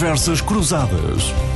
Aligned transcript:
Conversas 0.00 0.40
Cruzadas. 0.40 1.49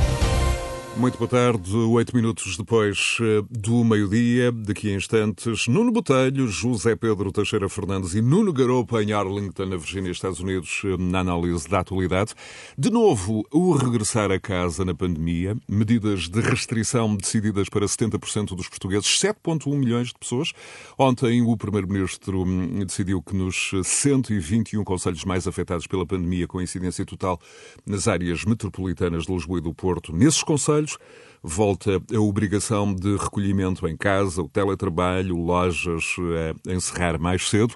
Muito 0.97 1.17
boa 1.17 1.27
tarde, 1.27 1.75
oito 1.75 2.15
minutos 2.15 2.55
depois 2.55 3.17
eh, 3.19 3.43
do 3.49 3.83
meio-dia, 3.83 4.49
daqui 4.49 4.89
a 4.89 4.95
instantes, 4.95 5.67
Nuno 5.67 5.91
Botelho, 5.91 6.47
José 6.47 6.95
Pedro 6.95 7.33
Teixeira 7.33 7.67
Fernandes 7.67 8.15
e 8.15 8.21
Nuno 8.21 8.53
Garopa 8.53 9.03
em 9.03 9.11
Arlington, 9.11 9.65
na 9.65 9.75
Virgínia, 9.75 10.09
Estados 10.09 10.39
Unidos, 10.39 10.83
eh, 10.85 10.95
na 10.97 11.19
análise 11.19 11.67
da 11.67 11.81
atualidade. 11.81 12.33
De 12.77 12.89
novo, 12.89 13.45
o 13.51 13.73
regressar 13.73 14.31
a 14.31 14.39
casa 14.39 14.85
na 14.85 14.95
pandemia, 14.95 15.57
medidas 15.67 16.29
de 16.29 16.39
restrição 16.39 17.13
decididas 17.13 17.67
para 17.67 17.85
70% 17.85 18.55
dos 18.55 18.69
portugueses, 18.69 19.19
7,1 19.19 19.77
milhões 19.77 20.07
de 20.07 20.15
pessoas. 20.17 20.53
Ontem, 20.97 21.41
o 21.41 21.57
Primeiro-Ministro 21.57 22.43
hum, 22.43 22.85
decidiu 22.85 23.21
que 23.21 23.35
nos 23.35 23.71
121 23.83 24.81
conselhos 24.85 25.25
mais 25.25 25.45
afetados 25.45 25.87
pela 25.87 26.05
pandemia, 26.05 26.47
com 26.47 26.61
incidência 26.61 27.05
total 27.05 27.37
nas 27.85 28.07
áreas 28.07 28.45
metropolitanas 28.45 29.25
de 29.25 29.33
Lisboa 29.33 29.59
e 29.59 29.61
do 29.61 29.73
Porto, 29.73 30.15
nesses 30.15 30.41
conselhos, 30.41 30.84
volta 31.45 32.01
a 32.13 32.19
obrigação 32.19 32.93
de 32.93 33.15
recolhimento 33.17 33.87
em 33.87 33.95
casa, 33.95 34.41
o 34.41 34.49
teletrabalho, 34.49 35.37
lojas 35.37 36.15
a 36.67 36.73
encerrar 36.73 37.19
mais 37.19 37.47
cedo. 37.47 37.75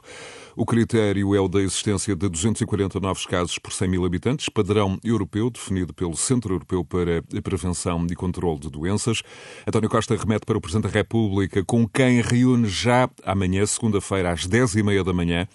O 0.55 0.65
critério 0.65 1.33
é 1.35 1.39
o 1.39 1.47
da 1.47 1.61
existência 1.61 2.15
de 2.15 2.27
240 2.27 2.99
novos 2.99 3.25
casos 3.25 3.57
por 3.59 3.71
100 3.71 3.87
mil 3.87 4.05
habitantes, 4.05 4.49
padrão 4.49 4.99
europeu 5.03 5.49
definido 5.49 5.93
pelo 5.93 6.17
Centro 6.17 6.55
Europeu 6.55 6.83
para 6.83 7.19
a 7.19 7.41
Prevenção 7.41 8.05
e 8.09 8.15
Controlo 8.15 8.59
de 8.59 8.69
Doenças. 8.69 9.21
António 9.65 9.89
Costa 9.89 10.17
remete 10.17 10.45
para 10.45 10.57
o 10.57 10.61
Presidente 10.61 10.91
da 10.91 10.99
República, 10.99 11.63
com 11.63 11.87
quem 11.87 12.21
reúne 12.21 12.67
já 12.67 13.09
amanhã, 13.23 13.65
segunda-feira, 13.65 14.31
às 14.31 14.47
10h30 14.47 15.03
da 15.03 15.13
manhã, 15.13 15.47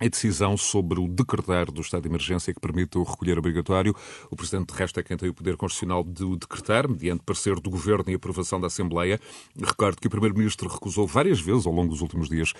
a 0.00 0.08
decisão 0.08 0.56
sobre 0.56 1.00
o 1.00 1.08
decretar 1.08 1.70
do 1.70 1.80
estado 1.80 2.02
de 2.02 2.08
emergência 2.08 2.52
que 2.54 2.60
permite 2.60 2.98
o 2.98 3.02
recolher 3.02 3.38
obrigatório. 3.38 3.94
O 4.30 4.36
Presidente, 4.36 4.72
de 4.72 4.78
resto, 4.78 5.00
é 5.00 5.02
quem 5.02 5.16
tem 5.16 5.28
o 5.28 5.34
poder 5.34 5.56
constitucional 5.56 6.04
de 6.04 6.24
o 6.24 6.36
decretar, 6.36 6.88
mediante 6.88 7.22
parecer 7.24 7.58
do 7.60 7.70
Governo 7.70 8.04
e 8.08 8.14
aprovação 8.14 8.60
da 8.60 8.68
Assembleia. 8.68 9.20
Recordo 9.60 10.00
que 10.00 10.06
o 10.06 10.10
Primeiro-Ministro 10.10 10.68
recusou 10.68 11.06
várias 11.06 11.40
vezes, 11.40 11.66
ao 11.66 11.72
longo 11.72 11.90
dos 11.90 12.00
últimos 12.00 12.28
dias, 12.28 12.52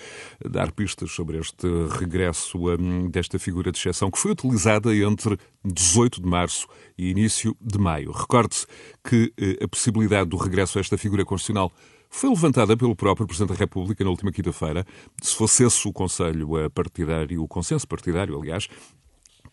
dar 0.45 0.73
pistas 0.73 1.11
sobre 1.13 1.39
este 1.39 1.67
regresso 1.99 2.59
um, 2.69 3.09
desta 3.09 3.39
figura 3.39 3.71
de 3.71 3.79
exceção, 3.79 4.11
que 4.11 4.19
foi 4.19 4.33
utilizada 4.33 4.95
entre 4.95 5.39
18 5.65 6.21
de 6.21 6.29
março 6.29 6.67
e 6.97 7.11
início 7.11 7.57
de 7.61 7.79
maio. 7.79 8.11
Recorde-se 8.13 8.67
que 9.05 9.33
eh, 9.39 9.65
a 9.65 9.69
possibilidade 9.69 10.31
do 10.31 10.37
regresso 10.37 10.79
a 10.79 10.81
esta 10.81 10.99
figura 10.99 11.25
constitucional 11.25 11.73
foi 12.11 12.31
levantada 12.31 12.77
pelo 12.77 12.97
próprio 12.97 13.27
Presidente 13.27 13.51
da 13.51 13.59
República 13.59 14.03
na 14.03 14.11
última 14.11 14.33
quinta-feira. 14.33 14.87
Se 15.23 15.35
fosse 15.35 15.65
esse 15.65 15.87
o 15.87 15.93
Conselho 15.93 16.49
partidário, 16.71 17.43
o 17.43 17.49
consenso 17.49 17.87
partidário, 17.87 18.39
aliás, 18.39 18.69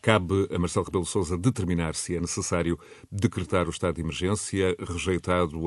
Cabe 0.05 0.47
a 0.53 0.59
Marcelo 0.59 0.85
Rebelo 0.85 1.03
Sousa 1.03 1.35
determinar 1.35 1.95
se 1.95 2.15
é 2.15 2.21
necessário 2.21 2.77
decretar 3.11 3.65
o 3.65 3.71
estado 3.71 3.95
de 3.95 4.01
emergência, 4.01 4.75
rejeitado 4.79 5.59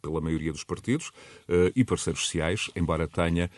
pela 0.00 0.20
maioria 0.20 0.52
dos 0.52 0.62
partidos 0.62 1.08
uh, 1.08 1.72
e 1.74 1.84
parceiros 1.84 2.22
sociais, 2.22 2.70
embora 2.76 3.08
tenha 3.08 3.50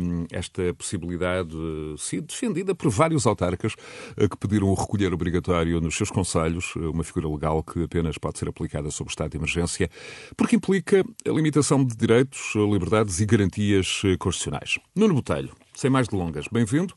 um, 0.00 0.26
esta 0.30 0.72
possibilidade 0.74 1.56
uh, 1.56 1.98
sido 1.98 2.28
defendida 2.28 2.72
por 2.72 2.88
vários 2.88 3.26
autarcas 3.26 3.74
que 3.74 4.36
pediram 4.38 4.68
o 4.68 4.74
recolher 4.74 5.12
obrigatório 5.12 5.80
nos 5.80 5.96
seus 5.96 6.08
conselhos, 6.08 6.76
uma 6.76 7.02
figura 7.02 7.28
legal 7.28 7.60
que 7.60 7.82
apenas 7.82 8.16
pode 8.16 8.38
ser 8.38 8.48
aplicada 8.48 8.92
sob 8.92 9.08
o 9.08 9.10
estado 9.10 9.32
de 9.32 9.38
emergência, 9.38 9.90
porque 10.36 10.54
implica 10.54 11.04
a 11.26 11.30
limitação 11.30 11.84
de 11.84 11.96
direitos, 11.96 12.54
liberdades 12.54 13.18
e 13.18 13.26
garantias 13.26 14.02
constitucionais. 14.20 14.78
Nuno 14.94 15.14
Botelho, 15.14 15.52
sem 15.74 15.90
mais 15.90 16.06
delongas, 16.06 16.46
bem-vindo. 16.46 16.94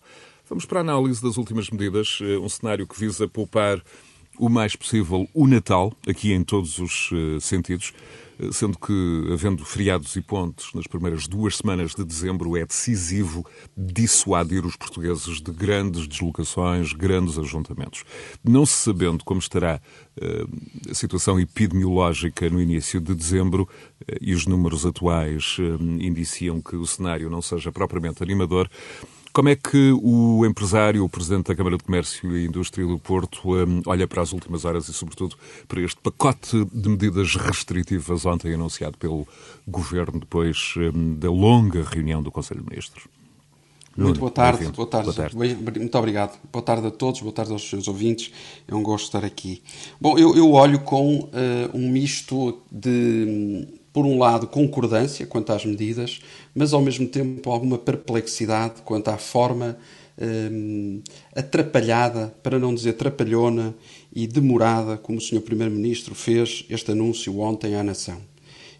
Vamos 0.51 0.65
para 0.65 0.79
a 0.79 0.81
análise 0.81 1.23
das 1.23 1.37
últimas 1.37 1.69
medidas, 1.69 2.19
eh, 2.21 2.37
um 2.37 2.49
cenário 2.49 2.85
que 2.85 2.99
visa 2.99 3.25
poupar 3.25 3.81
o 4.37 4.49
mais 4.49 4.75
possível 4.75 5.25
o 5.33 5.47
Natal, 5.47 5.93
aqui 6.05 6.33
em 6.33 6.43
todos 6.43 6.77
os 6.77 7.09
uh, 7.13 7.39
sentidos, 7.39 7.93
eh, 8.37 8.49
sendo 8.51 8.77
que, 8.77 9.29
havendo 9.31 9.63
feriados 9.63 10.13
e 10.17 10.21
pontes 10.21 10.73
nas 10.73 10.85
primeiras 10.87 11.25
duas 11.25 11.55
semanas 11.55 11.95
de 11.95 12.03
dezembro, 12.03 12.57
é 12.57 12.65
decisivo 12.65 13.45
dissuadir 13.77 14.65
os 14.65 14.75
portugueses 14.75 15.39
de 15.39 15.53
grandes 15.53 16.05
deslocações, 16.05 16.91
grandes 16.91 17.39
ajuntamentos. 17.39 18.03
Não 18.43 18.65
se 18.65 18.73
sabendo 18.73 19.23
como 19.23 19.39
estará 19.39 19.79
a 20.89 20.93
situação 20.93 21.39
epidemiológica 21.39 22.49
no 22.49 22.61
início 22.61 22.99
de 22.99 23.15
dezembro, 23.15 23.69
e 24.19 24.33
os 24.33 24.45
números 24.45 24.85
atuais 24.85 25.55
indiciam 26.01 26.61
que 26.61 26.75
o 26.75 26.85
cenário 26.85 27.29
não 27.29 27.41
seja 27.41 27.71
propriamente 27.71 28.21
animador, 28.21 28.69
como 29.33 29.49
é 29.49 29.55
que 29.55 29.91
o 30.01 30.45
empresário, 30.45 31.03
o 31.03 31.09
Presidente 31.09 31.47
da 31.47 31.55
Câmara 31.55 31.77
de 31.77 31.83
Comércio 31.83 32.35
e 32.35 32.45
Indústria 32.45 32.85
do 32.85 32.99
Porto, 32.99 33.53
um, 33.53 33.81
olha 33.85 34.07
para 34.07 34.21
as 34.21 34.33
últimas 34.33 34.65
horas 34.65 34.87
e, 34.87 34.93
sobretudo, 34.93 35.35
para 35.67 35.81
este 35.81 35.99
pacote 36.01 36.65
de 36.65 36.89
medidas 36.89 37.35
restritivas 37.35 38.25
ontem 38.25 38.53
anunciado 38.53 38.97
pelo 38.97 39.27
Governo 39.67 40.19
depois 40.19 40.73
um, 40.77 41.15
da 41.15 41.29
longa 41.29 41.83
reunião 41.83 42.21
do 42.21 42.31
Conselho 42.31 42.61
de 42.61 42.69
Ministros? 42.69 43.03
Muito 43.95 44.19
boa 44.19 44.31
tarde, 44.31 44.71
boa 44.71 44.87
tarde, 44.87 45.05
boa 45.05 45.15
tarde. 45.15 45.35
Muito 45.35 45.97
obrigado. 45.97 46.39
Boa 46.51 46.63
tarde 46.63 46.87
a 46.87 46.91
todos, 46.91 47.19
boa 47.19 47.33
tarde 47.33 47.51
aos 47.51 47.69
seus 47.69 47.89
ouvintes. 47.89 48.31
É 48.65 48.73
um 48.73 48.81
gosto 48.81 49.05
estar 49.05 49.25
aqui. 49.25 49.61
Bom, 49.99 50.17
eu, 50.17 50.35
eu 50.35 50.51
olho 50.53 50.79
com 50.79 51.19
uh, 51.19 51.29
um 51.73 51.91
misto 51.91 52.57
de 52.71 53.67
por 53.93 54.05
um 54.05 54.17
lado, 54.17 54.47
concordância 54.47 55.25
quanto 55.25 55.51
às 55.51 55.65
medidas, 55.65 56.21
mas 56.55 56.73
ao 56.73 56.81
mesmo 56.81 57.07
tempo 57.07 57.49
alguma 57.51 57.77
perplexidade 57.77 58.81
quanto 58.83 59.09
à 59.09 59.17
forma 59.17 59.77
hum, 60.19 61.01
atrapalhada, 61.35 62.33
para 62.41 62.57
não 62.57 62.73
dizer 62.73 62.93
trapalhona 62.93 63.75
e 64.13 64.27
demorada, 64.27 64.97
como 64.97 65.17
o 65.17 65.21
Sr. 65.21 65.41
Primeiro-Ministro 65.41 66.15
fez 66.15 66.65
este 66.69 66.91
anúncio 66.91 67.39
ontem 67.39 67.75
à 67.75 67.83
nação. 67.83 68.21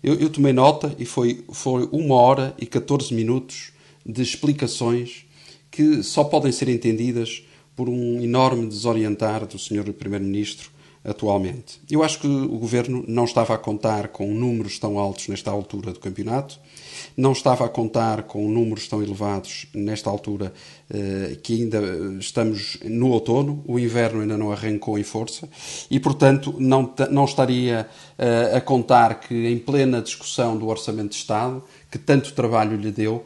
Eu, 0.03 0.15
eu, 0.15 0.29
tomei 0.29 0.53
nota 0.53 0.95
e 0.97 1.05
foi, 1.05 1.43
foi 1.51 1.87
uma 1.91 2.15
hora 2.15 2.55
e 2.57 2.65
14 2.65 3.13
minutos 3.13 3.71
de 4.05 4.21
explicações 4.21 5.25
que 5.69 6.01
só 6.01 6.23
podem 6.23 6.51
ser 6.51 6.69
entendidas 6.69 7.43
por 7.75 7.87
um 7.87 8.21
enorme 8.21 8.67
desorientar 8.67 9.45
do 9.45 9.59
Sr. 9.59 9.93
Primeiro-Ministro 9.93 10.71
atualmente. 11.03 11.81
Eu 11.89 12.03
acho 12.03 12.19
que 12.19 12.27
o 12.27 12.59
governo 12.59 13.03
não 13.07 13.25
estava 13.25 13.55
a 13.55 13.57
contar 13.57 14.09
com 14.09 14.31
números 14.33 14.77
tão 14.77 14.99
altos 14.99 15.27
nesta 15.27 15.49
altura 15.49 15.91
do 15.91 15.99
campeonato, 15.99 16.59
não 17.17 17.31
estava 17.31 17.65
a 17.65 17.69
contar 17.69 18.23
com 18.23 18.47
números 18.47 18.87
tão 18.87 19.01
elevados 19.01 19.65
nesta 19.73 20.09
altura 20.09 20.53
eh, 20.89 21.37
que 21.41 21.61
ainda 21.61 21.81
estamos 22.19 22.77
no 22.83 23.09
outono, 23.09 23.63
o 23.67 23.79
inverno 23.79 24.21
ainda 24.21 24.37
não 24.37 24.51
arrancou 24.51 24.97
em 24.99 25.03
força 25.03 25.49
e, 25.89 25.99
portanto, 25.99 26.55
não, 26.59 26.93
não 27.09 27.25
estaria 27.25 27.87
eh, 28.17 28.51
a 28.55 28.61
contar 28.61 29.19
que 29.19 29.47
em 29.47 29.57
plena 29.57 30.01
discussão 30.01 30.55
do 30.55 30.67
Orçamento 30.67 31.09
de 31.09 31.15
Estado, 31.15 31.63
que 31.89 31.97
tanto 31.97 32.33
trabalho 32.33 32.77
lhe 32.77 32.91
deu, 32.91 33.25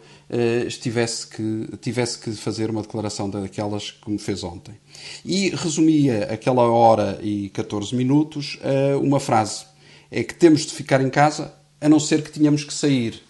estivesse 0.68 1.28
que, 1.28 1.78
tivesse 1.82 2.18
que 2.20 2.32
fazer 2.32 2.70
uma 2.70 2.82
declaração 2.82 3.30
daquelas 3.30 3.92
como 3.92 4.18
fez 4.18 4.44
ontem. 4.44 4.76
E 5.24 5.50
resumia 5.50 6.24
aquela 6.32 6.64
hora 6.64 7.20
e 7.22 7.50
14 7.50 7.96
minutos 7.96 8.60
a 8.64 8.98
uma 8.98 9.20
frase: 9.20 9.66
é 10.10 10.24
que 10.24 10.34
temos 10.34 10.66
de 10.66 10.74
ficar 10.74 11.02
em 11.02 11.10
casa 11.10 11.54
a 11.80 11.90
não 11.90 12.00
ser 12.00 12.24
que 12.24 12.32
tenhamos 12.32 12.64
que 12.64 12.74
sair. 12.74 13.22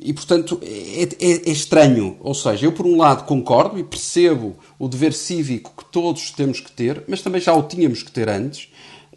E, 0.00 0.12
portanto, 0.12 0.60
é, 0.62 1.02
é, 1.02 1.48
é, 1.48 1.50
estranho. 1.50 2.16
Ou 2.20 2.34
seja, 2.34 2.66
eu, 2.66 2.72
por 2.72 2.86
um 2.86 2.96
lado, 2.96 3.24
concordo 3.24 3.78
e 3.78 3.84
percebo 3.84 4.56
o 4.78 4.88
dever 4.88 5.12
cívico 5.12 5.72
que 5.76 5.84
todos 5.90 6.30
temos 6.30 6.60
que 6.60 6.70
ter, 6.70 7.02
mas 7.08 7.20
também 7.20 7.40
já 7.40 7.52
o 7.54 7.64
tínhamos 7.64 8.02
que 8.02 8.12
ter 8.12 8.28
antes. 8.28 8.68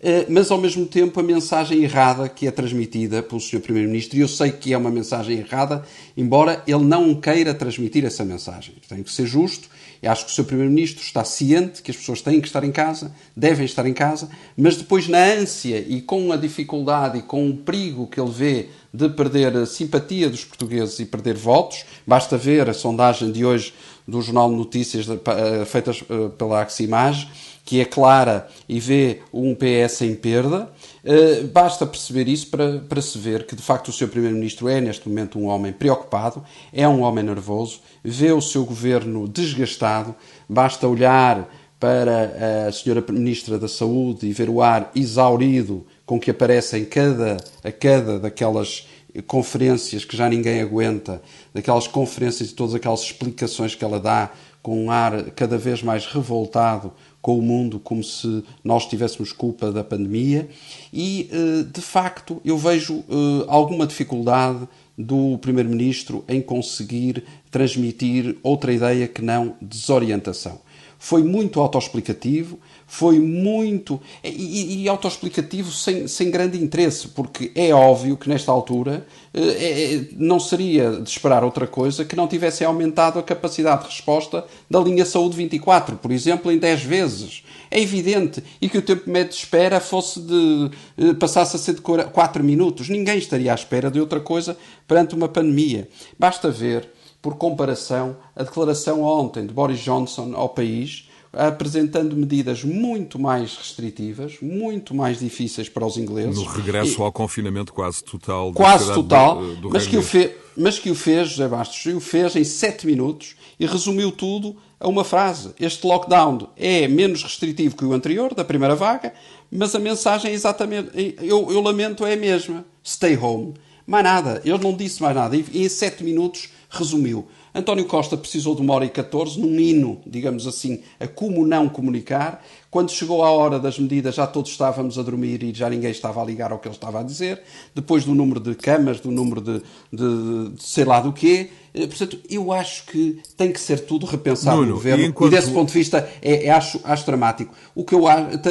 Eh, 0.03 0.25
mas 0.27 0.49
ao 0.49 0.57
mesmo 0.57 0.87
tempo 0.87 1.19
a 1.19 1.23
mensagem 1.23 1.83
errada 1.83 2.27
que 2.27 2.47
é 2.47 2.51
transmitida 2.51 3.21
pelo 3.21 3.39
Sr. 3.39 3.59
Primeiro-Ministro, 3.59 4.17
e 4.17 4.21
eu 4.21 4.27
sei 4.27 4.51
que 4.51 4.73
é 4.73 4.77
uma 4.77 4.89
mensagem 4.89 5.37
errada, 5.37 5.85
embora 6.17 6.63
ele 6.65 6.83
não 6.83 7.13
queira 7.13 7.53
transmitir 7.53 8.03
essa 8.03 8.25
mensagem. 8.25 8.73
Tem 8.89 9.03
que 9.03 9.11
ser 9.11 9.27
justo, 9.27 9.69
e 10.01 10.07
acho 10.07 10.25
que 10.25 10.31
o 10.31 10.33
Sr. 10.33 10.45
Primeiro-Ministro 10.45 11.03
está 11.03 11.23
ciente 11.23 11.83
que 11.83 11.91
as 11.91 11.97
pessoas 11.97 12.19
têm 12.19 12.41
que 12.41 12.47
estar 12.47 12.63
em 12.63 12.71
casa, 12.71 13.13
devem 13.37 13.63
estar 13.63 13.85
em 13.85 13.93
casa, 13.93 14.27
mas 14.57 14.75
depois, 14.75 15.07
na 15.07 15.23
ânsia 15.23 15.77
e 15.87 16.01
com 16.01 16.31
a 16.31 16.35
dificuldade 16.35 17.19
e 17.19 17.21
com 17.21 17.47
o 17.47 17.57
perigo 17.57 18.07
que 18.07 18.19
ele 18.19 18.31
vê 18.31 18.69
de 18.91 19.07
perder 19.07 19.55
a 19.55 19.65
simpatia 19.67 20.31
dos 20.31 20.43
portugueses 20.43 20.99
e 20.99 21.05
perder 21.05 21.35
votos, 21.35 21.85
basta 22.07 22.37
ver 22.37 22.67
a 22.67 22.73
sondagem 22.73 23.31
de 23.31 23.45
hoje 23.45 23.71
do 24.07 24.19
Jornal 24.19 24.49
de 24.49 24.55
Notícias 24.55 25.07
eh, 25.07 25.65
feitas 25.65 26.03
eh, 26.09 26.29
pela 26.37 26.61
Aximage 26.61 27.29
que 27.63 27.79
é 27.79 27.85
clara 27.85 28.47
e 28.67 28.79
vê 28.79 29.21
um 29.33 29.55
PS 29.55 30.01
em 30.01 30.15
perda. 30.15 30.69
Uh, 31.03 31.47
basta 31.47 31.85
perceber 31.85 32.27
isso 32.27 32.47
para, 32.47 32.79
para 32.79 33.01
se 33.01 33.17
ver 33.17 33.45
que, 33.45 33.55
de 33.55 33.61
facto, 33.61 33.87
o 33.89 33.93
seu 33.93 34.07
Primeiro-Ministro 34.07 34.67
é, 34.67 34.81
neste 34.81 35.07
momento, 35.07 35.39
um 35.39 35.45
homem 35.45 35.71
preocupado, 35.71 36.43
é 36.73 36.87
um 36.87 37.01
homem 37.01 37.23
nervoso, 37.23 37.81
vê 38.03 38.31
o 38.31 38.41
seu 38.41 38.65
governo 38.65 39.27
desgastado. 39.27 40.15
Basta 40.47 40.87
olhar 40.87 41.49
para 41.79 42.67
a 42.67 42.71
Senhora 42.71 43.03
Ministra 43.09 43.57
da 43.57 43.67
Saúde 43.67 44.27
e 44.27 44.33
ver 44.33 44.49
o 44.49 44.61
ar 44.61 44.91
exaurido 44.93 45.83
com 46.05 46.19
que 46.19 46.29
aparece 46.29 46.77
em 46.77 46.85
cada, 46.85 47.37
a 47.63 47.71
cada 47.71 48.19
daquelas 48.19 48.87
conferências 49.25 50.05
que 50.05 50.15
já 50.15 50.29
ninguém 50.29 50.61
aguenta, 50.61 51.21
daquelas 51.53 51.87
conferências 51.87 52.51
e 52.51 52.53
todas 52.53 52.75
aquelas 52.75 53.01
explicações 53.01 53.75
que 53.75 53.83
ela 53.83 53.99
dá 53.99 54.29
com 54.61 54.85
um 54.85 54.91
ar 54.91 55.31
cada 55.31 55.57
vez 55.57 55.81
mais 55.81 56.05
revoltado 56.05 56.93
com 57.21 57.37
o 57.37 57.41
mundo, 57.41 57.79
como 57.79 58.03
se 58.03 58.43
nós 58.63 58.87
tivéssemos 58.87 59.31
culpa 59.31 59.71
da 59.71 59.83
pandemia. 59.83 60.49
E, 60.91 61.29
eh, 61.31 61.63
de 61.71 61.81
facto, 61.81 62.41
eu 62.43 62.57
vejo 62.57 63.03
eh, 63.07 63.45
alguma 63.47 63.85
dificuldade 63.85 64.67
do 64.97 65.37
Primeiro-Ministro 65.37 66.23
em 66.27 66.41
conseguir 66.41 67.23
transmitir 67.49 68.37
outra 68.41 68.73
ideia 68.73 69.07
que 69.07 69.21
não 69.21 69.55
desorientação. 69.61 70.59
Foi 70.97 71.23
muito 71.23 71.59
autoexplicativo, 71.59 72.59
foi 72.91 73.19
muito. 73.19 74.01
e, 74.21 74.83
e 74.83 74.89
autoexplicativo 74.89 75.71
sem, 75.71 76.09
sem 76.09 76.29
grande 76.29 76.61
interesse, 76.61 77.07
porque 77.07 77.49
é 77.55 77.73
óbvio 77.73 78.17
que 78.17 78.27
nesta 78.27 78.51
altura 78.51 79.07
eh, 79.33 79.39
é, 79.39 79.95
é, 79.95 80.07
não 80.17 80.41
seria 80.41 80.91
de 80.91 81.09
esperar 81.09 81.41
outra 81.41 81.65
coisa 81.65 82.03
que 82.03 82.17
não 82.17 82.27
tivesse 82.27 82.65
aumentado 82.65 83.17
a 83.17 83.23
capacidade 83.23 83.83
de 83.83 83.87
resposta 83.87 84.45
da 84.69 84.77
linha 84.81 85.05
Saúde 85.05 85.37
24, 85.37 85.95
por 85.95 86.11
exemplo, 86.11 86.51
em 86.51 86.57
10 86.57 86.83
vezes. 86.83 87.43
É 87.71 87.79
evidente. 87.79 88.43
E 88.61 88.67
que 88.67 88.77
o 88.77 88.81
tempo 88.81 89.09
médio 89.09 89.29
de 89.29 89.37
espera 89.37 89.79
fosse 89.79 90.19
de. 90.19 90.71
Eh, 90.97 91.13
passasse 91.13 91.55
a 91.55 91.59
ser 91.59 91.75
de 91.75 91.81
4 91.81 92.43
minutos. 92.43 92.89
Ninguém 92.89 93.17
estaria 93.17 93.53
à 93.53 93.55
espera 93.55 93.89
de 93.89 94.01
outra 94.01 94.19
coisa 94.19 94.57
perante 94.85 95.15
uma 95.15 95.29
pandemia. 95.29 95.87
Basta 96.19 96.51
ver, 96.51 96.89
por 97.21 97.37
comparação, 97.37 98.17
a 98.35 98.43
declaração 98.43 99.01
ontem 99.01 99.47
de 99.47 99.53
Boris 99.53 99.79
Johnson 99.79 100.33
ao 100.35 100.49
país 100.49 101.09
apresentando 101.33 102.15
medidas 102.15 102.63
muito 102.63 103.17
mais 103.17 103.55
restritivas, 103.55 104.37
muito 104.41 104.93
mais 104.93 105.19
difíceis 105.19 105.69
para 105.69 105.85
os 105.85 105.97
ingleses. 105.97 106.35
No 106.35 106.43
regresso 106.43 107.01
e, 107.01 107.03
ao 107.03 107.11
confinamento 107.11 107.73
quase 107.73 108.03
total. 108.03 108.51
Quase 108.51 108.93
total, 108.93 109.39
do, 109.39 109.55
do 109.55 109.69
mas, 109.69 109.87
que 109.87 109.97
o 109.97 110.01
fe, 110.01 110.31
mas 110.57 110.77
que 110.77 110.91
o 110.91 110.95
fez, 110.95 111.29
José 111.29 111.47
Bastos, 111.47 111.85
o 111.93 111.99
fez 112.01 112.35
em 112.35 112.43
7 112.43 112.85
minutos 112.85 113.35
e 113.59 113.65
resumiu 113.65 114.11
tudo 114.11 114.57
a 114.79 114.87
uma 114.89 115.03
frase. 115.03 115.51
Este 115.59 115.85
lockdown 115.85 116.49
é 116.57 116.87
menos 116.87 117.23
restritivo 117.23 117.77
que 117.77 117.85
o 117.85 117.93
anterior, 117.93 118.33
da 118.33 118.43
primeira 118.43 118.75
vaga, 118.75 119.13
mas 119.49 119.73
a 119.73 119.79
mensagem 119.79 120.31
é 120.31 120.33
exatamente, 120.33 121.15
eu, 121.21 121.49
eu 121.51 121.61
lamento, 121.61 122.05
é 122.05 122.13
a 122.13 122.17
mesma. 122.17 122.65
Stay 122.85 123.15
home. 123.15 123.53
Mais 123.85 124.03
nada, 124.03 124.41
ele 124.43 124.57
não 124.57 124.75
disse 124.75 125.01
mais 125.01 125.15
nada. 125.15 125.35
E 125.35 125.45
em 125.53 125.69
7 125.69 126.03
minutos 126.03 126.49
resumiu. 126.69 127.27
António 127.53 127.85
Costa 127.85 128.15
precisou 128.15 128.55
de 128.55 128.61
uma 128.61 128.73
hora 128.73 128.85
e 128.85 128.89
14, 128.89 129.39
num 129.39 129.59
hino, 129.59 129.99
digamos 130.05 130.47
assim, 130.47 130.81
a 130.99 131.07
como 131.07 131.45
não 131.45 131.67
comunicar. 131.67 132.43
Quando 132.69 132.89
chegou 132.91 133.23
a 133.23 133.29
hora 133.29 133.59
das 133.59 133.77
medidas, 133.77 134.15
já 134.15 134.25
todos 134.25 134.51
estávamos 134.51 134.97
a 134.97 135.03
dormir 135.03 135.43
e 135.43 135.53
já 135.53 135.69
ninguém 135.69 135.91
estava 135.91 136.21
a 136.21 136.25
ligar 136.25 136.53
ao 136.53 136.59
que 136.59 136.69
ele 136.69 136.75
estava 136.75 137.01
a 137.01 137.03
dizer. 137.03 137.41
Depois 137.75 138.05
do 138.05 138.15
número 138.15 138.39
de 138.39 138.55
camas, 138.55 139.01
do 139.01 139.11
número 139.11 139.41
de, 139.41 139.61
de, 139.91 140.49
de 140.49 140.63
sei 140.63 140.85
lá 140.85 141.01
do 141.01 141.11
quê. 141.11 141.49
Eh, 141.73 141.87
portanto, 141.87 142.19
eu 142.29 142.51
acho 142.51 142.85
que 142.85 143.19
tem 143.37 143.51
que 143.51 143.59
ser 143.59 143.81
tudo 143.81 144.05
repensado 144.05 144.57
Nuno, 144.57 144.69
no 144.69 144.73
governo. 144.75 145.03
E, 145.03 145.07
enquanto... 145.07 145.33
e 145.33 145.35
desse 145.35 145.51
ponto 145.51 145.67
de 145.67 145.73
vista, 145.73 146.09
é, 146.21 146.45
é 146.45 146.49
acho, 146.49 146.79
acho 146.83 147.05
dramático. 147.05 147.53
O 147.73 147.83
que 147.83 147.95
eu 147.95 148.03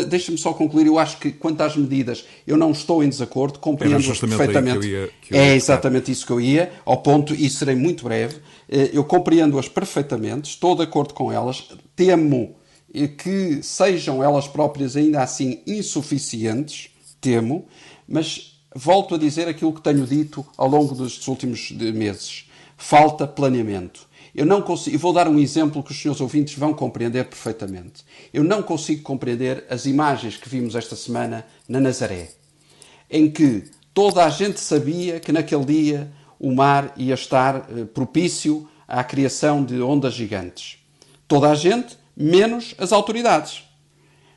deixa-me 0.08 0.36
só 0.38 0.52
concluir, 0.52 0.86
eu 0.86 0.98
acho 0.98 1.18
que 1.18 1.30
quanto 1.30 1.62
às 1.62 1.76
medidas, 1.76 2.24
eu 2.46 2.56
não 2.56 2.72
estou 2.72 3.02
em 3.02 3.08
desacordo, 3.08 3.58
compreendo-as 3.58 4.18
perfeitamente. 4.18 4.80
Que 4.80 4.86
eu 4.86 5.02
ia, 5.02 5.10
que 5.22 5.34
eu 5.34 5.38
é 5.38 5.54
exatamente 5.54 6.10
isso 6.10 6.26
que 6.26 6.32
eu 6.32 6.40
ia, 6.40 6.72
ao 6.84 6.98
ponto, 6.98 7.34
e 7.34 7.48
serei 7.48 7.74
muito 7.74 8.04
breve. 8.04 8.36
Eh, 8.70 8.90
eu 8.92 9.02
compreendo-as 9.02 9.68
perfeitamente, 9.68 10.50
estou 10.50 10.76
de 10.76 10.82
acordo 10.82 11.12
com 11.12 11.32
elas, 11.32 11.68
temo 11.96 12.54
que 13.18 13.62
sejam 13.62 14.22
elas 14.22 14.46
próprias 14.46 14.96
ainda 14.96 15.22
assim 15.22 15.60
insuficientes, 15.66 16.90
temo, 17.20 17.66
mas 18.08 18.60
volto 18.74 19.14
a 19.14 19.18
dizer 19.18 19.48
aquilo 19.48 19.72
que 19.72 19.82
tenho 19.82 20.06
dito 20.06 20.46
ao 20.56 20.68
longo 20.68 20.94
dos 20.94 21.26
últimos 21.28 21.70
meses. 21.72 22.48
Falta 22.76 23.26
planeamento. 23.26 24.08
Eu 24.34 24.46
não 24.46 24.62
consigo, 24.62 24.96
vou 24.98 25.12
dar 25.12 25.28
um 25.28 25.38
exemplo 25.38 25.82
que 25.82 25.90
os 25.90 26.00
senhores 26.00 26.20
ouvintes 26.20 26.56
vão 26.56 26.72
compreender 26.72 27.24
perfeitamente. 27.24 28.04
Eu 28.32 28.44
não 28.44 28.62
consigo 28.62 29.02
compreender 29.02 29.64
as 29.68 29.86
imagens 29.86 30.36
que 30.36 30.48
vimos 30.48 30.74
esta 30.76 30.94
semana 30.94 31.44
na 31.68 31.80
Nazaré, 31.80 32.30
em 33.10 33.30
que 33.30 33.64
toda 33.92 34.24
a 34.24 34.30
gente 34.30 34.60
sabia 34.60 35.18
que 35.18 35.32
naquele 35.32 35.64
dia 35.64 36.12
o 36.40 36.52
mar 36.52 36.94
ia 36.96 37.14
estar 37.14 37.68
eh, 37.70 37.84
propício 37.84 38.66
à 38.88 39.04
criação 39.04 39.62
de 39.62 39.80
ondas 39.82 40.14
gigantes. 40.14 40.78
Toda 41.28 41.50
a 41.50 41.54
gente, 41.54 41.98
menos 42.16 42.74
as 42.78 42.92
autoridades. 42.92 43.62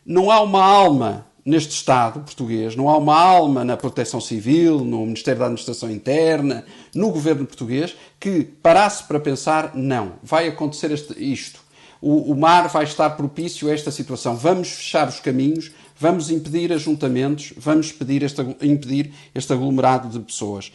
Não 0.05 0.29
há 0.29 0.41
uma 0.41 0.63
alma 0.63 1.25
neste 1.45 1.71
Estado 1.71 2.19
português, 2.19 2.75
não 2.75 2.89
há 2.89 2.97
uma 2.97 3.17
alma 3.19 3.63
na 3.63 3.75
Proteção 3.75 4.21
Civil, 4.21 4.79
no 4.79 5.05
Ministério 5.05 5.39
da 5.39 5.45
Administração 5.45 5.89
Interna, 5.89 6.65
no 6.93 7.09
governo 7.09 7.45
português, 7.45 7.95
que 8.19 8.43
parasse 8.43 9.03
para 9.05 9.19
pensar: 9.19 9.71
não, 9.73 10.13
vai 10.21 10.47
acontecer 10.47 10.91
este, 10.91 11.13
isto. 11.17 11.61
O, 12.01 12.33
o 12.33 12.35
mar 12.35 12.67
vai 12.67 12.83
estar 12.83 13.11
propício 13.11 13.69
a 13.69 13.73
esta 13.73 13.89
situação. 13.89 14.35
Vamos 14.35 14.69
fechar 14.69 15.07
os 15.07 15.21
caminhos, 15.21 15.71
vamos 15.97 16.29
impedir 16.29 16.73
ajuntamentos, 16.73 17.53
vamos 17.55 17.93
pedir 17.93 18.23
este, 18.23 18.41
impedir 18.61 19.13
este 19.33 19.53
aglomerado 19.53 20.09
de 20.09 20.19
pessoas. 20.19 20.71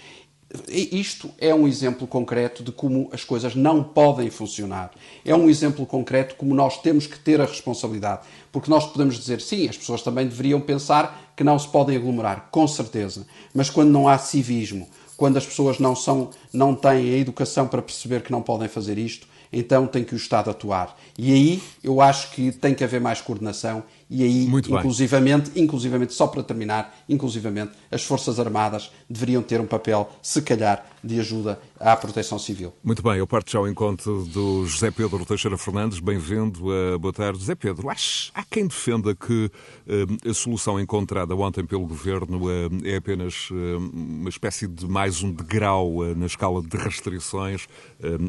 Isto 0.70 1.30
é 1.38 1.54
um 1.54 1.68
exemplo 1.68 2.06
concreto 2.06 2.62
de 2.62 2.72
como 2.72 3.10
as 3.12 3.22
coisas 3.22 3.54
não 3.54 3.84
podem 3.84 4.30
funcionar. 4.30 4.90
É 5.22 5.34
um 5.34 5.50
exemplo 5.50 5.84
concreto 5.84 6.36
como 6.36 6.54
nós 6.54 6.80
temos 6.80 7.06
que 7.06 7.18
ter 7.18 7.38
a 7.38 7.44
responsabilidade. 7.44 8.22
Porque 8.50 8.70
nós 8.70 8.86
podemos 8.86 9.18
dizer, 9.18 9.42
sim, 9.42 9.68
as 9.68 9.76
pessoas 9.76 10.00
também 10.00 10.26
deveriam 10.26 10.58
pensar 10.58 11.32
que 11.36 11.44
não 11.44 11.58
se 11.58 11.68
podem 11.68 11.96
aglomerar, 11.96 12.48
com 12.50 12.66
certeza. 12.66 13.26
Mas 13.54 13.68
quando 13.68 13.90
não 13.90 14.08
há 14.08 14.16
civismo, 14.16 14.88
quando 15.18 15.36
as 15.36 15.44
pessoas 15.44 15.78
não, 15.78 15.94
são, 15.94 16.30
não 16.50 16.74
têm 16.74 17.14
a 17.14 17.18
educação 17.18 17.68
para 17.68 17.82
perceber 17.82 18.22
que 18.22 18.32
não 18.32 18.40
podem 18.40 18.68
fazer 18.68 18.96
isto, 18.96 19.26
então 19.52 19.86
tem 19.86 20.04
que 20.04 20.14
o 20.14 20.16
Estado 20.16 20.48
atuar. 20.48 20.96
E 21.18 21.32
aí 21.32 21.62
eu 21.82 22.00
acho 22.00 22.30
que 22.30 22.52
tem 22.52 22.74
que 22.74 22.84
haver 22.84 23.00
mais 23.00 23.20
coordenação 23.20 23.82
e 24.10 24.22
aí, 24.22 24.46
Muito 24.46 24.72
inclusivamente, 24.75 25.50
bem. 25.50 25.64
inclusivamente, 25.64 26.14
só 26.14 26.26
para 26.26 26.43
terminar, 26.43 26.96
inclusivamente, 27.08 27.72
as 27.90 28.02
Forças 28.02 28.40
Armadas 28.40 28.90
deveriam 29.08 29.43
ter 29.43 29.60
um 29.60 29.66
papel, 29.66 30.10
se 30.22 30.40
calhar, 30.40 30.87
de 31.05 31.20
ajuda 31.20 31.60
à 31.80 31.96
proteção 31.96 32.38
civil. 32.38 32.72
Muito 32.82 33.02
bem, 33.02 33.19
eu 33.19 33.26
parto 33.26 33.50
já 33.50 33.58
ao 33.58 33.69
encontro 33.69 34.25
do 34.26 34.66
José 34.66 34.90
Pedro 34.90 35.25
Teixeira 35.25 35.56
Fernandes. 35.56 36.00
Bem-vindo. 36.00 36.66
Uh, 36.66 36.98
boa 36.98 37.12
tarde. 37.12 37.38
José 37.38 37.54
Pedro, 37.54 37.88
acho, 37.88 38.30
há 38.34 38.44
quem 38.44 38.66
defenda 38.66 39.14
que 39.14 39.50
uh, 39.86 40.28
a 40.28 40.34
solução 40.34 40.80
encontrada 40.80 41.34
ontem 41.36 41.64
pelo 41.64 41.86
Governo 41.86 42.46
uh, 42.46 42.70
é 42.84 42.96
apenas 42.96 43.48
uma 43.50 44.28
espécie 44.28 44.66
de 44.66 44.86
mais 44.86 45.22
um 45.22 45.31
degrau 45.31 46.14
na 46.17 46.26
escala 46.26 46.62
de 46.62 46.76
restrições 46.76 47.67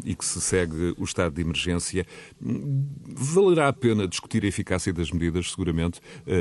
e 0.04 0.16
que 0.16 0.26
se 0.26 0.40
segue 0.42 0.94
o 0.98 1.04
estado 1.04 1.34
de 1.34 1.42
emergência. 1.42 2.06
Valerá 2.42 3.68
a 3.68 3.74
pena 3.74 4.08
discutir 4.08 4.44
a 4.44 4.48
eficácia 4.48 4.94
das 4.94 5.12
medidas, 5.12 5.52
seguramente. 5.52 6.00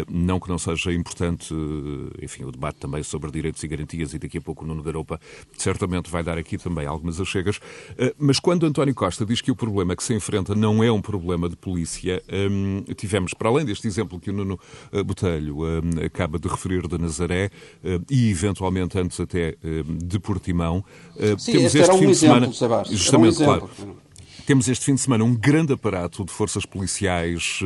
Não 0.09 0.39
que 0.39 0.49
não 0.49 0.59
seja 0.59 0.93
importante, 0.93 1.55
enfim, 2.23 2.45
o 2.45 2.53
debate 2.53 2.79
também 2.79 3.03
sobre 3.03 3.31
direitos 3.31 3.63
e 3.63 3.69
garantias 3.69 4.15
e 4.15 4.19
daqui 4.19 4.39
a 4.39 4.41
pouco 4.41 4.65
o 4.65 4.67
Nuno 4.67 4.83
Garopa 4.83 5.21
certamente 5.57 6.11
vai 6.11 6.23
dar 6.23 6.39
aqui 6.39 6.59
também 6.59 6.87
algumas 6.99 7.21
achegas. 7.21 7.61
Eh, 7.97 8.15
mas 8.19 8.39
quando 8.39 8.67
António 8.67 8.95
Costa 8.95 9.25
diz 9.25 9.41
que 9.41 9.51
o 9.51 9.57
problema 9.57 9.97
que 9.97 10.03
se 10.03 10.13
enfrenta 10.13 10.55
não 10.55 10.83
é 10.83 10.91
um 10.93 11.01
problema 11.01 11.49
de 11.49 11.57
polícia, 11.57 12.23
hum, 12.51 12.85
tivemos, 12.97 13.33
para 13.33 13.49
além 13.49 13.65
deste 13.65 13.87
exemplo 13.87 14.21
que 14.21 14.31
o 14.31 14.33
Nuno 14.33 14.59
eh, 14.93 15.03
Botelho 15.03 15.59
acaba 16.05 16.39
de 16.39 16.49
referir 16.49 16.87
de 16.87 16.99
Nazaré 16.99 17.51
eh, 17.83 18.01
e 18.11 18.31
eventualmente 18.31 18.99
antes 18.99 19.19
até 19.21 19.57
de 20.03 20.19
Portimão, 20.19 20.85
Sim, 21.39 21.53
temos 21.53 21.75
este, 21.75 21.91
um 21.93 21.99
fim 21.99 22.07
de 22.09 22.15
semana. 22.15 22.51
Justamente, 22.91 23.43
um 23.43 23.45
claro. 23.45 23.71
Temos 24.47 24.67
este 24.69 24.85
fim 24.87 24.95
de 24.95 25.01
semana 25.01 25.25
um 25.25 25.35
grande 25.35 25.73
aparato 25.75 26.25
de 26.25 26.33
forças 26.33 26.65
policiais 26.65 27.61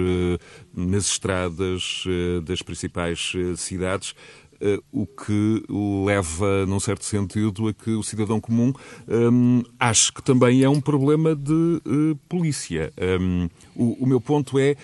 nas 0.75 1.07
estradas 1.07 2.05
das 2.45 2.61
principais 2.61 3.33
cidades. 3.57 4.15
Eh, 4.65 4.79
o 4.93 5.09
que 5.09 5.65
leva, 6.07 6.65
num 6.67 6.79
certo 6.79 7.05
sentido, 7.05 7.67
a 7.67 7.75
que 7.75 7.91
o 7.91 8.03
cidadão 8.05 8.41
comum 8.41 8.73
um, 9.09 9.61
ache 9.77 10.13
que 10.13 10.23
também 10.23 10.63
é 10.63 10.69
um 10.69 10.81
problema 10.81 11.35
de 11.35 11.53
uh, 11.53 12.17
polícia. 12.29 12.93
Um, 13.21 13.49
o, 13.75 14.05
o, 14.05 14.07
meu 14.07 14.21
ponto 14.21 14.61
é, 14.61 14.77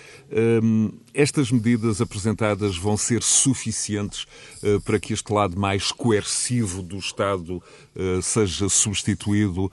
um, 0.61 0.91
estas 1.13 1.49
medidas 1.49 2.01
apresentadas 2.01 2.75
vão 2.75 2.97
ser 2.97 3.23
suficientes 3.23 4.25
uh, 4.61 4.81
para 4.81 4.99
que 4.99 5.13
este 5.13 5.31
lado 5.31 5.57
mais 5.57 5.93
coercivo 5.93 6.83
do 6.83 6.97
Estado 6.97 7.63
uh, 7.95 8.21
seja 8.21 8.67
substituído 8.67 9.71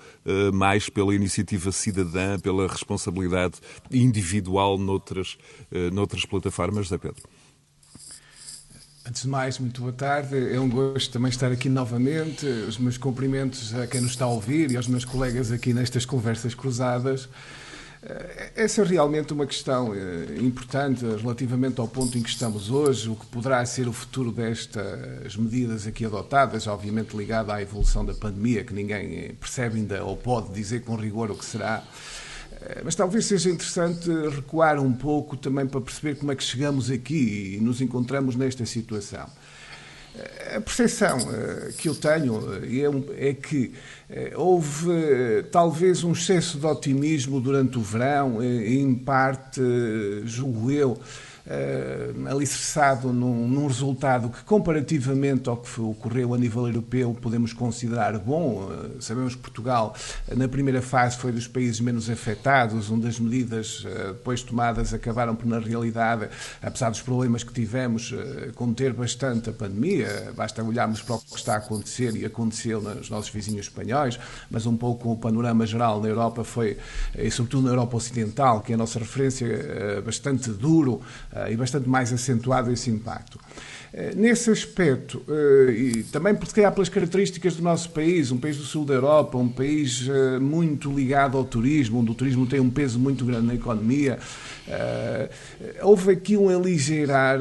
mais 0.53 0.89
pela 0.89 1.15
iniciativa 1.15 1.73
cidadã, 1.73 2.39
pela 2.39 2.69
responsabilidade 2.69 3.55
individual 3.91 4.77
noutras, 4.77 5.39
noutras 5.93 6.25
plataformas, 6.25 6.89
Zé 6.89 6.99
Pedro? 6.99 7.23
Antes 9.09 9.23
de 9.23 9.29
mais, 9.29 9.57
muito 9.61 9.83
boa 9.83 9.93
tarde. 9.93 10.53
É 10.53 10.59
um 10.59 10.69
gosto 10.69 11.13
também 11.13 11.29
estar 11.29 11.53
aqui 11.53 11.69
novamente. 11.69 12.45
Os 12.45 12.77
meus 12.77 12.99
cumprimentos 12.99 13.73
a 13.73 13.87
quem 13.87 14.01
nos 14.01 14.11
está 14.11 14.25
a 14.25 14.29
ouvir 14.29 14.73
e 14.73 14.77
aos 14.77 14.89
meus 14.89 15.05
colegas 15.05 15.53
aqui 15.53 15.73
nestas 15.73 16.05
conversas 16.05 16.57
cruzadas. 16.57 17.29
Eh, 18.03 18.53
essa 18.57 18.83
é 18.83 18.85
realmente 18.85 19.33
uma 19.33 19.47
questão 19.47 19.95
eh, 19.95 20.39
importante 20.41 21.05
relativamente 21.05 21.81
ao 21.81 21.87
ponto 21.87 22.19
em 22.19 22.23
que 22.23 22.29
estamos 22.29 22.69
hoje, 22.69 23.09
o 23.09 23.15
que 23.15 23.27
poderá 23.27 23.65
ser 23.65 23.87
o 23.87 23.93
futuro 23.93 24.33
destas 24.33 25.37
medidas 25.37 25.87
aqui 25.87 26.05
adotadas, 26.05 26.67
obviamente 26.67 27.17
ligada 27.17 27.55
à 27.55 27.63
evolução 27.63 28.05
da 28.05 28.13
pandemia, 28.13 28.65
que 28.65 28.75
ninguém 28.75 29.37
percebe 29.37 29.77
ainda 29.77 30.05
ou 30.05 30.17
pode 30.17 30.53
dizer 30.53 30.83
com 30.83 30.97
rigor 30.97 31.31
o 31.31 31.37
que 31.37 31.45
será. 31.45 31.85
Mas 32.85 32.95
talvez 32.95 33.27
seja 33.27 33.51
interessante 33.51 34.11
recuar 34.35 34.81
um 34.81 34.93
pouco 34.93 35.37
também 35.37 35.67
para 35.67 35.81
perceber 35.81 36.17
como 36.17 36.33
é 36.33 36.37
que 36.37 36.43
chegamos 36.43 36.91
aqui 36.91 37.57
e 37.57 37.61
nos 37.61 37.81
encontramos 37.81 38.35
nesta 38.35 38.67
situação. 38.67 39.27
A 40.55 40.61
percepção 40.61 41.19
que 41.77 41.89
eu 41.89 41.95
tenho 41.95 42.43
é, 43.19 43.35
que 43.35 43.75
houve 44.35 45.45
talvez 45.53 46.03
um 46.03 46.13
excesso 46.13 46.59
de 46.59 46.67
otimismo 46.67 47.41
durante 47.41 47.77
o 47.77 47.83
verão, 47.83 48.43
em 48.43 48.95
parte, 48.95 49.61
julgo 50.25 50.71
eu, 50.71 50.99
uh, 51.47 52.29
alicerçado 52.29 53.13
num, 53.13 53.49
num, 53.49 53.67
resultado 53.67 54.29
que, 54.29 54.43
comparativamente 54.45 55.49
ao 55.49 55.57
que 55.57 55.81
ocorreu 55.81 56.35
a 56.35 56.39
nível 56.39 56.67
europeu, 56.67 57.17
podemos 57.21 57.53
considerar 57.53 58.19
bom. 58.19 58.65
Uh, 58.65 59.01
sabemos 59.01 59.35
que 59.35 59.41
Portugal, 59.41 59.95
na 60.35 60.49
primeira 60.49 60.83
fase, 60.83 61.17
foi 61.17 61.33
dos 61.33 61.47
países 61.47 61.81
menos 61.81 62.11
afetados, 62.11 62.91
onde 62.91 63.07
as 63.07 63.19
medidas 63.19 63.85
uh, 63.85 64.13
depois 64.13 64.43
tomadas 64.43 64.93
acabaram 64.93 65.35
por, 65.35 65.47
na 65.47 65.59
realidade, 65.59 66.29
apesar 66.61 66.91
dos 66.91 67.03
problemas 67.03 67.45
que 67.45 67.53
tivemos, 67.53 68.13
conter 68.55 68.93
bastante 68.93 69.51
a 69.51 69.53
pandemia. 69.53 70.33
Basta 70.37 70.63
olharmos 70.63 71.03
para 71.03 71.17
o 71.17 71.19
que 71.19 71.37
está 71.37 71.55
a 71.55 71.59
acontecer 71.59 72.17
e 72.17 72.25
aconteceu 72.25 72.81
nos 72.81 73.09
nossos 73.11 73.31
vizinhos 73.31 73.67
espanhóis, 73.67 74.19
mas 74.51 74.67
um 74.67 74.77
pouco 74.77 75.13
o 75.13 75.17
panorama 75.17 75.67
geral 75.67 76.01
na 76.01 76.09
Europa 76.09 76.45
foi, 76.45 76.77
e 77.17 77.31
sobretudo 77.31 77.65
na 77.65 77.71
Europa 77.71 77.97
Ocidental, 77.97 78.61
que 78.61 78.73
é 78.73 78.75
a 78.75 78.79
nossa 78.79 78.99
referência, 78.99 79.47
bastante 80.05 80.51
duro 80.51 81.03
e 81.51 81.57
bastante 81.57 81.89
mais 81.89 82.13
acentuado 82.13 82.73
esse 82.73 82.91
impacto. 82.91 83.39
Eh, 83.93 84.13
nesse 84.15 84.51
aspecto, 84.51 85.23
eh, 85.27 85.71
e 85.73 86.03
também 86.05 86.35
porque 86.35 86.63
há 86.63 86.71
pelas 86.71 86.89
características 86.89 87.57
do 87.57 87.63
nosso 87.63 87.91
país, 87.91 88.31
um 88.31 88.37
país 88.37 88.59
do 88.59 88.65
sul 88.65 88.85
da 88.85 88.93
Europa, 88.93 89.39
um 89.39 89.49
país 89.49 90.07
muito 90.41 90.93
ligado 90.93 91.39
ao 91.39 91.45
turismo, 91.45 92.01
onde 92.01 92.11
o 92.11 92.15
turismo 92.15 92.47
tem 92.47 92.61
um 92.61 92.69
peso 92.69 92.99
muito 92.99 93.25
grande 93.25 93.47
na 93.47 93.55
economia, 93.55 94.19
houve 95.83 96.13
aqui 96.13 96.37
um 96.37 96.49
aligeirar, 96.49 97.39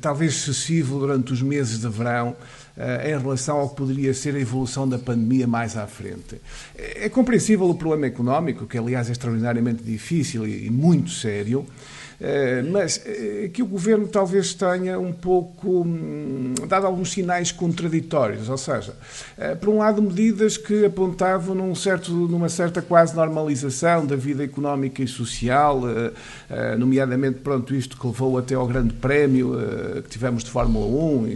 talvez 0.00 0.34
excessivo, 0.34 0.98
durante 0.98 1.32
os 1.32 1.42
meses 1.42 1.80
de 1.80 1.88
verão, 1.88 2.36
em 3.04 3.18
relação 3.18 3.58
ao 3.58 3.70
que 3.70 3.76
poderia 3.76 4.12
ser 4.12 4.34
a 4.36 4.40
evolução 4.40 4.88
da 4.88 4.98
pandemia 4.98 5.46
mais 5.46 5.76
à 5.76 5.86
frente. 5.86 6.40
É 6.76 7.08
compreensível 7.08 7.68
o 7.68 7.74
problema 7.74 8.06
económico, 8.06 8.66
que 8.66 8.78
aliás 8.78 9.08
é 9.08 9.12
extraordinariamente 9.12 9.82
difícil 9.82 10.46
e 10.46 10.70
muito 10.70 11.10
sério, 11.10 11.66
eh, 11.66 11.95
mas 12.70 13.02
eh, 13.04 13.50
que 13.52 13.62
o 13.62 13.66
governo 13.66 14.08
talvez 14.08 14.54
tenha 14.54 14.98
um 14.98 15.12
pouco 15.12 15.82
hum, 15.82 16.54
dado 16.66 16.86
alguns 16.86 17.12
sinais 17.12 17.52
contraditórios, 17.52 18.48
ou 18.48 18.56
seja, 18.56 18.94
eh, 19.36 19.54
por 19.54 19.68
um 19.68 19.78
lado 19.78 20.00
medidas 20.00 20.56
que 20.56 20.86
apontavam 20.86 21.54
num 21.54 21.74
certo, 21.74 22.12
numa 22.12 22.48
certa 22.48 22.80
quase 22.80 23.14
normalização 23.14 24.06
da 24.06 24.16
vida 24.16 24.44
económica 24.44 25.02
e 25.02 25.08
social, 25.08 25.82
nomeadamente 26.78 27.40
pronto 27.40 27.74
isto 27.74 27.98
que 27.98 28.06
levou 28.06 28.38
até 28.38 28.54
ao 28.54 28.66
grande 28.66 28.94
prémio 28.94 29.54
que 30.02 30.08
tivemos 30.08 30.44
de 30.44 30.50
Fórmula 30.50 30.86
1 30.86 31.26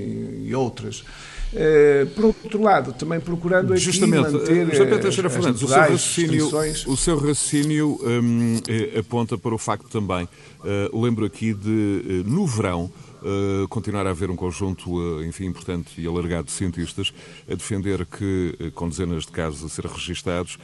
e 0.44 0.54
outras. 0.54 1.04
Uh, 1.52 2.06
por 2.10 2.26
outro 2.26 2.62
lado, 2.62 2.92
também 2.92 3.18
procurando 3.18 3.72
aqui 3.72 3.82
Justamente, 3.82 4.30
manter 4.30 4.66
José 4.70 4.84
Pedro 4.84 5.00
Teixeira 5.00 5.30
Fernandes, 5.30 5.62
o 5.62 5.66
seu 5.66 5.76
raciocínio, 5.76 6.50
o 6.86 6.96
seu 6.96 7.16
raciocínio 7.16 7.98
um, 8.02 8.60
aponta 8.98 9.36
para 9.36 9.54
o 9.54 9.58
facto 9.58 9.88
também. 9.88 10.28
Uh, 10.60 11.00
lembro 11.00 11.24
aqui 11.24 11.52
de, 11.52 12.22
no 12.24 12.46
verão, 12.46 12.90
Uh, 13.22 13.68
continuar 13.68 14.06
a 14.06 14.10
haver 14.10 14.30
um 14.30 14.36
conjunto, 14.36 14.94
uh, 14.94 15.22
enfim, 15.22 15.44
importante 15.44 16.00
e 16.00 16.06
alargado 16.06 16.44
de 16.44 16.52
cientistas 16.52 17.12
a 17.46 17.54
defender 17.54 18.06
que, 18.06 18.56
uh, 18.58 18.70
com 18.72 18.88
dezenas 18.88 19.26
de 19.26 19.30
casos 19.30 19.62
a 19.62 19.68
ser 19.68 19.84
registados, 19.84 20.58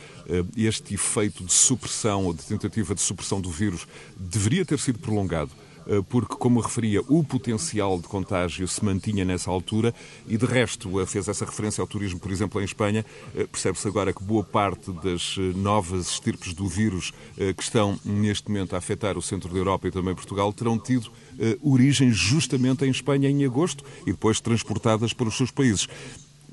este 0.56 0.94
efeito 0.94 1.44
de 1.44 1.52
supressão 1.52 2.24
ou 2.24 2.32
de 2.32 2.42
tentativa 2.42 2.94
de 2.94 3.02
supressão 3.02 3.42
do 3.42 3.50
vírus 3.50 3.86
deveria 4.16 4.64
ter 4.64 4.78
sido 4.78 4.98
prolongado. 4.98 5.50
eh, 5.50 5.65
porque, 6.08 6.34
como 6.34 6.60
referia, 6.60 7.00
o 7.08 7.22
potencial 7.22 7.98
de 7.98 8.08
contágio 8.08 8.66
se 8.66 8.84
mantinha 8.84 9.24
nessa 9.24 9.50
altura 9.50 9.94
e, 10.26 10.36
de 10.36 10.44
resto, 10.44 11.00
eh, 11.00 11.06
fez 11.06 11.28
essa 11.28 11.44
referência 11.44 11.80
ao 11.80 11.86
turismo, 11.86 12.18
por 12.18 12.32
exemplo, 12.32 12.60
em 12.60 12.64
Espanha. 12.64 13.04
Eh, 13.34 13.46
percebe-se 13.46 13.86
agora 13.86 14.12
que 14.12 14.22
boa 14.22 14.42
parte 14.42 14.90
das 14.92 15.36
novas 15.54 16.10
estirpes 16.10 16.52
do 16.52 16.66
vírus 16.66 17.12
que 17.56 17.62
estão 17.62 17.98
neste 18.04 18.48
momento 18.48 18.74
a 18.74 18.78
afetar 18.78 19.16
o 19.16 19.22
centro 19.22 19.52
da 19.52 19.58
Europa 19.58 19.88
e 19.88 19.90
também 19.90 20.14
Portugal 20.14 20.52
terão 20.52 20.78
tido 20.78 21.10
origem 21.62 22.10
justamente 22.10 22.84
em 22.84 22.90
Espanha 22.90 23.28
em 23.28 23.44
agosto 23.44 23.84
e 24.02 24.12
depois 24.12 24.40
transportadas 24.40 25.12
para 25.12 25.28
os 25.28 25.36
seus 25.36 25.50
países. 25.50 25.86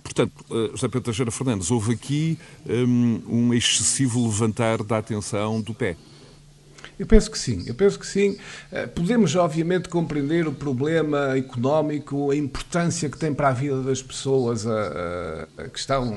Portanto, 0.04 0.34
José 0.72 0.88
Pedro 0.88 1.02
Teixeira 1.02 1.32
Fernandes, 1.32 1.72
houve 1.72 1.94
aqui 1.94 2.38
um, 2.68 3.22
um 3.28 3.54
excessivo 3.54 4.26
levantar 4.26 4.84
da 4.84 4.98
atenção 4.98 5.62
do 5.62 5.74
pé. 5.74 5.96
Eu 6.98 7.08
penso 7.08 7.32
que 7.32 7.40
sim, 7.40 7.64
eu 7.66 7.74
penso 7.74 7.98
que 7.98 8.06
sim. 8.06 8.38
Eh, 8.72 8.86
podemos, 8.86 9.36
obviamente, 9.36 9.90
compreender 9.90 10.48
o 10.48 10.54
problema 10.54 11.36
económico, 11.36 12.30
a 12.30 12.36
importância 12.36 13.10
que 13.10 13.18
tem 13.18 13.34
para 13.34 13.50
a 13.50 13.52
vida 13.52 13.82
das 13.82 14.02
pessoas 14.02 14.68
a, 14.68 15.48
a 15.58 15.70
questão, 15.70 16.14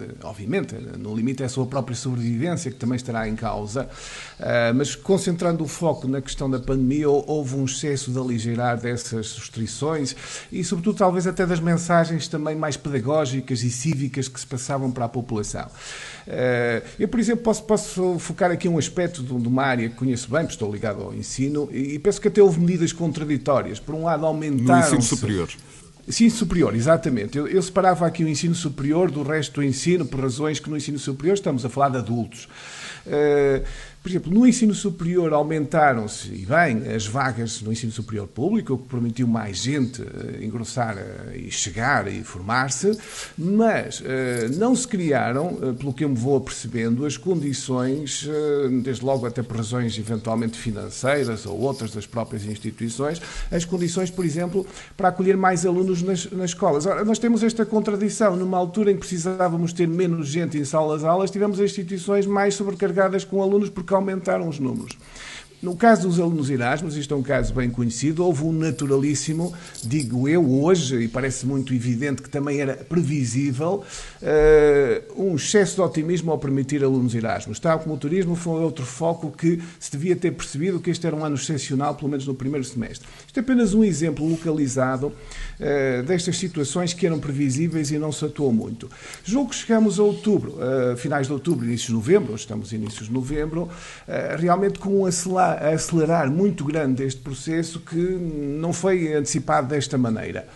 eh, 0.00 0.14
obviamente, 0.24 0.74
no 0.74 1.14
limite 1.14 1.44
é 1.44 1.46
a 1.46 1.48
sua 1.48 1.66
própria 1.66 1.96
sobrevivência 1.96 2.70
que 2.72 2.76
também 2.76 2.96
estará 2.96 3.28
em 3.28 3.36
causa, 3.36 3.88
eh, 4.40 4.72
mas 4.72 4.96
concentrando 4.96 5.62
o 5.62 5.68
foco 5.68 6.08
na 6.08 6.20
questão 6.20 6.50
da 6.50 6.58
pandemia, 6.58 7.08
houve 7.08 7.54
um 7.54 7.64
excesso 7.64 8.10
de 8.10 8.18
aligeirar 8.18 8.78
dessas 8.80 9.36
restrições 9.38 10.16
e, 10.50 10.64
sobretudo, 10.64 10.98
talvez 10.98 11.26
até 11.26 11.46
das 11.46 11.60
mensagens 11.60 12.26
também 12.26 12.56
mais 12.56 12.76
pedagógicas 12.76 13.62
e 13.62 13.70
cívicas 13.70 14.26
que 14.26 14.40
se 14.40 14.46
passavam 14.46 14.90
para 14.90 15.04
a 15.04 15.08
população. 15.08 15.68
Eu, 16.98 17.08
por 17.08 17.20
exemplo, 17.20 17.42
posso, 17.42 17.62
posso 17.64 18.18
focar 18.18 18.50
aqui 18.50 18.68
um 18.68 18.78
aspecto 18.78 19.22
de 19.22 19.48
uma 19.48 19.62
área 19.62 19.88
que 19.88 19.94
conheço 19.94 20.30
bem, 20.30 20.40
porque 20.40 20.54
estou 20.54 20.72
ligado 20.72 21.02
ao 21.02 21.14
ensino, 21.14 21.68
e 21.72 21.98
penso 21.98 22.20
que 22.20 22.28
até 22.28 22.42
houve 22.42 22.60
medidas 22.60 22.92
contraditórias. 22.92 23.78
Por 23.78 23.94
um 23.94 24.04
lado, 24.04 24.26
aumentaram. 24.26 24.80
No 24.80 24.86
ensino 24.86 25.02
superior. 25.02 25.48
Ensino 26.08 26.30
superior, 26.30 26.74
exatamente. 26.74 27.36
Eu, 27.36 27.48
eu, 27.48 27.60
separava 27.60 28.06
aqui 28.06 28.22
o 28.22 28.28
ensino 28.28 28.54
superior 28.54 29.10
do 29.10 29.24
resto 29.24 29.54
do 29.54 29.64
ensino, 29.64 30.06
por 30.06 30.20
razões 30.20 30.60
que 30.60 30.70
no 30.70 30.76
ensino 30.76 31.00
superior 31.00 31.34
estamos 31.34 31.64
a 31.64 31.68
falar 31.68 31.88
de 31.88 31.96
adultos. 31.96 32.48
Uh, 33.04 33.64
por 34.06 34.10
exemplo, 34.10 34.32
no 34.32 34.46
ensino 34.46 34.72
superior 34.72 35.32
aumentaram-se, 35.32 36.28
e 36.28 36.46
bem, 36.46 36.94
as 36.94 37.08
vagas 37.08 37.60
no 37.60 37.72
ensino 37.72 37.90
superior 37.90 38.28
público, 38.28 38.74
o 38.74 38.78
que 38.78 38.88
permitiu 38.88 39.26
mais 39.26 39.56
gente 39.56 40.00
engrossar 40.40 40.96
uh, 40.96 41.34
e 41.34 41.50
chegar 41.50 42.06
e 42.06 42.22
formar-se, 42.22 42.96
mas 43.36 43.98
uh, 43.98 44.04
não 44.58 44.76
se 44.76 44.86
criaram, 44.86 45.56
pelo 45.76 45.92
que 45.92 46.04
eu 46.04 46.08
me 46.08 46.14
vou 46.14 46.36
apercebendo, 46.36 47.04
as 47.04 47.16
condições, 47.16 48.28
desde 48.84 49.04
logo 49.04 49.26
até 49.26 49.42
por 49.42 49.56
razões 49.56 49.98
eventualmente 49.98 50.56
financeiras 50.56 51.44
ou 51.44 51.58
outras 51.58 51.90
das 51.90 52.06
próprias 52.06 52.44
instituições, 52.44 53.20
as 53.50 53.64
condições, 53.64 54.08
por 54.08 54.24
exemplo, 54.24 54.64
para 54.96 55.08
acolher 55.08 55.36
mais 55.36 55.66
alunos 55.66 56.00
nas, 56.02 56.30
nas 56.30 56.50
escolas. 56.50 56.86
Ora, 56.86 57.04
nós 57.04 57.18
temos 57.18 57.42
esta 57.42 57.66
contradição. 57.66 58.36
Numa 58.36 58.56
altura 58.56 58.92
em 58.92 58.94
que 58.94 59.00
precisávamos 59.00 59.72
ter 59.72 59.88
menos 59.88 60.28
gente 60.28 60.56
em 60.56 60.64
salas-aulas, 60.64 61.28
tivemos 61.28 61.58
instituições 61.58 62.24
mais 62.24 62.54
sobrecarregadas 62.54 63.24
com 63.24 63.42
alunos 63.42 63.68
porque 63.68 63.95
aumentaram 63.96 64.48
os 64.48 64.58
números. 64.58 64.96
No 65.62 65.74
caso 65.74 66.06
dos 66.06 66.20
alunos 66.20 66.50
Erasmus, 66.50 66.96
isto 66.96 67.14
é 67.14 67.16
um 67.16 67.22
caso 67.22 67.54
bem 67.54 67.70
conhecido, 67.70 68.24
houve 68.24 68.44
um 68.44 68.52
naturalíssimo, 68.52 69.54
digo 69.82 70.28
eu 70.28 70.48
hoje, 70.62 71.04
e 71.04 71.08
parece 71.08 71.46
muito 71.46 71.72
evidente 71.72 72.20
que 72.20 72.28
também 72.28 72.60
era 72.60 72.74
previsível, 72.74 73.82
uh, 74.22 75.22
um 75.22 75.34
excesso 75.34 75.76
de 75.76 75.80
otimismo 75.80 76.30
ao 76.30 76.38
permitir 76.38 76.84
alunos 76.84 77.14
Erasmus. 77.14 77.58
Tal 77.58 77.78
como 77.78 77.94
o 77.94 77.98
turismo 77.98 78.36
foi 78.36 78.60
outro 78.62 78.84
foco 78.84 79.32
que 79.32 79.62
se 79.80 79.90
devia 79.90 80.14
ter 80.14 80.32
percebido 80.32 80.78
que 80.78 80.90
este 80.90 81.06
era 81.06 81.16
um 81.16 81.24
ano 81.24 81.36
excepcional, 81.36 81.94
pelo 81.94 82.10
menos 82.10 82.26
no 82.26 82.34
primeiro 82.34 82.64
semestre. 82.64 83.08
Isto 83.36 83.40
é 83.40 83.52
apenas 83.52 83.74
um 83.74 83.84
exemplo 83.84 84.26
localizado 84.26 85.08
uh, 85.08 86.02
destas 86.06 86.38
situações 86.38 86.94
que 86.94 87.04
eram 87.04 87.18
previsíveis 87.18 87.90
e 87.90 87.98
não 87.98 88.10
se 88.10 88.24
atuou 88.24 88.50
muito. 88.50 88.88
Julgo 89.22 89.50
que 89.50 89.56
chegamos 89.56 90.00
a 90.00 90.02
outubro, 90.02 90.52
uh, 90.52 90.96
finais 90.96 91.26
de 91.26 91.34
outubro, 91.34 91.66
inícios 91.66 91.88
de 91.88 91.92
novembro, 91.92 92.34
estamos 92.34 92.72
inícios 92.72 93.08
de 93.08 93.12
novembro, 93.12 93.68
realmente 94.38 94.78
com 94.78 95.02
um 95.02 95.06
acelerar 95.06 95.66
acelerar 95.66 96.30
muito 96.30 96.64
grande 96.64 97.02
este 97.02 97.20
processo 97.20 97.80
que 97.80 97.96
não 97.96 98.72
foi 98.72 99.12
antecipado 99.12 99.68
desta 99.68 99.98
maneira. 99.98 100.48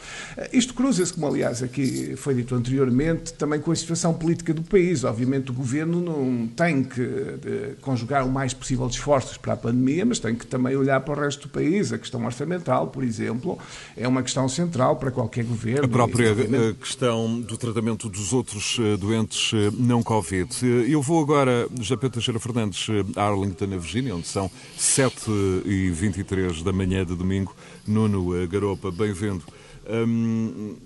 Isto 0.50 0.72
cruza-se, 0.72 1.12
como 1.12 1.26
aliás 1.26 1.62
aqui 1.62 2.14
foi 2.16 2.34
dito 2.34 2.54
anteriormente, 2.54 3.34
também 3.34 3.60
com 3.60 3.72
a 3.72 3.76
situação 3.76 4.14
política 4.14 4.54
do 4.54 4.62
país. 4.62 5.04
Obviamente 5.04 5.50
o 5.50 5.54
governo 5.54 6.00
não 6.00 6.48
tem 6.48 6.82
que 6.82 7.76
conjugar 7.80 8.26
o 8.26 8.30
mais 8.30 8.54
possível 8.54 8.86
de 8.86 8.94
esforços 8.94 9.36
para 9.36 9.52
a 9.52 9.56
pandemia, 9.56 10.06
mas 10.06 10.18
tem 10.18 10.34
que 10.34 10.46
também 10.46 10.76
olhar 10.76 11.00
para 11.00 11.18
o 11.18 11.22
resto 11.22 11.42
do 11.42 11.48
país. 11.48 11.92
A 11.92 11.98
questão 11.98 12.24
orçamental, 12.24 12.69
por 12.88 13.02
exemplo, 13.02 13.58
é 13.96 14.06
uma 14.06 14.22
questão 14.22 14.48
central 14.48 14.96
para 14.96 15.10
qualquer 15.10 15.44
governo. 15.44 15.84
A 15.84 15.88
própria 15.88 16.28
eh, 16.28 16.74
questão 16.78 17.40
do 17.40 17.56
tratamento 17.56 18.08
dos 18.08 18.32
outros 18.32 18.78
eh, 18.80 18.96
doentes 18.96 19.52
não 19.76 20.02
Covid. 20.02 20.48
Eu 20.88 21.02
vou 21.02 21.22
agora, 21.22 21.68
já 21.80 21.96
Pedro 21.96 22.14
Teixeira 22.14 22.38
Fernandes, 22.40 22.86
a 23.16 23.22
Arlington, 23.22 23.66
na 23.66 23.76
Virgínia, 23.76 24.14
onde 24.14 24.26
são 24.26 24.50
7 24.76 25.30
e 25.64 25.90
23 25.90 26.62
da 26.62 26.72
manhã 26.72 27.04
de 27.04 27.14
domingo. 27.14 27.54
Nuno 27.86 28.46
Garopa, 28.48 28.90
bem-vindo. 28.90 29.42
Hum, 29.88 30.76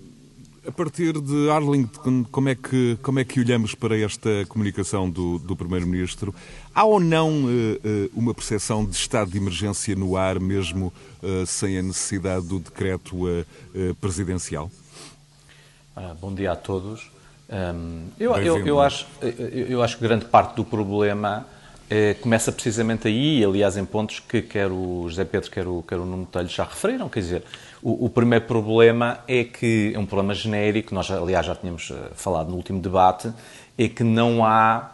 A 0.67 0.71
partir 0.71 1.13
de 1.21 1.49
Arlington, 1.51 2.25
como 2.31 2.49
é 2.49 2.55
que, 2.55 2.97
como 3.03 3.19
é 3.19 3.23
que 3.23 3.39
olhamos 3.39 3.75
para 3.75 3.95
esta 3.99 4.29
comunicação 4.47 5.07
do, 5.07 5.37
do 5.37 5.55
Primeiro-Ministro? 5.55 6.33
Há 6.73 6.83
ou 6.83 6.99
não 6.99 7.43
uh, 7.43 7.47
uh, 7.47 8.09
uma 8.15 8.33
percepção 8.33 8.83
de 8.83 8.95
estado 8.95 9.29
de 9.29 9.37
emergência 9.37 9.95
no 9.95 10.17
ar, 10.17 10.39
mesmo 10.39 10.91
uh, 11.21 11.45
sem 11.45 11.77
a 11.77 11.83
necessidade 11.83 12.47
do 12.47 12.59
decreto 12.59 13.45
presidencial? 14.01 14.71
Ah, 15.95 16.15
bom 16.19 16.33
dia 16.33 16.53
a 16.53 16.55
todos. 16.55 17.11
Um, 17.47 18.07
eu, 18.19 18.35
eu, 18.37 18.65
eu, 18.65 18.79
acho, 18.79 19.05
eu 19.21 19.83
acho 19.83 19.97
que 19.97 20.03
grande 20.03 20.25
parte 20.25 20.55
do 20.55 20.65
problema 20.65 21.45
começa 22.21 22.51
precisamente 22.51 23.07
aí, 23.07 23.45
aliás, 23.45 23.77
em 23.77 23.85
pontos 23.85 24.19
que 24.19 24.41
quer 24.41 24.71
o 24.71 25.05
José 25.07 25.23
Pedro, 25.25 25.51
quer 25.51 25.67
o, 25.67 25.83
quer 25.83 25.99
o 25.99 26.05
Nuno 26.05 26.25
Telho 26.25 26.49
já 26.49 26.63
referiram. 26.63 27.07
Quer 27.07 27.19
dizer, 27.19 27.43
o, 27.81 28.05
o, 28.05 28.09
primeiro 28.09 28.45
problema 28.45 29.19
é 29.27 29.43
que 29.43 29.91
é 29.93 29.99
um 29.99 30.05
problema 30.05 30.33
genérico, 30.33 30.93
nós 30.93 31.09
aliás 31.09 31.45
já 31.45 31.55
tínhamos 31.55 31.89
uh, 31.89 31.95
falado 32.15 32.49
no 32.49 32.55
último 32.55 32.79
debate, 32.79 33.31
é 33.77 33.87
que 33.87 34.03
não 34.03 34.45
há 34.45 34.91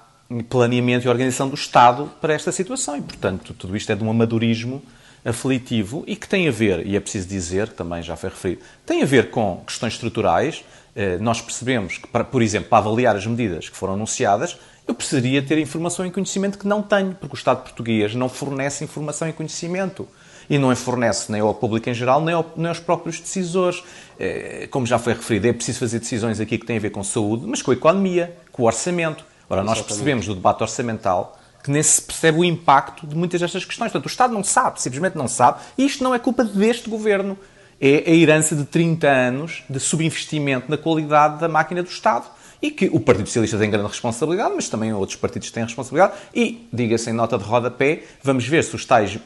planeamento 0.50 1.06
e 1.06 1.10
organização 1.10 1.50
do 1.50 1.56
Estado 1.56 2.10
para 2.22 2.34
esta 2.34 2.52
situação 2.52 2.98
e, 2.98 3.02
portanto, 3.02 3.54
tudo 3.54 3.76
isto 3.76 3.92
é 3.92 3.96
de 3.96 4.04
um 4.04 4.10
amadorismo 4.10 4.82
aflitivo 5.24 6.04
e 6.08 6.16
que 6.16 6.28
tem 6.28 6.48
a 6.48 6.52
ver, 6.52 6.86
e 6.86 6.96
é 6.96 7.00
preciso 7.00 7.28
dizer, 7.28 7.70
também 7.70 8.02
já 8.02 8.16
foi 8.16 8.30
referido, 8.30 8.62
tem 8.86 9.04
a 9.04 9.06
ver 9.06 9.30
com 9.30 9.62
questões 9.66 9.94
estruturais. 9.94 10.64
Uh, 10.94 11.24
nós 11.24 11.40
percebemos 11.40 11.98
que, 11.98 12.08
por 12.08 12.42
exemplo, 12.42 12.70
para 12.70 12.80
avaliar 12.80 13.16
as 13.16 13.26
medidas 13.26 13.70
que 13.70 13.78
foram 13.78 13.94
anunciadas, 13.94 14.58
eu 14.88 14.94
precisaria 14.94 15.42
ter 15.42 15.58
informação 15.58 16.06
e 16.06 16.12
conhecimento 16.12 16.58
que 16.58 16.68
não 16.68 16.82
tenho, 16.82 17.16
porque 17.16 17.34
o 17.34 17.38
Estado 17.38 17.64
português 17.64 18.14
não 18.14 18.28
fornece 18.28 18.84
informação 18.84 19.30
e 19.30 19.34
conhecimento 19.34 20.08
e 20.52 20.58
não 20.58 20.76
fornece 20.76 21.32
nem 21.32 21.40
ao 21.40 21.54
público 21.54 21.90
em 21.90 21.94
geral, 21.94 22.22
nem, 22.22 22.36
ao, 22.36 22.46
nem 22.58 22.68
aos 22.68 22.78
próprios 22.78 23.22
decisores. 23.22 23.82
É, 24.20 24.68
como 24.70 24.86
já 24.86 25.00
foi 25.00 25.14
referido, 25.14 25.48
é 25.48 25.54
preciso 25.54 25.80
fazer 25.80 26.00
decisões 26.00 26.42
aqui 26.42 26.58
que 26.58 26.66
têm 26.66 26.76
a 26.76 26.80
ver 26.80 26.90
com 26.90 27.02
saúde, 27.06 27.46
mas 27.48 27.62
com 27.62 27.72
a 27.72 27.74
economia, 27.74 28.36
com 28.52 28.64
o 28.64 28.66
orçamento. 28.66 29.24
Ora, 29.50 29.64
nós 29.64 29.82
percebemos 29.82 30.28
do 30.28 30.36
debate 30.36 30.62
orçamental 30.62 31.40
que 31.64 31.72
nem 31.72 31.82
se 31.82 32.02
percebe 32.02 32.40
o 32.40 32.44
impacto 32.44 33.08
de 33.08 33.16
muitas 33.16 33.40
destas 33.40 33.64
questões. 33.64 33.94
Portanto, 33.94 34.08
o 34.08 34.12
Estado 34.12 34.34
não 34.34 34.44
sabe, 34.44 34.82
simplesmente 34.82 35.18
não 35.18 35.28
sabe, 35.30 35.62
e 35.78 35.86
isto 35.86 36.04
não 36.04 36.14
é 36.14 36.20
culpa 36.20 36.44
deste 36.44 36.90
governo. 36.90 37.38
É 37.84 38.12
a 38.12 38.14
herança 38.14 38.56
de 38.56 38.64
30 38.64 39.08
anos 39.10 39.64
de 39.68 39.80
subinvestimento 39.80 40.70
na 40.70 40.78
qualidade 40.78 41.40
da 41.40 41.50
máquina 41.50 41.82
do 41.82 41.90
Estado 41.90 42.26
e 42.62 42.70
que 42.70 42.90
o 42.94 43.00
Partido 43.00 43.26
Socialista 43.26 43.58
tem 43.58 43.72
grande 43.72 43.88
responsabilidade, 43.88 44.54
mas 44.56 44.70
também 44.70 44.94
outros 44.94 45.18
partidos 45.18 45.50
têm 45.50 45.64
responsabilidade. 45.64 46.14
E, 46.34 46.68
diga-se 46.72 47.10
em 47.10 47.14
nota 47.14 47.38
de 47.38 47.44
rodapé, 47.44 48.04
vamos 48.22 48.48
ver 48.48 48.64
se 48.64 48.76
os 48.76 48.86
tais 48.86 49.16
uh, 49.16 49.20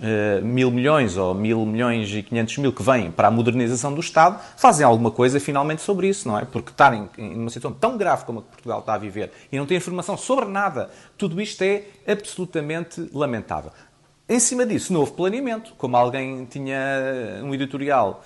mil 0.44 0.72
milhões 0.72 1.18
ou 1.18 1.34
mil 1.34 1.66
milhões 1.66 2.10
e 2.14 2.24
quinhentos 2.24 2.58
mil 2.58 2.72
que 2.72 2.82
vêm 2.82 3.12
para 3.12 3.28
a 3.28 3.32
modernização 3.32 3.94
do 3.94 4.00
Estado 4.00 4.40
fazem 4.56 4.86
alguma 4.86 5.12
coisa 5.12 5.40
finalmente 5.40 5.82
sobre 5.82 6.08
isso, 6.08 6.28
não 6.28 6.40
é? 6.40 6.46
Porque 6.46 6.72
estarem 6.72 7.10
em 7.18 7.36
uma 7.36 7.50
situação 7.50 7.78
tão 7.78 7.98
grave 7.98 8.24
como 8.24 8.40
a 8.40 8.42
que 8.42 8.50
Portugal 8.50 8.80
está 8.80 8.94
a 8.94 8.98
viver 8.98 9.32
e 9.52 9.58
não 9.58 9.66
ter 9.66 9.76
informação 9.76 10.16
sobre 10.16 10.46
nada, 10.46 10.90
tudo 11.18 11.42
isto 11.42 11.62
é 11.62 11.84
absolutamente 12.08 13.10
lamentável. 13.14 13.72
Em 14.27 14.39
cima 14.39 14.65
disso, 14.65 14.91
novo 14.91 15.13
planeamento. 15.13 15.75
Como 15.77 15.96
alguém 15.96 16.46
tinha 16.46 16.79
um 17.44 17.53
editorial 17.53 18.24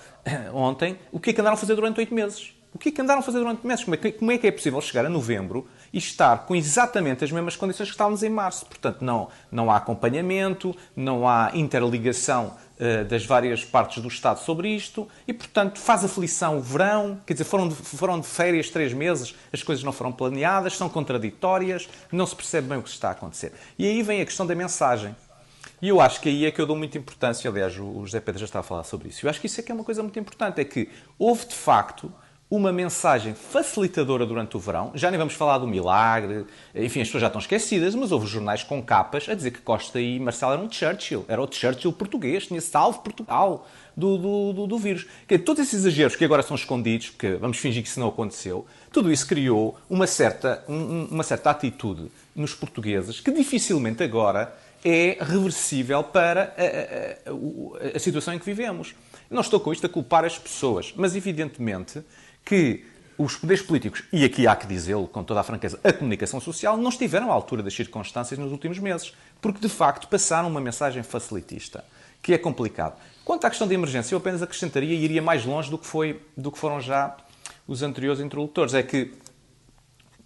ontem, 0.54 0.98
o 1.12 1.20
que 1.20 1.28
é 1.28 1.32
que 1.34 1.40
andaram 1.42 1.56
a 1.56 1.58
fazer 1.58 1.74
durante 1.74 1.98
oito 2.00 2.14
meses? 2.14 2.54
O 2.72 2.78
que 2.78 2.88
é 2.88 2.92
que 2.92 3.02
andaram 3.02 3.20
a 3.20 3.22
fazer 3.22 3.38
durante 3.38 3.66
meses? 3.66 3.84
Como 3.84 3.94
é 3.94 3.98
que, 3.98 4.12
como 4.12 4.32
é, 4.32 4.38
que 4.38 4.46
é 4.46 4.50
possível 4.50 4.80
chegar 4.80 5.04
a 5.04 5.10
novembro 5.10 5.68
e 5.92 5.98
estar 5.98 6.46
com 6.46 6.56
exatamente 6.56 7.22
as 7.22 7.30
mesmas 7.30 7.54
condições 7.54 7.88
que 7.88 7.94
estávamos 7.94 8.22
em 8.22 8.30
março? 8.30 8.64
Portanto, 8.64 9.04
não, 9.04 9.28
não 9.52 9.70
há 9.70 9.76
acompanhamento, 9.76 10.74
não 10.96 11.28
há 11.28 11.50
interligação 11.52 12.56
uh, 12.78 13.04
das 13.04 13.26
várias 13.26 13.62
partes 13.62 14.00
do 14.00 14.08
Estado 14.08 14.38
sobre 14.38 14.74
isto 14.74 15.06
e, 15.28 15.34
portanto, 15.34 15.78
faz 15.80 16.02
aflição 16.02 16.56
o 16.56 16.60
verão. 16.62 17.20
Quer 17.26 17.34
dizer, 17.34 17.44
foram 17.44 17.68
de, 17.68 17.74
foram 17.74 18.18
de 18.18 18.26
férias 18.26 18.70
três 18.70 18.94
meses, 18.94 19.34
as 19.52 19.62
coisas 19.62 19.84
não 19.84 19.92
foram 19.92 20.12
planeadas, 20.12 20.78
são 20.78 20.88
contraditórias, 20.88 21.90
não 22.10 22.24
se 22.24 22.34
percebe 22.34 22.68
bem 22.68 22.78
o 22.78 22.82
que 22.82 22.88
está 22.88 23.08
a 23.08 23.12
acontecer. 23.12 23.52
E 23.78 23.84
aí 23.84 24.02
vem 24.02 24.22
a 24.22 24.24
questão 24.24 24.46
da 24.46 24.54
mensagem. 24.54 25.14
E 25.82 25.88
eu 25.88 26.00
acho 26.00 26.20
que 26.20 26.28
aí 26.28 26.44
é 26.44 26.50
que 26.50 26.60
eu 26.60 26.66
dou 26.66 26.76
muita 26.76 26.98
importância, 26.98 27.50
aliás, 27.50 27.78
o 27.78 28.04
José 28.04 28.20
Pedro 28.20 28.40
já 28.40 28.44
está 28.44 28.60
a 28.60 28.62
falar 28.62 28.84
sobre 28.84 29.08
isso. 29.08 29.24
Eu 29.24 29.30
acho 29.30 29.40
que 29.40 29.46
isso 29.46 29.60
é 29.60 29.62
que 29.62 29.72
é 29.72 29.74
uma 29.74 29.84
coisa 29.84 30.02
muito 30.02 30.18
importante, 30.18 30.60
é 30.60 30.64
que 30.64 30.88
houve 31.18 31.46
de 31.46 31.54
facto 31.54 32.12
uma 32.50 32.72
mensagem 32.72 33.32
facilitadora 33.32 34.26
durante 34.26 34.56
o 34.56 34.60
verão. 34.60 34.90
Já 34.94 35.08
nem 35.08 35.16
vamos 35.16 35.34
falar 35.34 35.58
do 35.58 35.68
milagre, 35.68 36.44
enfim, 36.74 37.00
as 37.00 37.06
pessoas 37.06 37.20
já 37.20 37.28
estão 37.28 37.40
esquecidas, 37.40 37.94
mas 37.94 38.10
houve 38.10 38.26
jornais 38.26 38.64
com 38.64 38.82
capas 38.82 39.28
a 39.28 39.34
dizer 39.34 39.52
que 39.52 39.60
Costa 39.60 40.00
e 40.00 40.18
Marcelo 40.18 40.54
eram 40.54 40.70
Churchill, 40.70 41.24
era 41.28 41.40
o 41.40 41.48
Churchill 41.50 41.92
português, 41.92 42.48
tinha 42.48 42.60
salvo 42.60 42.98
Portugal 42.98 43.68
do, 43.96 44.18
do, 44.18 44.52
do, 44.52 44.66
do 44.66 44.78
vírus. 44.78 45.06
Todos 45.46 45.62
esses 45.62 45.74
exageros 45.74 46.16
que 46.16 46.24
agora 46.24 46.42
são 46.42 46.56
escondidos, 46.56 47.10
porque 47.10 47.34
vamos 47.34 47.56
fingir 47.56 47.84
que 47.84 47.88
isso 47.88 48.00
não 48.00 48.08
aconteceu, 48.08 48.66
tudo 48.90 49.12
isso 49.12 49.28
criou 49.28 49.78
uma 49.88 50.08
certa, 50.08 50.64
uma 50.68 51.22
certa 51.22 51.50
atitude 51.50 52.10
nos 52.34 52.52
portugueses 52.52 53.20
que 53.20 53.30
dificilmente 53.30 54.02
agora 54.02 54.52
é 54.84 55.18
reversível 55.20 56.02
para 56.02 56.54
a, 56.56 57.30
a, 57.30 57.92
a, 57.92 57.96
a 57.96 57.98
situação 57.98 58.34
em 58.34 58.38
que 58.38 58.44
vivemos. 58.44 58.94
Não 59.30 59.40
estou 59.40 59.60
com 59.60 59.72
isto 59.72 59.86
a 59.86 59.88
culpar 59.88 60.24
as 60.24 60.38
pessoas, 60.38 60.92
mas 60.96 61.14
evidentemente 61.14 62.02
que 62.44 62.84
os 63.16 63.36
poderes 63.36 63.62
políticos, 63.62 64.02
e 64.10 64.24
aqui 64.24 64.46
há 64.46 64.56
que 64.56 64.66
dizê-lo 64.66 65.06
com 65.06 65.22
toda 65.22 65.40
a 65.40 65.42
franqueza, 65.42 65.78
a 65.84 65.92
comunicação 65.92 66.40
social, 66.40 66.76
não 66.78 66.88
estiveram 66.88 67.30
à 67.30 67.34
altura 67.34 67.62
das 67.62 67.74
circunstâncias 67.74 68.38
nos 68.38 68.50
últimos 68.50 68.78
meses, 68.78 69.14
porque 69.42 69.60
de 69.60 69.68
facto 69.68 70.08
passaram 70.08 70.48
uma 70.48 70.60
mensagem 70.60 71.02
facilitista, 71.02 71.84
que 72.22 72.32
é 72.32 72.38
complicado. 72.38 72.98
Quanto 73.22 73.44
à 73.44 73.50
questão 73.50 73.68
da 73.68 73.74
emergência, 73.74 74.14
eu 74.14 74.18
apenas 74.18 74.42
acrescentaria 74.42 74.94
e 74.94 75.04
iria 75.04 75.20
mais 75.20 75.44
longe 75.44 75.70
do 75.70 75.76
que, 75.76 75.86
foi, 75.86 76.22
do 76.34 76.50
que 76.50 76.58
foram 76.58 76.80
já 76.80 77.14
os 77.68 77.82
anteriores 77.82 78.20
interlocutores. 78.20 78.72
É 78.72 78.82
que 78.82 79.12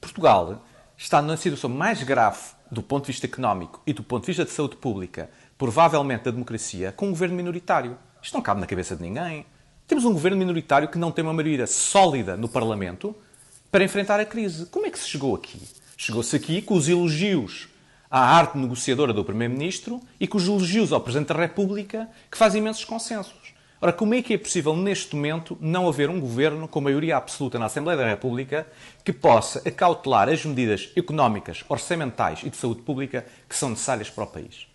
Portugal 0.00 0.64
está 0.96 1.20
na 1.20 1.36
situação 1.36 1.68
mais 1.68 2.02
grave 2.04 2.53
do 2.70 2.82
ponto 2.82 3.06
de 3.06 3.12
vista 3.12 3.26
económico 3.26 3.82
e 3.86 3.92
do 3.92 4.02
ponto 4.02 4.22
de 4.22 4.28
vista 4.28 4.44
de 4.44 4.50
saúde 4.50 4.76
pública, 4.76 5.30
provavelmente 5.56 6.24
da 6.24 6.30
democracia, 6.30 6.92
com 6.92 7.06
um 7.06 7.10
governo 7.10 7.36
minoritário. 7.36 7.96
Isto 8.22 8.34
não 8.34 8.42
cabe 8.42 8.60
na 8.60 8.66
cabeça 8.66 8.96
de 8.96 9.02
ninguém. 9.02 9.46
Temos 9.86 10.04
um 10.04 10.12
governo 10.12 10.38
minoritário 10.38 10.88
que 10.88 10.98
não 10.98 11.12
tem 11.12 11.24
uma 11.24 11.32
maioria 11.32 11.66
sólida 11.66 12.36
no 12.36 12.48
Parlamento 12.48 13.14
para 13.70 13.84
enfrentar 13.84 14.18
a 14.18 14.24
crise. 14.24 14.66
Como 14.66 14.86
é 14.86 14.90
que 14.90 14.98
se 14.98 15.08
chegou 15.08 15.34
aqui? 15.34 15.60
Chegou-se 15.96 16.34
aqui 16.34 16.62
com 16.62 16.74
os 16.74 16.88
elogios 16.88 17.68
à 18.10 18.20
arte 18.20 18.56
negociadora 18.56 19.12
do 19.12 19.24
Primeiro-Ministro 19.24 20.00
e 20.18 20.26
com 20.26 20.38
os 20.38 20.46
elogios 20.46 20.92
ao 20.92 21.00
Presidente 21.00 21.28
da 21.28 21.40
República, 21.40 22.08
que 22.30 22.38
faz 22.38 22.54
imensos 22.54 22.84
consensos. 22.84 23.43
Ora, 23.84 23.92
como 23.92 24.14
é 24.14 24.22
que 24.22 24.32
é 24.32 24.38
possível, 24.38 24.74
neste 24.74 25.14
momento, 25.14 25.58
não 25.60 25.86
haver 25.86 26.08
um 26.08 26.18
governo 26.18 26.66
com 26.66 26.80
maioria 26.80 27.18
absoluta 27.18 27.58
na 27.58 27.66
Assembleia 27.66 27.98
da 27.98 28.08
República 28.08 28.66
que 29.04 29.12
possa 29.12 29.60
acautelar 29.68 30.26
as 30.30 30.42
medidas 30.42 30.90
económicas, 30.96 31.62
orçamentais 31.68 32.40
e 32.42 32.48
de 32.48 32.56
saúde 32.56 32.80
pública 32.80 33.26
que 33.46 33.54
são 33.54 33.68
necessárias 33.68 34.08
para 34.08 34.24
o 34.24 34.26
país? 34.26 34.66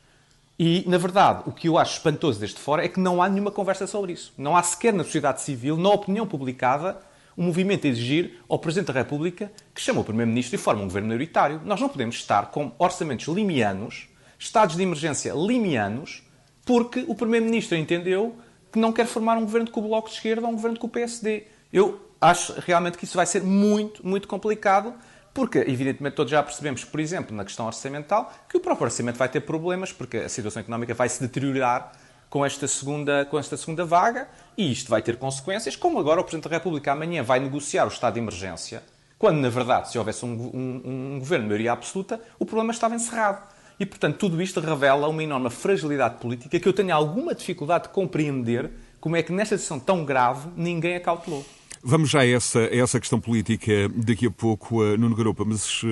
E, 0.59 0.83
na 0.87 0.99
verdade, 0.99 1.41
o 1.47 1.51
que 1.51 1.67
eu 1.67 1.79
acho 1.79 1.93
espantoso 1.93 2.39
deste 2.39 2.59
fora 2.59 2.85
é 2.85 2.87
que 2.87 2.99
não 2.99 3.19
há 3.19 3.27
nenhuma 3.27 3.49
conversa 3.49 3.87
sobre 3.87 4.13
isso. 4.13 4.31
Não 4.37 4.55
há 4.55 4.61
sequer 4.61 4.93
na 4.93 5.03
sociedade 5.03 5.41
civil, 5.41 5.75
na 5.75 5.89
opinião 5.89 6.27
publicada, 6.27 6.99
um 7.35 7.45
movimento 7.45 7.87
a 7.87 7.89
exigir 7.89 8.35
ao 8.47 8.59
Presidente 8.59 8.93
da 8.93 8.99
República 8.99 9.51
que 9.73 9.81
chame 9.81 9.97
o 9.97 10.03
Primeiro-Ministro 10.03 10.53
e 10.53 10.59
forme 10.59 10.83
um 10.83 10.85
governo 10.85 11.07
maioritário. 11.07 11.59
Nós 11.65 11.81
não 11.81 11.89
podemos 11.89 12.15
estar 12.15 12.51
com 12.51 12.71
orçamentos 12.77 13.27
limianos, 13.27 14.07
estados 14.37 14.75
de 14.75 14.83
emergência 14.83 15.33
limianos, 15.33 16.21
porque 16.63 17.05
o 17.07 17.15
Primeiro-Ministro 17.15 17.75
entendeu 17.75 18.37
que 18.71 18.79
não 18.79 18.91
quer 18.91 19.05
formar 19.05 19.37
um 19.37 19.41
governo 19.41 19.69
com 19.69 19.79
o 19.79 19.83
Bloco 19.83 20.09
de 20.09 20.15
Esquerda 20.15 20.45
ou 20.45 20.51
um 20.51 20.55
governo 20.55 20.77
com 20.77 20.87
o 20.87 20.89
PSD. 20.89 21.43
Eu 21.71 21.99
acho 22.19 22.53
realmente 22.59 22.97
que 22.97 23.05
isso 23.05 23.15
vai 23.15 23.25
ser 23.25 23.43
muito, 23.43 24.05
muito 24.05 24.27
complicado 24.27 24.93
porque, 25.33 25.59
evidentemente, 25.59 26.15
todos 26.15 26.31
já 26.31 26.41
percebemos, 26.41 26.83
por 26.83 26.99
exemplo, 26.99 27.35
na 27.35 27.45
questão 27.45 27.65
orçamental, 27.65 28.33
que 28.49 28.57
o 28.57 28.59
próprio 28.59 28.85
orçamento 28.85 29.17
vai 29.17 29.29
ter 29.29 29.41
problemas, 29.41 29.93
porque 29.93 30.17
a 30.17 30.29
situação 30.29 30.59
económica 30.59 30.93
vai 30.93 31.07
se 31.07 31.21
deteriorar 31.21 31.91
com 32.29 32.45
esta 32.45 32.67
segunda, 32.67 33.25
com 33.25 33.39
esta 33.39 33.57
segunda 33.57 33.85
vaga 33.85 34.27
e 34.57 34.71
isto 34.71 34.89
vai 34.89 35.01
ter 35.01 35.17
consequências, 35.17 35.75
como 35.75 35.99
agora 35.99 36.19
o 36.21 36.23
Presidente 36.23 36.49
da 36.49 36.57
República 36.57 36.91
amanhã 36.91 37.23
vai 37.23 37.39
negociar 37.39 37.85
o 37.85 37.87
estado 37.87 38.13
de 38.15 38.19
emergência, 38.19 38.83
quando, 39.17 39.39
na 39.39 39.49
verdade, 39.49 39.89
se 39.89 39.97
houvesse 39.97 40.25
um, 40.25 40.29
um, 40.29 41.15
um 41.15 41.19
governo 41.19 41.45
de 41.45 41.49
maioria 41.49 41.71
absoluta, 41.71 42.21
o 42.37 42.45
problema 42.45 42.71
estava 42.71 42.95
encerrado. 42.95 43.41
E, 43.79 43.85
portanto, 43.85 44.17
tudo 44.17 44.41
isto 44.41 44.59
revela 44.59 45.07
uma 45.07 45.23
enorme 45.23 45.49
fragilidade 45.49 46.19
política 46.19 46.59
que 46.59 46.67
eu 46.67 46.73
tenho 46.73 46.93
alguma 46.93 47.33
dificuldade 47.33 47.85
de 47.85 47.89
compreender 47.89 48.69
como 48.99 49.15
é 49.15 49.23
que, 49.23 49.31
nesta 49.31 49.57
situação 49.57 49.79
tão 49.79 50.03
grave, 50.03 50.49
ninguém 50.57 50.95
a 50.95 50.99
cautelou. 50.99 51.45
Vamos 51.81 52.09
já 52.09 52.19
a 52.19 52.27
essa, 52.27 52.59
a 52.59 52.75
essa 52.75 52.99
questão 52.99 53.21
política 53.21 53.71
daqui 53.95 54.27
a 54.27 54.31
pouco, 54.31 54.83
uh, 54.83 54.97
Nuno 54.97 55.15
Garopa, 55.15 55.45
mas 55.45 55.81
uh, 55.83 55.87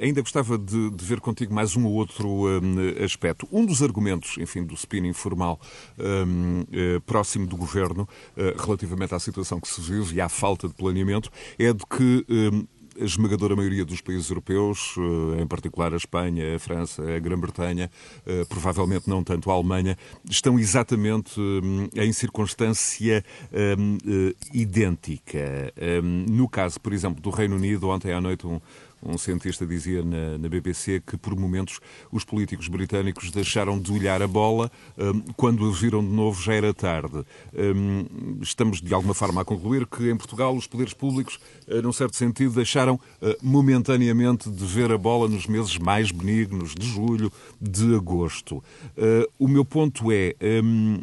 ainda 0.00 0.20
gostava 0.20 0.56
de, 0.56 0.90
de, 0.90 1.04
ver 1.04 1.18
contigo 1.18 1.52
mais 1.52 1.74
um 1.74 1.84
ou 1.84 1.94
outro 1.94 2.28
uh, 2.44 3.04
aspecto. 3.04 3.48
Um 3.50 3.66
dos 3.66 3.82
argumentos, 3.82 4.38
enfim, 4.38 4.62
do 4.62 4.74
spin 4.74 5.04
informal 5.04 5.60
um, 5.98 6.60
uh, 6.60 7.00
próximo 7.00 7.44
do 7.44 7.56
governo, 7.56 8.08
relativamente 8.56 9.14
à 9.14 9.18
situação 9.18 9.58
que 9.58 9.66
se 9.66 9.80
vive 9.80 10.14
e 10.14 10.20
à 10.20 10.28
falta 10.28 10.68
de 10.68 10.74
planeamento, 10.74 11.28
é 11.58 11.72
de 11.72 11.84
que 11.86 12.24
um, 12.28 12.64
a 13.00 13.04
esmagadora 13.04 13.56
maioria 13.56 13.84
dos 13.84 14.00
países 14.00 14.28
europeus, 14.28 14.94
em 15.40 15.46
particular 15.46 15.92
a 15.92 15.96
Espanha, 15.96 16.56
a 16.56 16.58
França, 16.58 17.02
a 17.02 17.18
Grã-Bretanha, 17.18 17.90
provavelmente 18.48 19.08
não 19.08 19.22
tanto 19.24 19.50
a 19.50 19.54
Alemanha, 19.54 19.96
estão 20.28 20.58
exatamente 20.58 21.40
em 21.94 22.12
circunstância 22.12 23.24
idêntica. 24.52 25.72
No 26.28 26.48
caso, 26.48 26.80
por 26.80 26.92
exemplo, 26.92 27.20
do 27.20 27.30
Reino 27.30 27.56
Unido, 27.56 27.88
ontem 27.88 28.12
à 28.12 28.20
noite 28.20 28.46
um, 28.46 28.60
um 29.04 29.18
cientista 29.18 29.66
dizia 29.66 30.02
na, 30.02 30.38
na, 30.38 30.48
BBC 30.48 31.02
que, 31.04 31.16
por 31.16 31.36
momentos, 31.36 31.80
os 32.10 32.24
políticos 32.24 32.68
britânicos 32.68 33.30
deixaram 33.30 33.78
de 33.78 33.92
olhar 33.92 34.22
a 34.22 34.28
bola. 34.28 34.70
Um, 34.96 35.20
quando 35.36 35.68
a 35.68 35.72
viram 35.72 36.02
de 36.02 36.10
novo, 36.10 36.40
já 36.40 36.54
era 36.54 36.72
tarde. 36.72 37.24
Um, 37.52 38.38
estamos, 38.40 38.80
de 38.80 38.94
alguma 38.94 39.14
forma, 39.14 39.40
a 39.40 39.44
concluir 39.44 39.86
que, 39.86 40.10
em 40.10 40.16
Portugal, 40.16 40.54
os 40.54 40.66
poderes 40.66 40.94
públicos, 40.94 41.38
uh, 41.68 41.82
num 41.82 41.92
certo 41.92 42.16
sentido, 42.16 42.54
deixaram 42.54 42.94
uh, 42.94 43.36
momentaneamente 43.42 44.48
de 44.48 44.64
ver 44.64 44.92
a 44.92 44.98
bola 44.98 45.28
nos 45.28 45.46
meses 45.46 45.76
mais 45.78 46.12
benignos, 46.12 46.74
de 46.74 46.86
julho, 46.86 47.32
de 47.60 47.94
agosto. 47.94 48.56
Uh, 48.96 49.28
o 49.38 49.48
meu 49.48 49.64
ponto 49.64 50.12
é. 50.12 50.34
Um, 50.62 51.00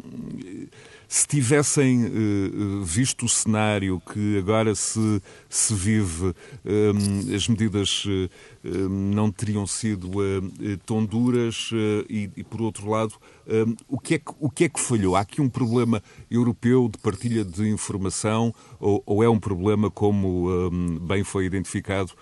se 1.10 1.26
tivessem 1.26 2.04
uh, 2.04 2.84
visto 2.84 3.26
o 3.26 3.28
cenário 3.28 4.00
que 4.12 4.38
agora 4.38 4.76
se, 4.76 5.20
se 5.48 5.74
vive, 5.74 6.32
um, 6.64 7.34
as 7.34 7.48
medidas 7.48 8.04
uh, 8.04 8.88
não 8.88 9.28
teriam 9.28 9.66
sido 9.66 10.08
uh, 10.08 10.78
tão 10.86 11.04
duras 11.04 11.70
e, 12.08 12.30
e, 12.36 12.44
por 12.44 12.62
outro 12.62 12.88
lado, 12.88 13.14
um, 13.44 13.74
o, 13.88 13.98
que 13.98 14.14
é 14.14 14.18
que, 14.20 14.32
o 14.38 14.48
que 14.48 14.64
é 14.64 14.68
que 14.68 14.78
falhou? 14.78 15.16
Há 15.16 15.20
aqui 15.22 15.40
um 15.40 15.48
problema 15.48 16.00
europeu 16.30 16.88
de 16.88 16.96
partilha 16.98 17.44
de 17.44 17.68
informação 17.68 18.54
ou, 18.78 19.02
ou 19.04 19.24
é 19.24 19.28
um 19.28 19.40
problema, 19.40 19.90
como 19.90 20.48
um, 20.48 20.96
bem 20.96 21.24
foi 21.24 21.44
identificado, 21.44 22.12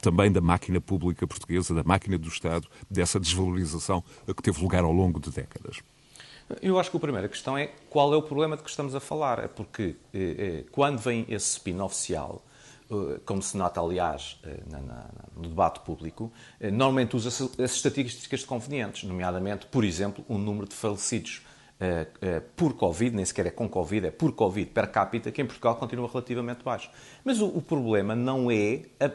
também 0.00 0.30
da 0.30 0.40
máquina 0.40 0.80
pública 0.80 1.26
portuguesa, 1.26 1.74
da 1.74 1.82
máquina 1.82 2.16
do 2.16 2.28
Estado, 2.28 2.68
dessa 2.88 3.18
desvalorização 3.18 4.04
que 4.28 4.42
teve 4.44 4.62
lugar 4.62 4.84
ao 4.84 4.92
longo 4.92 5.18
de 5.18 5.30
décadas? 5.30 5.78
Eu 6.62 6.78
acho 6.78 6.90
que 6.90 6.96
a 6.96 7.00
primeira 7.00 7.28
questão 7.28 7.58
é 7.58 7.70
qual 7.90 8.12
é 8.14 8.16
o 8.16 8.22
problema 8.22 8.56
de 8.56 8.62
que 8.62 8.70
estamos 8.70 8.94
a 8.94 9.00
falar. 9.00 9.38
É 9.38 9.48
porque 9.48 9.96
eh, 10.14 10.18
eh, 10.38 10.64
quando 10.72 10.98
vem 10.98 11.26
esse 11.28 11.52
spin 11.52 11.78
oficial, 11.80 12.42
eh, 12.90 13.20
como 13.26 13.42
se 13.42 13.56
nota, 13.56 13.80
aliás, 13.80 14.40
na, 14.70 14.80
na, 14.80 15.06
no 15.36 15.48
debate 15.48 15.80
público, 15.80 16.32
normalmente 16.60 17.16
usa 17.16 17.28
as 17.62 17.72
estatísticas 17.72 18.44
convenientes, 18.44 19.04
nomeadamente, 19.04 19.66
por 19.66 19.84
exemplo, 19.84 20.24
o 20.28 20.38
número 20.38 20.66
de 20.66 20.74
falecidos 20.74 21.42
por 22.56 22.74
Covid, 22.74 23.14
nem 23.14 23.24
sequer 23.24 23.46
é 23.46 23.50
com 23.52 23.68
Covid, 23.68 24.08
é 24.08 24.10
por 24.10 24.32
Covid 24.32 24.68
per 24.70 24.90
capita, 24.90 25.30
que 25.30 25.40
em 25.40 25.46
Portugal 25.46 25.76
continua 25.76 26.08
relativamente 26.08 26.64
baixo. 26.64 26.90
Mas 27.24 27.40
o, 27.40 27.46
o 27.46 27.62
problema 27.62 28.16
não 28.16 28.50
é 28.50 28.82
a, 28.98 29.04
a, 29.04 29.08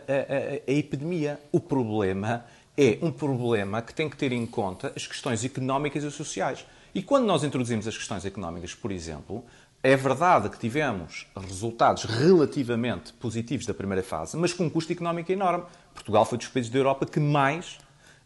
a 0.66 0.72
epidemia. 0.72 1.42
O 1.52 1.60
problema 1.60 2.46
é 2.78 2.98
um 3.02 3.12
problema 3.12 3.82
que 3.82 3.94
tem 3.94 4.10
que 4.10 4.16
ter 4.16 4.32
em 4.32 4.46
conta 4.46 4.94
as 4.96 5.06
questões 5.06 5.44
económicas 5.44 6.06
e 6.06 6.12
sociais. 6.12 6.66
E 6.96 7.02
quando 7.02 7.26
nós 7.26 7.44
introduzimos 7.44 7.88
as 7.88 7.98
questões 7.98 8.24
económicas, 8.24 8.76
por 8.76 8.92
exemplo, 8.92 9.44
é 9.82 9.96
verdade 9.96 10.48
que 10.48 10.60
tivemos 10.60 11.28
resultados 11.36 12.04
relativamente 12.04 13.12
positivos 13.14 13.66
da 13.66 13.74
primeira 13.74 14.04
fase, 14.04 14.38
mas 14.38 14.54
com 14.54 14.66
um 14.66 14.70
custo 14.70 14.94
económico 14.94 15.32
enorme. 15.32 15.66
Portugal 15.94 16.24
foi 16.24 16.38
dos 16.38 16.48
países 16.48 16.72
da 16.72 16.78
Europa 16.78 17.06
que 17.08 17.20
mais 17.20 17.80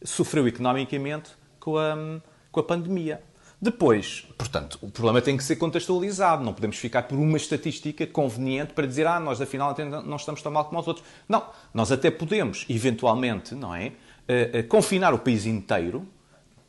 sofreu 0.03 0.47
economicamente 0.47 1.31
com 1.59 1.77
a, 1.77 2.19
com 2.51 2.59
a 2.59 2.63
pandemia. 2.63 3.23
Depois, 3.59 4.27
portanto, 4.37 4.77
o 4.81 4.91
problema 4.91 5.21
tem 5.21 5.35
que 5.35 5.43
ser 5.43 5.55
contextualizado. 5.55 6.43
Não 6.43 6.53
podemos 6.53 6.77
ficar 6.77 7.03
por 7.03 7.17
uma 7.17 7.37
estatística 7.37 8.05
conveniente 8.05 8.73
para 8.73 8.85
dizer, 8.85 9.07
ah, 9.07 9.19
nós 9.19 9.41
afinal 9.41 9.75
não 10.05 10.17
estamos 10.17 10.41
tão 10.41 10.51
mal 10.51 10.65
como 10.65 10.79
os 10.79 10.87
outros. 10.87 11.05
Não, 11.27 11.43
nós 11.73 11.91
até 11.91 12.11
podemos, 12.11 12.65
eventualmente, 12.69 13.55
não 13.55 13.73
é, 13.73 13.87
uh, 13.87 14.59
uh, 14.59 14.67
confinar 14.67 15.13
o 15.13 15.19
país 15.19 15.45
inteiro 15.47 16.07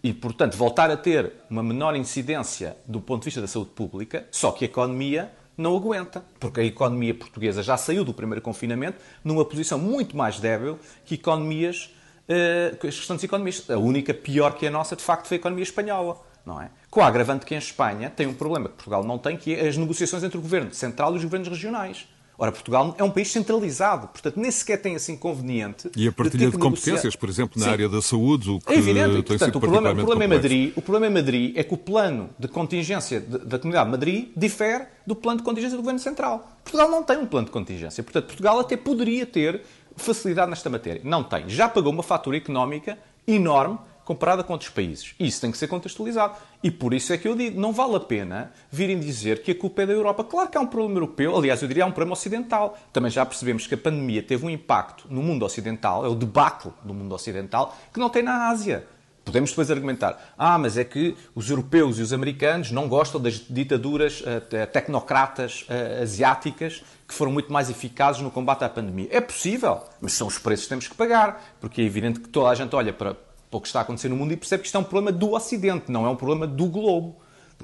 e, 0.03 0.13
portanto, 0.13 0.57
voltar 0.57 0.91
a 0.91 0.97
ter 0.97 1.33
uma 1.51 1.63
menor 1.63 1.97
incidência 1.97 2.77
do 2.87 3.01
ponto 3.01 3.23
de 3.23 3.27
vista 3.27 3.41
da 3.41 3.47
saúde 3.47 3.71
pública, 3.71 4.27
só 4.31 4.53
que 4.53 4.65
a 4.65 4.69
economia 4.69 5.33
não 5.57 5.77
aguenta, 5.77 6.25
porque 6.39 6.61
a 6.61 6.65
economia 6.65 7.13
portuguesa 7.13 7.63
já 7.63 7.77
saiu 7.77 8.05
do 8.05 8.15
primeiro 8.15 8.41
confinamento 8.41 8.99
numa 9.25 9.45
posição 9.45 9.79
muito 9.79 10.17
mais 10.17 10.39
débil 10.39 10.79
que 11.05 11.17
economias, 11.17 11.93
uh, 12.29 12.87
as 12.87 12.97
restantes 12.97 13.25
economias. 13.25 13.69
A 13.69 13.77
única 13.77 14.15
pior 14.15 14.55
que 14.55 14.67
a 14.67 14.71
nossa, 14.71 14.95
de 14.95 15.03
facto, 15.03 15.27
foi 15.27 15.37
a 15.37 15.41
economia 15.41 15.65
espanhola. 15.65 16.23
Não 16.47 16.63
é? 16.63 16.71
Com 16.91 17.03
a 17.03 17.07
agravante 17.07 17.45
que 17.45 17.55
em 17.55 17.59
Espanha 17.59 18.09
tem 18.09 18.27
um 18.27 18.33
problema 18.33 18.69
que 18.69 18.77
Portugal 18.77 19.05
não 19.05 19.19
tem, 19.19 19.37
que 19.37 19.55
é 19.55 19.69
as 19.69 19.77
negociações 19.77 20.23
entre 20.23 20.39
o 20.39 20.41
governo 20.41 20.73
central 20.73 21.13
e 21.13 21.17
os 21.17 21.25
governos 21.25 21.49
regionais. 21.49 22.09
Ora, 22.41 22.53
Portugal 22.53 22.95
é 22.97 23.03
um 23.03 23.11
país 23.11 23.33
centralizado, 23.33 24.07
portanto, 24.07 24.39
nem 24.39 24.49
sequer 24.49 24.81
tem 24.81 24.95
assim 24.95 25.17
conveniente. 25.17 25.91
E 25.97 26.07
a 26.07 26.13
partilha 26.13 26.47
de, 26.47 26.53
de 26.53 26.59
competências, 26.59 27.17
por 27.17 27.29
exemplo, 27.29 27.59
na 27.59 27.67
Sim. 27.67 27.73
área 27.73 27.89
da 27.89 28.01
saúde, 28.01 28.49
o 28.49 28.61
que 28.61 28.75
é 28.75 28.77
evidente. 28.77 29.23
portanto, 29.25 29.57
o 29.57 29.61
problema, 29.61 29.91
o 29.91 29.97
problema 29.97 30.25
em 30.25 30.29
Madrid, 30.29 30.73
o 30.77 30.81
problema 30.81 31.07
em 31.09 31.15
Madrid 31.15 31.59
é 31.59 31.65
que 31.65 31.75
o 31.75 31.77
plano 31.77 32.31
de 32.39 32.47
contingência 32.47 33.21
da 33.21 33.59
Comunidade 33.59 33.87
de 33.87 33.91
Madrid 33.91 34.29
difere 34.37 34.85
do 35.05 35.17
plano 35.17 35.39
de 35.39 35.43
contingência 35.43 35.77
do 35.77 35.81
Governo 35.81 35.99
Central. 35.99 36.49
Portugal 36.63 36.89
não 36.89 37.03
tem 37.03 37.19
um 37.19 37.27
plano 37.27 37.47
de 37.47 37.51
contingência. 37.51 38.05
Portanto, 38.05 38.27
Portugal 38.27 38.61
até 38.61 38.77
poderia 38.77 39.27
ter 39.27 39.63
facilidade 39.97 40.49
nesta 40.49 40.71
matéria. 40.71 41.01
Não 41.03 41.25
tem. 41.25 41.49
Já 41.49 41.69
pagou 41.69 41.93
uma 41.93 42.05
fatura 42.05 42.37
económica 42.37 42.97
enorme 43.27 43.79
comparada 44.09 44.43
com 44.43 44.55
outros 44.55 44.71
países. 44.71 45.15
Isso 45.21 45.39
tem 45.39 45.53
que 45.53 45.59
ser 45.59 45.69
contextualizado. 45.69 46.35
E 46.63 46.71
por 46.71 46.95
isso 46.95 47.13
é 47.13 47.19
que 47.19 47.29
eu 47.29 47.37
digo, 47.37 47.61
não 47.61 47.75
vale 47.75 47.97
a 47.97 48.01
pena 48.01 48.51
virem 48.71 48.99
dizer 48.99 49.43
que 49.43 49.51
a 49.51 49.55
culpa 49.55 49.83
é 49.83 49.87
da 49.87 49.93
Europa. 49.93 50.25
Claro 50.25 50.49
que 50.49 50.57
há 50.57 50.61
um 50.63 50.67
problema 50.67 50.97
europeu, 50.97 51.37
aliás, 51.37 51.61
eu 51.61 51.69
diria 51.69 51.85
há 51.85 51.87
um 51.87 51.93
problema 51.93 52.15
ocidental. 52.15 52.79
Também 52.91 53.11
já 53.11 53.27
percebemos 53.27 53.67
que 53.67 53.75
a 53.75 53.79
pandemia 53.79 54.23
teve 54.23 54.47
um 54.47 54.51
impacto 54.51 55.07
no 55.11 55.23
mundo 55.23 55.45
ocidental, 55.45 56.07
é 56.07 56.09
o 56.09 56.15
debacle 56.15 56.73
do 56.83 56.95
mundo 56.95 57.15
ocidental, 57.15 57.77
que 57.93 58.01
não 58.01 58.09
tem 58.09 58.23
na 58.23 58.49
Ásia. 58.49 58.87
Podemos 59.27 59.51
depois 59.51 59.71
argumentar, 59.71 60.33
ah, 60.39 60.57
mas 60.57 60.79
é 60.79 60.85
que 60.85 61.15
os 61.35 61.51
europeus 61.51 61.99
e 61.99 62.03
os 62.03 62.15
americanos 62.15 62.71
não 62.71 62.89
gostam 62.89 63.21
das 63.21 63.35
ditaduras 63.35 64.23
uh, 64.23 64.67
tecnocratas 64.73 65.67
uh, 65.69 66.03
asiáticas 66.03 66.83
que 67.07 67.13
foram 67.13 67.31
muito 67.31 67.53
mais 67.53 67.69
eficazes 67.69 68.23
no 68.23 68.31
combate 68.31 68.65
à 68.65 68.71
pandemia. 68.71 69.07
É 69.11 69.21
possível, 69.21 69.83
mas 70.01 70.15
são 70.15 70.27
os 70.27 70.39
preços 70.39 70.65
que 70.65 70.71
temos 70.71 70.89
que 70.89 70.95
pagar, 70.95 71.45
porque 71.61 71.83
é 71.83 71.85
evidente 71.85 72.21
que 72.21 72.29
toda 72.31 72.49
a 72.49 72.55
gente 72.55 72.75
olha 72.75 72.91
para, 72.91 73.15
para 73.51 73.59
o 73.59 73.61
que 73.61 73.67
está 73.67 73.81
a 73.81 73.83
acontecer 73.83 74.09
no 74.09 74.17
mundo 74.17 74.33
e 74.33 74.37
percebe 74.37 74.63
que 74.63 74.67
isto 74.67 74.77
é 74.77 74.81
um 74.81 74.85
problema 74.85 75.13
do 75.13 75.33
Ocidente, 75.33 75.91
não 75.91 76.07
é 76.07 76.09
um 76.09 76.17
problema 76.17 76.47
do 76.47 76.67
globo. 76.67 77.17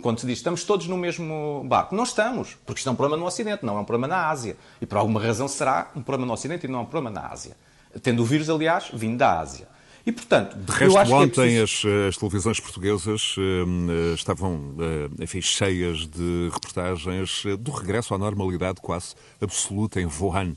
Quando 0.02 0.18
se 0.18 0.26
diz 0.26 0.38
estamos 0.38 0.64
todos 0.64 0.88
no 0.88 0.96
mesmo 0.96 1.64
barco, 1.66 1.94
não 1.94 2.02
estamos, 2.02 2.56
porque 2.66 2.80
isto 2.80 2.88
é 2.88 2.92
um 2.92 2.96
problema 2.96 3.20
no 3.20 3.26
Ocidente, 3.26 3.64
não 3.64 3.76
é 3.76 3.80
um 3.80 3.84
problema 3.84 4.08
na 4.08 4.28
Ásia. 4.28 4.56
E 4.80 4.86
por 4.86 4.98
alguma 4.98 5.20
razão 5.22 5.46
será 5.46 5.90
um 5.94 6.02
problema 6.02 6.26
no 6.26 6.32
Ocidente 6.32 6.66
e 6.66 6.68
não 6.68 6.80
é 6.80 6.82
um 6.82 6.86
problema 6.86 7.20
na 7.20 7.28
Ásia. 7.28 7.56
Tendo 8.02 8.22
o 8.22 8.24
vírus, 8.24 8.50
aliás, 8.50 8.90
vindo 8.92 9.18
da 9.18 9.38
Ásia. 9.38 9.68
E, 10.06 10.12
portanto, 10.12 10.54
de 10.58 10.70
resto, 10.70 10.98
é 10.98 11.14
ontem 11.14 11.56
é 11.56 11.60
preciso... 11.60 11.88
as, 11.88 12.08
as, 12.08 12.16
televisões 12.18 12.60
portuguesas 12.60 13.36
uh, 13.38 14.14
estavam 14.14 14.54
uh, 14.54 15.22
enfim, 15.22 15.40
cheias 15.40 16.06
de 16.06 16.50
reportagens 16.52 17.44
uh, 17.46 17.56
do 17.56 17.70
regresso 17.70 18.12
à 18.12 18.18
normalidade 18.18 18.82
quase 18.82 19.14
absoluta 19.40 20.00
em 20.00 20.06
Wuhan. 20.06 20.54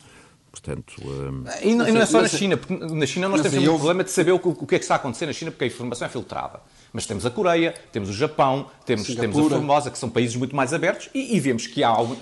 Portanto, 0.60 0.96
um... 1.06 1.43
e, 1.62 1.76
não, 1.76 1.88
e 1.88 1.91
não 1.91 2.02
é 2.02 2.06
só 2.06 2.22
na 2.22 2.28
China, 2.28 2.58
porque 2.58 2.74
na 2.74 3.06
China 3.06 3.30
nós 3.30 3.41
temos 3.41 3.63
eu... 3.63 3.74
um 3.74 3.78
problema 3.78 4.04
de 4.04 4.12
saber 4.12 4.32
o 4.32 4.39
que, 4.39 4.48
o 4.48 4.56
que 4.56 4.76
é 4.76 4.80
que 4.80 4.84
está 4.84 4.96
a 4.96 4.98
acontecer 4.98 5.26
na 5.26 5.34
China, 5.34 5.52
porque 5.52 5.65
a 5.65 5.67
informação 5.67 6.08
é 6.08 6.10
filtrada. 6.10 6.60
Mas 6.91 7.06
temos 7.06 7.26
a 7.26 7.30
Coreia, 7.30 7.74
temos 7.91 8.10
o 8.10 8.13
Japão, 8.13 8.67
temos, 8.86 9.08
temos 9.08 9.38
a 9.38 9.50
Formosa, 9.50 9.91
que 9.91 9.98
são 9.98 10.10
países 10.10 10.36
muito 10.36 10.56
mais 10.56 10.74
abertos, 10.74 11.10
e, 11.13 11.36
e 11.36 11.39
vemos 11.39 11.67
que 11.67 11.84
há 11.84 11.89
algum. 11.89 12.15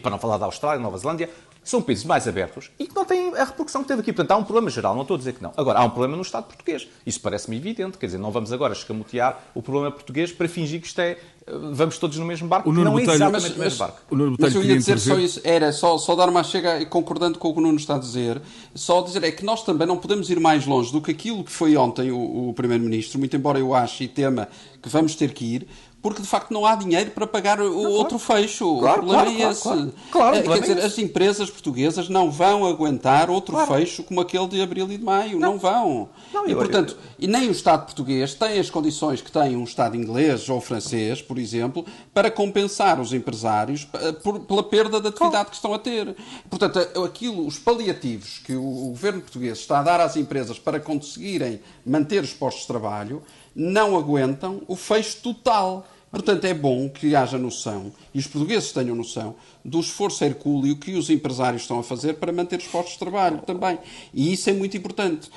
Para 0.00 0.10
não 0.10 0.18
falar 0.18 0.38
da 0.38 0.46
Austrália, 0.46 0.80
Nova 0.80 0.96
Zelândia, 0.96 1.28
são 1.64 1.80
países 1.80 2.04
mais 2.04 2.26
abertos 2.26 2.70
e 2.78 2.86
que 2.86 2.94
não 2.94 3.04
têm 3.04 3.34
a 3.36 3.44
repercussão 3.44 3.82
que 3.82 3.88
teve 3.88 4.00
aqui. 4.00 4.12
Portanto, 4.12 4.32
há 4.32 4.36
um 4.36 4.44
problema 4.44 4.70
geral, 4.70 4.94
não 4.94 5.02
estou 5.02 5.14
a 5.14 5.18
dizer 5.18 5.34
que 5.34 5.42
não. 5.42 5.52
Agora, 5.56 5.78
há 5.78 5.84
um 5.84 5.90
problema 5.90 6.16
no 6.16 6.22
Estado 6.22 6.44
português. 6.44 6.88
Isso 7.06 7.20
parece-me 7.20 7.56
evidente. 7.56 7.98
Quer 7.98 8.06
dizer, 8.06 8.18
não 8.18 8.30
vamos 8.30 8.52
agora 8.52 8.72
escamotear 8.72 9.40
o 9.54 9.62
problema 9.62 9.90
português 9.90 10.32
para 10.32 10.48
fingir 10.48 10.80
que 10.80 10.86
isto 10.86 11.00
é. 11.00 11.18
Eh, 11.46 11.52
vamos 11.72 11.98
todos 11.98 12.16
no 12.18 12.24
mesmo 12.24 12.48
barco, 12.48 12.68
o 12.68 12.72
Nuno 12.72 12.90
não 12.90 12.98
é 12.98 13.02
exatamente 13.02 13.32
mas, 13.32 13.56
o 13.56 13.58
mesmo 13.58 13.78
barco. 13.78 14.00
O 14.10 14.16
Nuno 14.16 14.36
mas 14.38 14.54
eu 14.54 14.62
ia 14.62 14.76
dizer 14.76 14.98
só 14.98 15.18
isso, 15.18 15.40
era 15.44 15.72
só, 15.72 15.98
só 15.98 16.14
dar 16.14 16.28
uma 16.28 16.42
chega, 16.42 16.84
concordando 16.86 17.38
com 17.38 17.48
o 17.48 17.52
que 17.52 17.58
o 17.58 17.62
Nuno 17.62 17.78
está 17.78 17.96
a 17.96 17.98
dizer, 17.98 18.40
só 18.74 19.02
dizer 19.02 19.24
é 19.24 19.30
que 19.30 19.44
nós 19.44 19.64
também 19.64 19.86
não 19.86 19.96
podemos 19.96 20.30
ir 20.30 20.38
mais 20.38 20.66
longe 20.66 20.92
do 20.92 21.00
que 21.00 21.10
aquilo 21.10 21.42
que 21.42 21.50
foi 21.50 21.76
ontem 21.76 22.10
o, 22.10 22.50
o 22.50 22.54
Primeiro-Ministro, 22.54 23.18
muito 23.18 23.36
embora 23.36 23.58
eu 23.58 23.74
ache 23.74 24.04
e 24.04 24.08
tema 24.08 24.48
que 24.80 24.88
vamos 24.88 25.14
ter 25.14 25.32
que 25.32 25.44
ir, 25.44 25.68
porque 26.02 26.20
de 26.20 26.26
facto 26.26 26.50
não 26.50 26.66
há 26.66 26.74
dinheiro 26.74 27.12
para 27.12 27.26
pagar 27.28 27.60
o 27.60 27.70
não, 27.70 27.90
outro 27.92 28.18
claro. 28.18 28.42
fecho. 28.42 28.78
Claro, 28.80 29.02
o 29.02 29.06
problema 29.06 29.22
claro, 29.22 29.42
é 29.42 29.50
esse. 29.50 29.62
Claro, 29.62 29.94
claro, 30.10 30.36
é, 30.36 30.42
quer 30.42 30.60
dizer, 30.60 30.78
é 30.78 30.84
as 30.84 30.98
empresas 30.98 31.48
portuguesas 31.48 32.08
não 32.08 32.30
vão 32.30 32.66
aguentar 32.66 33.30
outro 33.30 33.56
fecho 33.66 34.02
como 34.02 34.20
aquele 34.20 34.48
de 34.48 34.60
abril 34.60 34.90
e 34.90 34.98
de 34.98 35.04
maio. 35.04 35.38
Não, 35.38 35.52
não 35.52 35.58
vão. 35.58 36.08
Não, 36.34 36.48
e, 36.48 36.54
portanto, 36.54 36.98
e 37.18 37.28
nem 37.28 37.48
o 37.48 37.52
Estado 37.52 37.84
português 37.84 38.34
tem 38.34 38.58
as 38.58 38.68
condições 38.68 39.22
que 39.22 39.30
tem 39.30 39.56
um 39.56 39.62
Estado 39.62 39.96
inglês 39.96 40.48
ou 40.48 40.60
francês, 40.60 41.22
por 41.22 41.38
exemplo, 41.38 41.86
para 42.12 42.30
compensar 42.30 43.00
os 43.00 43.12
empresários 43.12 43.86
eh, 43.94 44.12
por, 44.12 44.40
pela 44.40 44.64
perda 44.64 45.00
da 45.00 45.10
atividade 45.10 45.50
que 45.50 45.56
estão 45.56 45.72
a 45.72 45.78
ter. 45.78 46.16
Portanto, 46.50 46.80
aquilo, 47.04 47.46
os 47.46 47.60
paliativos 47.60 48.40
que 48.44 48.54
o, 48.54 48.86
o 48.86 48.88
governo 48.88 49.20
português 49.20 49.58
está 49.58 49.78
a 49.78 49.82
dar 49.84 50.00
às 50.00 50.16
empresas 50.16 50.58
para 50.58 50.80
conseguirem 50.80 51.60
manter 51.86 52.24
os 52.24 52.32
postos 52.32 52.62
de 52.62 52.68
trabalho 52.68 53.22
não 53.54 53.96
aguentam 53.96 54.62
o 54.66 54.74
fecho 54.74 55.18
total 55.18 55.86
Portanto, 56.12 56.44
é 56.44 56.52
bom 56.52 56.90
que 56.90 57.16
haja 57.16 57.38
noção, 57.38 57.90
e 58.12 58.18
os 58.18 58.26
portugueses 58.26 58.70
tenham 58.70 58.94
noção, 58.94 59.34
do 59.64 59.80
esforço 59.80 60.22
hercúleo 60.22 60.76
que 60.76 60.92
os 60.92 61.08
empresários 61.08 61.62
estão 61.62 61.78
a 61.78 61.82
fazer 61.82 62.18
para 62.18 62.30
manter 62.30 62.58
os 62.58 62.66
postos 62.66 62.92
de 62.92 62.98
trabalho 62.98 63.38
também. 63.38 63.78
E 64.12 64.30
isso 64.30 64.50
é 64.50 64.52
muito 64.52 64.76
importante. 64.76 65.30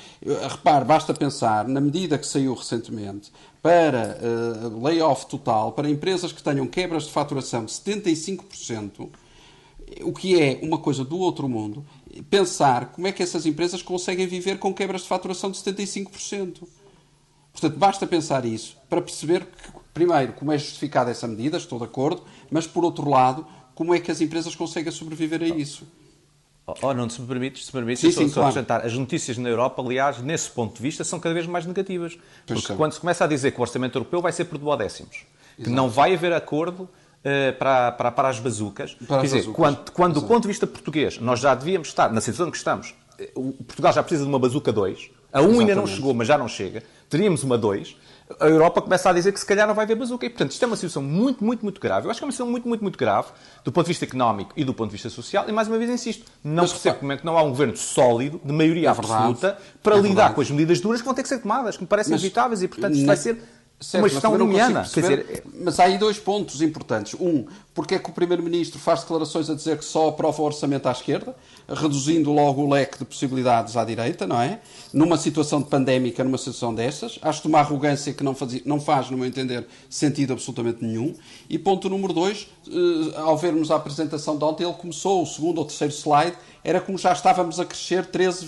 Repare, 0.50 0.84
basta 0.84 1.14
pensar 1.14 1.66
na 1.66 1.80
medida 1.80 2.18
que 2.18 2.28
saiu 2.28 2.54
recentemente 2.54 3.32
para 3.62 4.20
uh, 4.22 4.84
layoff 4.84 5.26
total, 5.28 5.72
para 5.72 5.90
empresas 5.90 6.34
que 6.34 6.44
tenham 6.44 6.68
quebras 6.68 7.04
de 7.04 7.12
faturação 7.12 7.64
de 7.64 7.72
75%, 7.72 9.10
o 10.02 10.12
que 10.12 10.40
é 10.42 10.60
uma 10.62 10.78
coisa 10.78 11.06
do 11.06 11.18
outro 11.18 11.48
mundo, 11.48 11.86
pensar 12.30 12.92
como 12.92 13.08
é 13.08 13.14
que 13.14 13.24
essas 13.24 13.46
empresas 13.46 13.82
conseguem 13.82 14.28
viver 14.28 14.60
com 14.60 14.74
quebras 14.74 15.04
de 15.04 15.08
faturação 15.08 15.50
de 15.50 15.58
75%. 15.58 16.64
Portanto, 17.56 17.78
basta 17.78 18.06
pensar 18.06 18.44
isso 18.44 18.78
para 18.90 19.02
perceber 19.02 19.46
que 19.46 19.86
primeiro, 19.96 20.34
como 20.34 20.52
é 20.52 20.58
justificada 20.58 21.10
essa 21.10 21.26
medida, 21.26 21.56
estou 21.56 21.80
de 21.80 21.86
acordo, 21.86 22.22
mas 22.52 22.68
por 22.68 22.84
outro 22.84 23.10
lado, 23.10 23.48
como 23.74 23.96
é 23.96 24.00
que 24.00 24.12
as 24.12 24.20
empresas 24.20 24.54
conseguem 24.54 24.92
sobreviver 24.92 25.42
a 25.42 25.48
isso? 25.48 25.88
Oh, 26.68 26.74
oh 26.82 26.94
não, 26.94 27.10
se 27.10 27.22
me 27.22 27.28
permites, 27.28 27.66
se 27.66 27.70
me 27.70 27.80
permites, 27.80 28.02
sim, 28.02 28.12
sim, 28.12 28.28
só, 28.28 28.52
claro. 28.52 28.86
As 28.86 28.94
notícias 28.94 29.38
na 29.38 29.48
Europa, 29.48 29.82
aliás, 29.82 30.22
nesse 30.22 30.50
ponto 30.50 30.76
de 30.76 30.82
vista, 30.82 31.06
são 31.06 31.18
cada 31.18 31.34
vez 31.34 31.48
mais 31.48 31.66
negativas. 31.66 32.18
Pois 32.46 32.60
porque 32.60 32.68
são. 32.68 32.76
quando 32.76 32.92
se 32.92 33.00
começa 33.00 33.24
a 33.24 33.28
dizer 33.28 33.52
que 33.52 33.60
o 33.60 33.62
orçamento 33.62 33.98
europeu 33.98 34.22
vai 34.22 34.34
ser 34.34 34.46
por 34.46 34.58
duodécimos, 34.58 35.26
que 35.56 35.70
não 35.70 35.90
vai 35.90 36.14
haver 36.14 36.34
acordo 36.34 36.82
uh, 36.82 37.58
para, 37.58 37.94
para, 37.94 38.12
para 38.12 38.28
as 38.28 38.40
bazucas, 38.40 38.96
para 38.96 39.18
quer 39.18 39.24
dizer, 39.24 39.38
bazucas. 39.38 39.56
quando, 39.56 39.92
quando 39.92 40.14
do 40.16 40.24
ponto 40.24 40.42
de 40.42 40.50
vista 40.50 40.68
português, 40.68 41.20
nós 41.20 41.40
já 41.40 41.56
devíamos 41.56 41.88
estar 41.88 42.12
na 42.12 42.20
situação 42.20 42.52
que 42.52 42.58
estamos, 42.58 42.94
eh, 43.18 43.32
o 43.34 43.54
Portugal 43.54 43.94
já 43.94 44.04
precisa 44.04 44.24
de 44.24 44.30
uma 44.30 44.40
bazuca 44.40 44.74
2, 44.74 45.10
a 45.32 45.42
1 45.42 45.48
um 45.48 45.60
ainda 45.62 45.76
não 45.76 45.88
chegou, 45.88 46.14
mas 46.14 46.28
já 46.28 46.38
não 46.38 46.50
chega, 46.50 46.84
teríamos 47.10 47.44
uma 47.44 47.58
2, 47.58 47.96
a 48.40 48.48
Europa 48.48 48.82
começa 48.82 49.10
a 49.10 49.14
dizer 49.14 49.32
que 49.32 49.40
se 49.40 49.46
calhar 49.46 49.68
não 49.68 49.76
vai 49.76 49.86
haver 49.86 49.96
bazuca. 49.96 50.26
E, 50.26 50.30
portanto, 50.30 50.52
isto 50.52 50.64
é 50.64 50.66
uma 50.66 50.76
situação 50.76 51.04
muito, 51.04 51.44
muito, 51.44 51.64
muito 51.64 51.80
grave. 51.80 52.08
Eu 52.08 52.12
acho 52.12 52.20
que 52.20 52.24
é 52.24 52.26
uma 52.26 52.32
situação 52.32 52.52
muito, 52.52 52.68
muito, 52.68 52.82
muito 52.82 52.98
grave 52.98 53.28
do 53.64 53.72
ponto 53.72 53.86
de 53.86 53.90
vista 53.90 54.04
económico 54.04 54.52
e 54.58 54.64
do 54.64 54.74
ponto 54.74 54.90
de 54.90 54.94
vista 54.94 55.10
social. 55.10 55.46
E, 55.48 55.52
mais 55.52 55.68
uma 55.68 55.78
vez, 55.78 55.92
insisto, 55.92 56.26
não 56.44 56.64
Mas, 56.64 56.72
percebo 56.72 57.00
como 57.00 57.12
é 57.12 57.18
que 57.18 57.26
não 57.26 57.38
há 57.38 57.44
um 57.44 57.50
governo 57.50 57.78
sólido, 57.78 58.42
de 58.44 58.52
maioria 58.52 58.88
é 58.88 58.92
absoluta, 58.92 59.58
para 59.84 59.96
é 59.96 59.98
lidar 59.98 60.08
verdade. 60.08 60.36
com 60.36 60.42
as 60.42 60.50
medidas 60.50 60.80
duras 60.82 61.02
que 61.02 61.06
vão 61.06 61.14
ter 61.14 61.22
que 61.22 61.30
ser 61.30 61.40
tomadas, 61.40 61.78
que 61.78 61.84
me 61.84 61.88
parecem 61.88 62.14
Mas, 62.14 62.24
evitáveis. 62.24 62.64
E, 62.64 62.68
portanto, 62.68 62.96
isto 62.96 63.06
vai 63.06 63.18
ser 63.18 63.42
Certo, 63.80 64.04
uma 64.04 64.10
gestão 64.10 64.38
limiana. 64.38 64.84
Dizer... 64.84 65.44
Mas 65.54 65.80
há 65.80 65.84
aí 65.84 65.98
dois 65.98 66.18
pontos 66.18 66.62
importantes. 66.62 67.14
Um, 67.20 67.46
porque 67.74 67.96
é 67.96 68.00
que 68.00 68.10
o 68.10 68.14
Primeiro-Ministro 68.14 68.80
faz 68.80 69.02
declarações 69.02 69.50
a 69.50 69.54
dizer 69.54 69.78
que 69.78 69.84
só 69.84 70.08
aprova 70.08 70.42
o 70.42 70.46
orçamento 70.46 70.88
à 70.88 70.92
esquerda, 70.94 71.36
reduzindo 71.68 72.32
logo 72.32 72.64
o 72.64 72.70
leque 72.70 72.98
de 72.98 73.06
possibilidades 73.06 73.76
à 73.76 73.84
direita, 73.84 74.26
não 74.26 74.42
é? 74.42 74.62
Numa 74.94 75.18
situação 75.18 75.62
de 75.62 75.68
pandémica, 75.68 76.24
numa 76.24 76.38
situação 76.38 76.74
dessas. 76.74 77.20
Acho 77.22 77.42
que 77.42 77.48
uma 77.50 77.60
arrogância 77.60 78.14
que 78.14 78.24
não 78.24 78.34
faz, 78.34 78.66
não 78.66 78.80
faz, 78.80 79.10
no 79.10 79.18
meu 79.18 79.28
entender, 79.28 79.68
sentido 79.90 80.32
absolutamente 80.32 80.82
nenhum. 80.82 81.14
E 81.50 81.60
ponto 81.60 81.90
número 81.90 82.14
dois, 82.14 82.48
ao 83.16 83.38
vermos 83.38 83.72
a 83.72 83.76
apresentação 83.76 84.38
de 84.38 84.44
ontem, 84.44 84.64
ele 84.64 84.74
começou, 84.74 85.22
o 85.22 85.26
segundo 85.26 85.60
ou 85.60 85.66
terceiro 85.66 85.94
slide, 85.94 86.38
era 86.64 86.82
como 86.82 86.98
já 86.98 87.14
estávamos 87.14 87.60
a 87.60 87.66
crescer 87.66 88.06
13, 88.06 88.46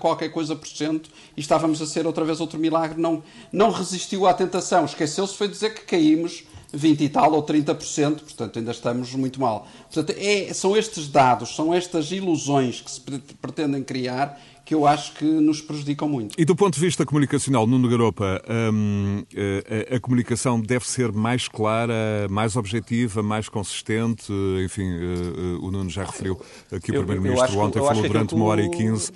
qualquer 0.00 0.30
coisa 0.30 0.56
por 0.56 0.66
cento 0.66 1.10
e 1.36 1.40
estávamos 1.40 1.82
a 1.82 1.86
ser 1.86 2.06
outra 2.06 2.24
vez 2.24 2.40
outro 2.40 2.58
milagre. 2.58 3.00
Não, 3.00 3.22
não 3.52 3.70
resistiu 3.70 4.26
à 4.26 4.32
tentação. 4.32 4.84
Esqueceu-se 4.84 5.36
foi 5.36 5.48
dizer 5.48 5.74
que 5.74 5.82
caímos 5.82 6.44
20 6.72 7.04
e 7.04 7.08
tal 7.08 7.32
ou 7.32 7.42
30%, 7.42 8.20
portanto 8.20 8.58
ainda 8.58 8.70
estamos 8.70 9.14
muito 9.14 9.40
mal. 9.40 9.66
Portanto, 9.92 10.16
é, 10.18 10.52
são 10.52 10.76
estes 10.76 11.08
dados, 11.08 11.54
são 11.54 11.72
estas 11.72 12.10
ilusões 12.10 12.80
que 12.80 12.90
se 12.90 13.00
pretendem 13.40 13.82
criar 13.82 14.40
que 14.68 14.74
eu 14.74 14.86
acho 14.86 15.14
que 15.14 15.24
nos 15.24 15.62
prejudicam 15.62 16.06
muito. 16.06 16.38
E 16.38 16.44
do 16.44 16.54
ponto 16.54 16.74
de 16.74 16.80
vista 16.80 17.06
comunicacional, 17.06 17.66
Nuno 17.66 17.88
Garopa, 17.88 18.42
hum, 18.70 19.24
a, 19.34 19.34
eh, 19.34 19.96
a, 19.96 19.98
comunicação 19.98 20.60
deve 20.60 20.86
ser 20.86 21.10
mais 21.10 21.48
clara, 21.48 22.28
mais 22.28 22.54
objetiva, 22.54 23.22
mais 23.22 23.48
consistente? 23.48 24.30
Enfim, 24.62 24.82
uh, 24.82 25.56
uh, 25.56 25.66
o 25.66 25.70
Nuno 25.70 25.88
já 25.88 26.04
referiu 26.04 26.38
aqui 26.70 26.90
o 26.90 26.96
Primeiro-Ministro 26.96 27.58
ontem, 27.60 27.78
falou 27.78 28.02
durante 28.02 28.34
uma 28.34 28.44
hora 28.44 28.62
e 28.62 28.68
quinze. 28.68 29.10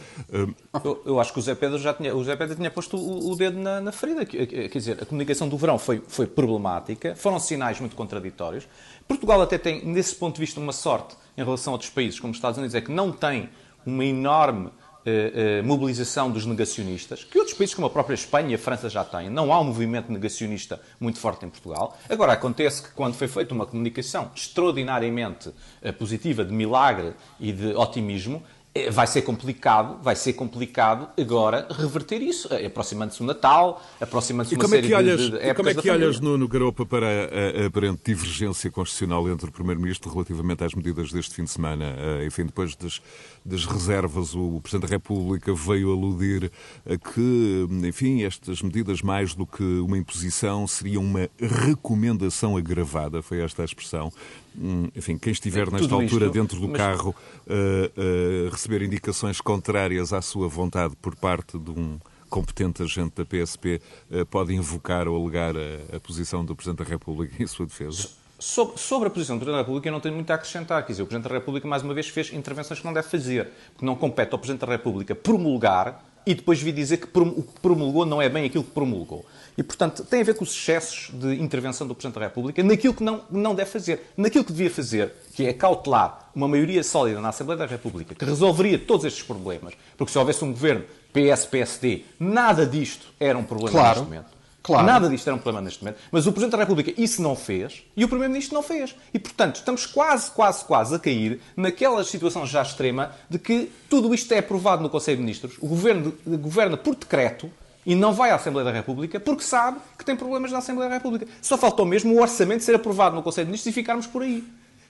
Eu, 0.82 1.02
eu, 1.04 1.20
acho 1.20 1.34
que 1.34 1.38
o 1.38 1.42
Zé 1.42 1.54
Pedro 1.54 1.76
já 1.78 1.92
tinha, 1.92 2.16
o 2.16 2.24
Zé 2.24 2.34
Pedro 2.34 2.56
tinha 2.56 2.70
posto 2.70 2.96
o, 2.96 3.32
o 3.32 3.36
dedo 3.36 3.60
na, 3.60 3.78
na, 3.78 3.92
ferida. 3.92 4.24
Quer 4.24 4.70
dizer, 4.72 5.02
a 5.02 5.04
comunicação 5.04 5.50
do 5.50 5.58
verão 5.58 5.78
foi, 5.78 6.00
foi 6.08 6.26
problemática, 6.26 7.14
foram 7.14 7.38
sinais 7.38 7.78
muito 7.78 7.94
contraditórios. 7.94 8.66
Portugal 9.06 9.42
até 9.42 9.58
tem, 9.58 9.84
nesse 9.84 10.14
ponto 10.14 10.36
de 10.36 10.40
vista, 10.40 10.58
uma 10.58 10.72
sorte 10.72 11.14
em 11.36 11.44
relação 11.44 11.74
a 11.74 11.74
outros 11.74 11.90
países, 11.90 12.18
como 12.18 12.30
os 12.30 12.38
Estados 12.38 12.56
Unidos, 12.56 12.74
é 12.74 12.80
que 12.80 12.90
não 12.90 13.12
tem 13.12 13.50
uma 13.84 14.02
enorme 14.02 14.70
eh, 15.04 15.58
eh, 15.58 15.62
mobilização 15.62 16.30
dos 16.30 16.46
negacionistas, 16.46 17.24
que 17.24 17.36
outros 17.36 17.56
países 17.56 17.74
como 17.74 17.88
a 17.88 17.90
própria 17.90 18.14
Espanha 18.14 18.50
e 18.50 18.54
a 18.54 18.58
França 18.58 18.88
já 18.88 19.04
têm. 19.04 19.28
Não 19.28 19.52
há 19.52 19.60
um 19.60 19.64
movimento 19.64 20.12
negacionista 20.12 20.80
muito 21.00 21.18
forte 21.18 21.44
em 21.44 21.50
Portugal. 21.50 21.98
Agora, 22.08 22.32
acontece 22.32 22.82
que 22.82 22.90
quando 22.90 23.14
foi 23.14 23.26
feita 23.26 23.52
uma 23.52 23.66
comunicação 23.66 24.30
extraordinariamente 24.34 25.50
eh, 25.82 25.90
positiva, 25.90 26.44
de 26.44 26.52
milagre 26.52 27.14
e 27.40 27.50
de 27.50 27.74
otimismo, 27.74 28.42
vai 28.90 29.06
ser 29.06 29.20
complicado, 29.22 30.02
vai 30.02 30.16
ser 30.16 30.32
complicado 30.32 31.08
agora 31.20 31.66
reverter 31.70 32.22
isso, 32.22 32.52
é, 32.52 32.64
aproximando-se 32.64 33.20
o 33.20 33.24
Natal, 33.24 33.82
aproximando-se 34.00 34.54
uma 34.54 34.66
série 34.66 34.86
é 34.86 34.88
que 34.88 34.94
olhas, 34.94 35.20
de, 35.20 35.30
de 35.30 35.54
Como 35.54 35.68
é 35.68 35.74
que 35.74 35.90
olhas, 35.90 36.20
no, 36.20 36.38
no 36.38 36.48
Garopa, 36.48 36.86
para 36.86 37.06
a, 37.06 37.64
a, 37.64 37.66
aparente 37.66 38.00
divergência 38.02 38.70
constitucional 38.70 39.28
entre 39.28 39.50
o 39.50 39.52
Primeiro-Ministro 39.52 40.10
relativamente 40.10 40.64
às 40.64 40.74
medidas 40.74 41.12
deste 41.12 41.34
fim 41.34 41.44
de 41.44 41.50
semana? 41.50 41.94
Uh, 41.94 42.24
enfim, 42.24 42.46
depois 42.46 42.74
das, 42.74 43.02
das 43.44 43.66
reservas, 43.66 44.34
o 44.34 44.58
Presidente 44.62 44.88
da 44.88 44.94
República 44.96 45.52
veio 45.52 45.92
aludir 45.92 46.50
a 46.86 46.96
que, 46.96 47.68
enfim, 47.86 48.22
estas 48.22 48.62
medidas, 48.62 49.02
mais 49.02 49.34
do 49.34 49.46
que 49.46 49.62
uma 49.80 49.98
imposição, 49.98 50.66
seriam 50.66 51.04
uma 51.04 51.28
recomendação 51.38 52.56
agravada, 52.56 53.20
foi 53.20 53.42
esta 53.42 53.60
a 53.60 53.64
expressão. 53.66 54.10
Hum, 54.58 54.88
enfim, 54.94 55.16
quem 55.16 55.32
estiver 55.32 55.70
nesta 55.70 55.94
altura 55.94 56.26
isto, 56.26 56.30
dentro 56.30 56.60
do 56.60 56.68
mas... 56.68 56.76
carro 56.76 57.14
uh, 57.46 58.46
uh, 58.46 58.50
receber 58.50 58.82
indicações 58.82 59.40
contrárias 59.40 60.12
à 60.12 60.20
sua 60.20 60.48
vontade 60.48 60.94
por 61.00 61.16
parte 61.16 61.58
de 61.58 61.70
um 61.70 61.98
competente 62.28 62.82
agente 62.82 63.12
da 63.16 63.26
PSP 63.26 63.80
uh, 64.10 64.18
eh, 64.18 64.24
pode 64.24 64.54
invocar 64.54 65.06
ou 65.06 65.22
alegar 65.22 65.54
a, 65.54 65.96
a, 65.96 66.00
posição 66.00 66.42
do 66.42 66.56
Presidente 66.56 66.82
da 66.82 66.88
República 66.88 67.42
em 67.42 67.46
sua 67.46 67.66
defesa? 67.66 68.08
Sobre, 68.38 68.78
sobre, 68.78 69.08
a 69.08 69.10
posição 69.10 69.36
do 69.36 69.40
Presidente 69.40 69.58
da 69.58 69.62
República, 69.62 69.88
eu 69.88 69.92
não 69.92 70.00
tenho 70.00 70.14
muito 70.14 70.30
a 70.30 70.34
acrescentar. 70.34 70.84
Quer 70.84 70.92
dizer, 70.92 71.02
o 71.02 71.06
Presidente 71.06 71.28
da 71.30 71.34
República, 71.34 71.68
mais 71.68 71.82
uma 71.82 71.92
vez, 71.92 72.08
fez 72.08 72.32
intervenções 72.32 72.80
que 72.80 72.86
não 72.86 72.92
deve 72.92 73.06
fazer. 73.06 73.50
Porque 73.72 73.84
não 73.84 73.94
compete 73.94 74.32
ao 74.32 74.38
Presidente 74.38 74.62
da 74.62 74.72
República 74.72 75.14
promulgar 75.14 76.02
e 76.26 76.34
depois 76.34 76.60
vir 76.60 76.72
dizer 76.72 76.98
que 76.98 77.06
o 77.18 77.42
que 77.42 77.60
promulgou 77.60 78.06
não 78.06 78.20
é 78.20 78.28
bem 78.28 78.44
aquilo 78.46 78.64
que 78.64 78.70
promulgou. 78.70 79.26
E, 79.56 79.62
portanto, 79.62 80.04
tem 80.04 80.20
a 80.20 80.24
ver 80.24 80.34
com 80.34 80.44
os 80.44 80.50
excessos 80.50 81.10
de 81.12 81.34
intervenção 81.34 81.86
do 81.86 81.94
Presidente 81.94 82.18
da 82.18 82.26
República 82.26 82.62
naquilo 82.62 82.94
que 82.94 83.02
não, 83.02 83.22
não 83.30 83.54
deve 83.54 83.70
fazer. 83.70 84.12
Naquilo 84.16 84.44
que 84.44 84.52
devia 84.52 84.70
fazer, 84.70 85.12
que 85.34 85.46
é 85.46 85.52
cautelar 85.52 86.30
uma 86.34 86.48
maioria 86.48 86.82
sólida 86.82 87.20
na 87.20 87.28
Assembleia 87.28 87.58
da 87.58 87.66
República, 87.66 88.14
que 88.14 88.24
resolveria 88.24 88.78
todos 88.78 89.04
estes 89.04 89.22
problemas. 89.22 89.74
Porque 89.96 90.10
se 90.10 90.18
houvesse 90.18 90.44
um 90.44 90.52
governo 90.52 90.84
PS-PSD, 91.12 92.04
nada 92.18 92.64
disto 92.64 93.06
era 93.20 93.36
um 93.36 93.44
problema 93.44 93.70
claro. 93.70 94.00
neste 94.00 94.04
momento. 94.04 94.42
Claro. 94.62 94.86
Nada 94.86 95.08
disto 95.08 95.26
era 95.26 95.34
um 95.34 95.40
problema 95.40 95.64
neste 95.64 95.82
momento. 95.82 95.98
Mas 96.10 96.26
o 96.26 96.32
Presidente 96.32 96.52
da 96.52 96.58
República 96.58 96.92
isso 96.96 97.20
não 97.20 97.34
fez 97.34 97.82
e 97.96 98.04
o 98.04 98.08
Primeiro-Ministro 98.08 98.54
não 98.54 98.62
fez. 98.62 98.94
E, 99.12 99.18
portanto, 99.18 99.56
estamos 99.56 99.86
quase, 99.86 100.30
quase, 100.30 100.64
quase 100.64 100.94
a 100.94 100.98
cair 100.98 101.40
naquela 101.56 102.04
situação 102.04 102.46
já 102.46 102.62
extrema 102.62 103.10
de 103.28 103.38
que 103.38 103.70
tudo 103.90 104.14
isto 104.14 104.32
é 104.32 104.38
aprovado 104.38 104.82
no 104.82 104.88
Conselho 104.88 105.16
de 105.16 105.22
Ministros, 105.24 105.56
o 105.60 105.66
Governo 105.66 106.14
governa 106.24 106.76
por 106.76 106.94
decreto 106.94 107.50
e 107.84 107.94
não 107.94 108.12
vai 108.12 108.30
à 108.30 108.36
Assembleia 108.36 108.64
da 108.64 108.72
República 108.72 109.18
porque 109.18 109.42
sabe 109.42 109.78
que 109.98 110.04
tem 110.04 110.16
problemas 110.16 110.52
na 110.52 110.58
Assembleia 110.58 110.88
da 110.88 110.96
República. 110.96 111.26
Só 111.40 111.58
faltou 111.58 111.84
mesmo 111.84 112.14
o 112.14 112.20
orçamento 112.20 112.62
ser 112.62 112.74
aprovado 112.74 113.16
no 113.16 113.22
Conselho 113.22 113.46
de 113.46 113.50
Ministros 113.50 113.72
e 113.72 113.74
ficarmos 113.74 114.06
por 114.06 114.22
aí. 114.22 114.44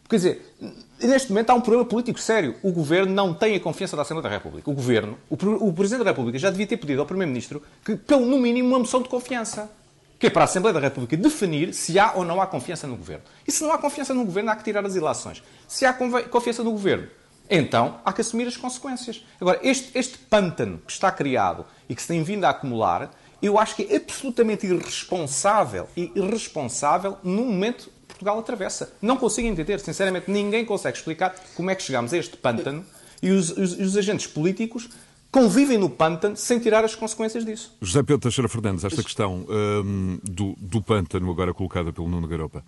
Quer 0.09 0.17
dizer, 0.17 0.55
neste 1.01 1.31
momento 1.31 1.51
há 1.51 1.55
um 1.55 1.61
problema 1.61 1.87
político 1.87 2.21
sério. 2.21 2.55
O 2.63 2.71
Governo 2.71 3.15
não 3.15 3.33
tem 3.33 3.57
a 3.57 3.61
confiança 3.61 3.97
da 3.97 4.03
Assembleia 4.03 4.29
da 4.29 4.29
República. 4.29 4.71
O 4.71 4.75
Governo, 4.75 5.17
o, 5.31 5.73
Presidente 5.73 6.05
da 6.05 6.11
República 6.11 6.39
já 6.39 6.51
devia 6.51 6.67
ter 6.67 6.77
pedido 6.77 7.01
ao 7.01 7.07
Primeiro-Ministro 7.07 7.63
que, 7.83 7.97
pelo 7.97 8.27
no 8.27 8.39
mínimo, 8.39 8.69
uma 8.69 8.81
moção 8.81 9.01
de 9.01 9.09
confiança. 9.09 9.71
Que 10.19 10.27
é 10.27 10.31
para 10.31 10.43
a 10.43 10.45
Assembleia 10.45 10.75
da 10.75 10.81
República 10.81 11.17
definir 11.17 11.73
se 11.73 11.99
há 11.99 12.13
ou 12.15 12.25
não 12.25 12.43
há 12.43 12.47
confiança 12.47 12.87
no 12.87 12.95
Governo. 12.95 13.25
E 13.49 13.51
se 13.51 13.65
não 13.65 13.73
há 13.73 13.79
confiança 13.79 14.13
no 14.13 14.25
Governo, 14.25 14.51
há 14.51 14.57
que 14.57 14.65
tirar 14.65 14.85
as 14.85 14.95
ilações. 14.95 15.43
Se 15.67 15.87
há 15.87 15.95
confiança 15.95 16.63
no 16.63 16.73
Governo, 16.73 17.09
então 17.51 18.01
há 18.05 18.13
que 18.13 18.21
assumir 18.21 18.47
as 18.47 18.57
consequências. 18.57 19.25
Agora, 19.41 19.61
este, 19.63 19.97
este 19.99 20.19
pântano 20.19 20.79
que 20.87 20.93
está 20.93 21.11
criado 21.11 21.65
e 21.89 21.95
que 21.95 22.03
se 22.03 22.09
tem 22.09 22.23
vindo 22.23 22.45
a 22.45 22.51
acumular 22.51 23.11
eu 23.43 23.59
acho 23.59 23.75
que 23.75 23.83
é 23.83 23.97
absolutamente 23.97 24.67
irresponsável 24.67 25.89
e 25.97 26.13
irresponsável 26.15 27.19
no 27.25 27.45
momento 27.45 27.91
que 28.07 28.07
Portugal 28.07 28.39
atravessa. 28.39 28.95
Não 29.03 29.17
consigo 29.17 29.49
entender, 29.49 29.81
sinceramente, 29.81 30.31
ninguém 30.31 30.65
consegue 30.65 30.97
explicar 30.97 31.35
como 31.57 31.69
é 31.69 31.75
que 31.75 31.83
chegamos 31.83 32.13
a 32.13 32.19
este 32.19 32.37
pântano 32.37 32.85
e 33.21 33.33
os, 33.33 33.51
os, 33.51 33.73
os 33.73 33.97
agentes 33.97 34.29
políticos 34.29 34.89
convivem 35.31 35.77
no 35.77 35.91
pântano 35.91 36.37
sem 36.37 36.61
tirar 36.61 36.85
as 36.85 36.95
consequências 36.95 37.45
disso. 37.45 37.77
José 37.81 38.03
Pedro 38.03 38.21
Teixeira 38.21 38.49
Fernandes, 38.49 38.85
esta 38.85 39.03
questão 39.03 39.45
um, 39.49 40.21
do, 40.23 40.55
do 40.59 40.81
pântano 40.81 41.29
agora 41.31 41.53
colocada 41.53 41.93
pelo 41.93 42.09
Nuno 42.09 42.29
Garopa. 42.29 42.65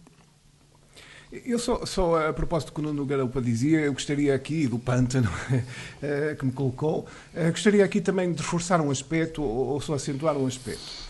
Eu 1.44 1.58
só, 1.58 1.84
só 1.84 2.28
a 2.28 2.32
propósito 2.32 2.68
do 2.68 2.74
que 2.74 2.80
o 2.80 2.84
Nuno 2.84 3.04
Garoupa 3.04 3.40
dizia, 3.40 3.80
eu 3.80 3.92
gostaria 3.92 4.34
aqui, 4.34 4.68
do 4.68 4.78
pântano 4.78 5.28
que 6.38 6.44
me 6.44 6.52
colocou, 6.52 7.06
gostaria 7.50 7.84
aqui 7.84 8.00
também 8.00 8.32
de 8.32 8.40
reforçar 8.40 8.80
um 8.80 8.90
aspecto, 8.90 9.42
ou 9.42 9.80
só 9.80 9.94
acentuar 9.94 10.36
um 10.36 10.46
aspecto. 10.46 11.04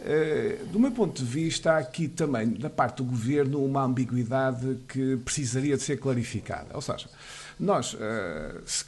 Uh, 0.00 0.66
do 0.66 0.78
meu 0.78 0.92
ponto 0.92 1.22
de 1.22 1.28
vista, 1.28 1.72
há 1.72 1.78
aqui 1.78 2.08
também, 2.08 2.50
da 2.50 2.70
parte 2.70 2.98
do 2.98 3.04
Governo, 3.04 3.64
uma 3.64 3.84
ambiguidade 3.84 4.78
que 4.88 5.16
precisaria 5.18 5.76
de 5.76 5.82
ser 5.82 5.98
clarificada. 5.98 6.68
Ou 6.74 6.80
seja, 6.80 7.08
nós, 7.58 7.96
se, 8.64 8.84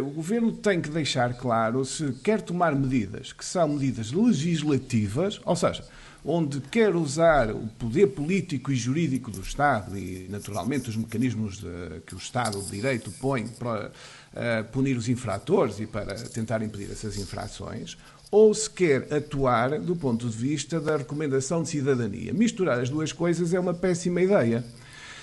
o 0.00 0.10
Governo 0.10 0.52
tem 0.52 0.80
que 0.80 0.88
deixar 0.88 1.34
claro 1.34 1.84
se 1.84 2.12
quer 2.22 2.40
tomar 2.40 2.74
medidas 2.74 3.32
que 3.32 3.44
são 3.44 3.68
medidas 3.68 4.12
legislativas, 4.12 5.40
ou 5.44 5.56
seja, 5.56 5.84
onde 6.24 6.60
quer 6.60 6.94
usar 6.94 7.50
o 7.50 7.66
poder 7.78 8.08
político 8.08 8.70
e 8.70 8.76
jurídico 8.76 9.30
do 9.30 9.40
Estado 9.40 9.98
e, 9.98 10.26
naturalmente, 10.28 10.88
os 10.88 10.96
mecanismos 10.96 11.58
de, 11.58 12.00
que 12.06 12.14
o 12.14 12.18
Estado 12.18 12.60
de 12.62 12.70
Direito 12.70 13.10
põe 13.20 13.46
para 13.46 13.88
uh, 13.88 14.64
punir 14.70 14.96
os 14.96 15.08
infratores 15.08 15.80
e 15.80 15.86
para 15.86 16.14
tentar 16.14 16.62
impedir 16.62 16.90
essas 16.90 17.16
infrações, 17.16 17.96
ou 18.30 18.54
se 18.54 18.70
quer 18.70 19.12
atuar 19.12 19.78
do 19.80 19.96
ponto 19.96 20.28
de 20.28 20.36
vista 20.36 20.80
da 20.80 20.96
recomendação 20.96 21.62
de 21.62 21.70
cidadania. 21.70 22.32
Misturar 22.32 22.78
as 22.78 22.88
duas 22.88 23.12
coisas 23.12 23.52
é 23.52 23.60
uma 23.60 23.74
péssima 23.74 24.22
ideia. 24.22 24.64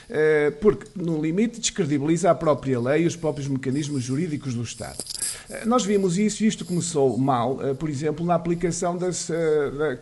Eh, 0.09 0.51
porque, 0.59 0.87
no 0.95 1.21
limite, 1.21 1.59
descredibiliza 1.59 2.31
a 2.31 2.35
própria 2.35 2.79
lei 2.79 3.03
e 3.03 3.05
os 3.07 3.15
próprios 3.15 3.47
mecanismos 3.47 4.01
jurídicos 4.01 4.55
do 4.55 4.63
Estado. 4.63 4.97
Eh, 5.49 5.65
nós 5.65 5.85
vimos 5.85 6.17
isso 6.17 6.43
e 6.43 6.47
isto 6.47 6.65
começou 6.65 7.15
mal, 7.15 7.59
eh, 7.63 7.75
por 7.75 7.89
exemplo, 7.89 8.25
na 8.25 8.33
aplicação 8.33 8.97
das. 8.97 9.29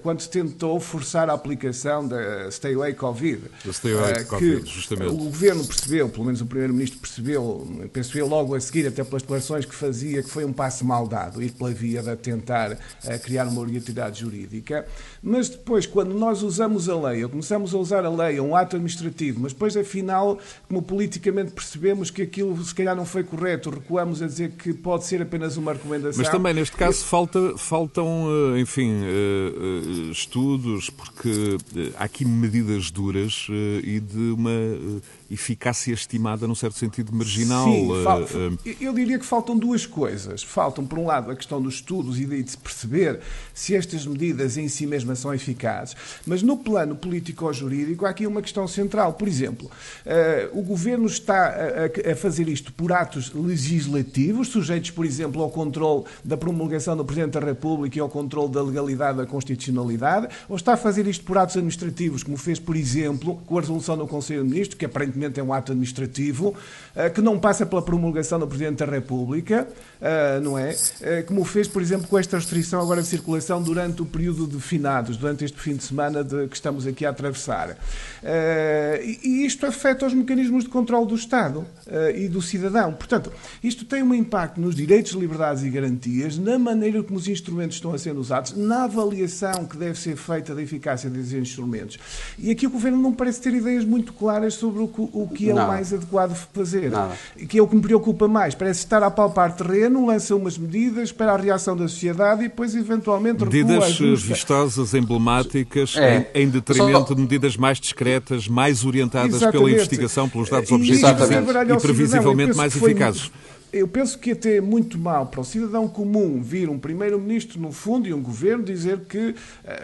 quando 0.02 0.22
se 0.22 0.30
tentou 0.30 0.80
forçar 0.80 1.30
a 1.30 1.34
aplicação 1.34 2.08
da 2.08 2.50
Stay 2.50 2.74
Away 2.76 2.94
Covid. 2.94 3.42
Da 3.66 3.74
Stay 3.74 3.94
Away 3.94 4.24
Covid, 4.24 4.70
justamente. 4.70 5.12
O 5.12 5.18
governo 5.18 5.66
percebeu, 5.66 6.08
pelo 6.08 6.26
menos 6.26 6.40
o 6.40 6.46
Primeiro-Ministro 6.46 7.00
percebeu, 7.00 7.68
penso 7.92 8.18
eu, 8.18 8.28
logo 8.28 8.56
a 8.56 8.60
seguir, 8.60 8.88
até 8.88 9.04
pelas 9.04 9.24
declarações 9.24 9.66
que 9.66 9.76
fazia, 9.76 10.24
que 10.24 10.30
foi 10.30 10.46
um 10.46 10.54
passo 10.54 10.86
mal 10.86 11.08
dado, 11.08 11.42
ir 11.44 11.52
pela 11.52 11.72
via 11.72 12.02
de 12.02 12.16
tentar 12.16 12.78
criar 13.24 13.48
uma 13.48 13.62
obrigatoriedade 13.62 14.22
jurídica. 14.22 14.86
Mas 15.22 15.50
depois, 15.50 15.86
quando 15.86 16.14
nós 16.14 16.44
usamos 16.44 16.88
a 16.88 16.96
lei, 17.10 17.24
ou 17.24 17.30
começamos 17.30 17.74
a 17.74 17.78
usar 17.78 18.06
a 18.06 18.10
lei, 18.10 18.40
um 18.40 18.56
ato 18.56 18.76
administrativo, 18.78 19.42
mas 19.42 19.52
depois, 19.52 19.76
afinal, 19.98 20.18
final, 20.18 20.40
como 20.68 20.82
politicamente 20.82 21.52
percebemos 21.52 22.10
que 22.10 22.22
aquilo 22.22 22.64
se 22.64 22.74
calhar 22.74 22.96
não 22.96 23.06
foi 23.06 23.24
correto, 23.24 23.70
recuamos 23.70 24.22
a 24.22 24.28
dizer 24.28 24.52
que 24.52 24.74
pode 24.74 25.06
ser 25.06 25.22
apenas 25.22 25.58
uma 25.58 25.74
recomendação. 25.74 26.22
Mas 26.24 26.30
também 26.30 26.54
neste 26.54 26.76
caso 26.76 27.04
falta, 27.06 27.58
faltam, 27.58 28.28
eh, 28.56 28.60
enfim, 28.60 28.92
eh, 29.04 30.08
eh, 30.08 30.12
estudos, 30.12 30.90
porque 30.90 31.58
há 31.98 32.04
aqui 32.04 32.26
medidas 32.26 32.90
duras 32.92 33.48
e 33.84 34.00
de 34.00 34.32
uma 34.32 34.52
eficácia 35.30 35.94
estimada, 35.94 36.48
num 36.48 36.56
certo 36.56 36.78
sentido, 36.78 37.14
marginal. 37.14 37.66
Sim, 37.66 38.58
eu 38.80 38.94
diria 38.94 39.20
que 39.20 39.26
faltam 39.26 39.58
duas 39.58 39.86
coisas. 39.86 40.44
Faltam, 40.44 40.86
por 40.86 40.98
um 41.00 41.06
lado, 41.06 41.32
a 41.32 41.36
questão 41.36 41.62
dos 41.62 41.76
estudos 41.76 42.20
e 42.20 42.26
de 42.26 42.52
se 42.52 42.58
perceber 42.58 43.20
se 43.54 43.76
estas 43.76 44.06
medidas 44.06 44.58
em 44.58 44.68
si 44.68 44.86
mesmas 44.86 45.20
são 45.20 45.34
eficazes, 45.34 45.96
mas 46.26 46.42
no 46.42 46.58
plano 46.58 46.96
político-jurídico 46.96 48.06
há 48.06 48.10
aqui 48.10 48.26
uma 48.26 48.42
questão 48.42 48.68
central. 48.68 49.14
Por 49.14 49.28
exemplo, 49.28 49.68
uh, 49.68 50.60
o 50.60 50.62
Governo 50.62 51.06
está 51.06 51.48
a, 51.48 52.12
a, 52.12 52.16
fazer 52.16 52.48
isto 52.48 52.72
por 52.74 52.92
atos 52.92 53.32
legislativos, 53.34 54.50
sujeitos, 54.50 54.92
por 54.92 55.06
exemplo, 55.06 55.42
ao 55.42 55.50
controle 55.50 56.06
da 56.24 56.38
promulgação 56.38 56.96
do 56.96 57.04
Presidente 57.04 57.34
da 57.34 57.40
República 57.40 57.98
e 57.98 58.02
ao 58.02 58.10
controle 58.10 58.52
da 58.52 58.62
legalidade 58.62 59.18
da 59.18 59.26
constitucionalidade, 59.26 60.28
ou 60.48 60.56
está 60.56 60.74
a 60.74 60.78
fazer 60.78 61.08
isto 61.08 61.24
por 61.24 61.38
atos 61.38 61.56
administrativos, 61.56 62.24
como 62.24 62.38
fez, 62.38 62.60
por 62.60 62.76
exemplo, 62.76 63.40
com 63.46 63.58
a 63.58 63.62
resolução 63.62 63.98
do 63.98 64.08
Conselho 64.08 64.44
de 64.44 64.50
Ministros, 64.50 64.78
que 64.78 64.86
aparentemente 64.86 65.17
é 65.40 65.44
um 65.44 65.54
ato 65.54 65.72
administrativo, 65.72 66.50
uh, 66.96 67.14
que 67.14 67.22
não 67.22 67.40
passa 67.40 67.66
pela 67.66 67.82
promulgação 67.82 68.40
do 68.40 68.48
Presidente 68.48 68.80
da 68.80 68.86
República, 68.86 69.68
uh, 70.02 70.42
não 70.42 70.58
é? 70.58 70.76
como 71.26 71.44
fez, 71.44 71.68
por 71.68 71.82
exemplo, 71.82 72.08
com 72.08 72.18
esta 72.18 72.38
restrição 72.38 72.82
agora 72.82 73.02
de 73.02 73.08
circulação 73.08 73.62
durante 73.62 74.02
o 74.02 74.06
período 74.06 74.48
de 74.48 74.60
finados, 74.60 75.18
durante 75.18 75.46
este 75.46 75.60
fim 75.60 75.76
de 75.76 75.84
semana 75.84 76.24
de, 76.24 76.48
que 76.48 76.56
estamos 76.56 76.86
aqui 76.86 77.06
a 77.06 77.10
atravessar. 77.10 77.78
e, 79.04 79.46
isto 79.46 79.66
afeta 79.66 80.06
os 80.06 80.14
mecanismos 80.14 80.64
de 80.64 80.70
controle 80.70 81.08
do 81.08 81.16
Estado 81.16 81.66
e 82.16 82.28
do 82.28 82.42
cidadão. 82.42 82.94
Portanto, 82.94 83.32
isto 83.64 83.86
tem 83.86 84.04
um 84.04 84.14
impacto 84.14 84.60
nos 84.60 84.76
direitos, 84.76 85.14
liberdades 85.14 85.64
e 85.64 85.70
garantias, 85.70 86.38
na 86.38 86.58
maneira 86.58 87.02
como 87.04 87.18
os 87.18 87.28
instrumentos 87.28 87.78
estão 87.78 87.94
a 87.94 87.98
ser 87.98 88.16
usados, 88.16 88.56
na 88.56 88.84
avaliação 88.84 89.66
que 89.66 89.78
deve 89.78 89.98
ser 90.00 90.16
feita 90.16 90.54
da 90.54 90.62
eficácia 90.62 91.10
desses 91.10 91.34
instrumentos. 91.34 91.98
E 92.38 92.52
aqui 92.52 92.68
o 92.68 92.70
Governo 92.70 93.02
não 93.02 93.14
parece 93.14 93.42
ter 93.42 93.54
ideias 93.54 93.86
muito 93.86 94.14
claras 94.14 94.54
sobre 94.54 94.82
o 94.82 94.88
que, 94.88 95.07
o 95.14 95.28
que 95.28 95.50
é 95.50 95.54
Nada. 95.54 95.68
o 95.68 95.70
mais 95.70 95.94
adequado 95.94 96.36
fazer. 96.54 96.92
Nada. 96.92 97.16
Que 97.48 97.60
é 97.60 97.62
o 97.62 97.68
que 97.68 97.76
me 97.76 97.82
preocupa 97.82 98.28
mais. 98.28 98.56
Parece 98.56 98.80
estar 98.80 99.02
a 99.04 99.12
palpar 99.12 99.56
terreno, 99.56 100.06
lança 100.06 100.36
umas 100.36 100.58
medidas, 100.58 101.06
espera 101.06 101.34
a 101.34 101.38
reação 101.38 101.76
da 101.76 101.88
sociedade 101.88 102.46
e 102.46 102.48
depois, 102.48 102.76
eventualmente, 102.76 103.44
Medidas 103.44 104.00
vistosas, 104.00 104.94
emblemáticas, 104.94 105.96
é. 105.96 106.30
em, 106.34 106.44
em 106.44 106.50
detrimento 106.50 107.08
Só... 107.10 107.14
de 107.14 107.22
medidas 107.22 107.58
mais 107.58 107.80
discretas, 107.80 108.48
mais 108.48 108.86
orientadas 108.86 109.36
Exatamente. 109.36 109.58
pela 109.58 109.72
investigação, 109.72 110.30
pelos 110.30 110.50
dados 110.50 110.72
objetivos 110.72 111.30
e, 111.30 111.74
e 111.74 111.80
previsivelmente 111.80 112.56
mais 112.56 112.76
eficazes. 112.76 113.32
Eu 113.72 113.88
penso 113.88 114.18
que 114.18 114.32
até 114.32 114.58
é 114.58 114.62
muito 114.62 114.98
mal 114.98 115.26
para 115.26 115.42
o 115.42 115.44
cidadão 115.44 115.88
comum 115.88 116.42
vir 116.42 116.70
um 116.70 116.80
primeiro-ministro, 116.80 117.60
no 117.60 117.72
fundo, 117.72 118.08
e 118.08 118.14
um 118.14 118.22
governo 118.22 118.64
dizer 118.64 119.02
que 119.02 119.30
uh, 119.30 119.36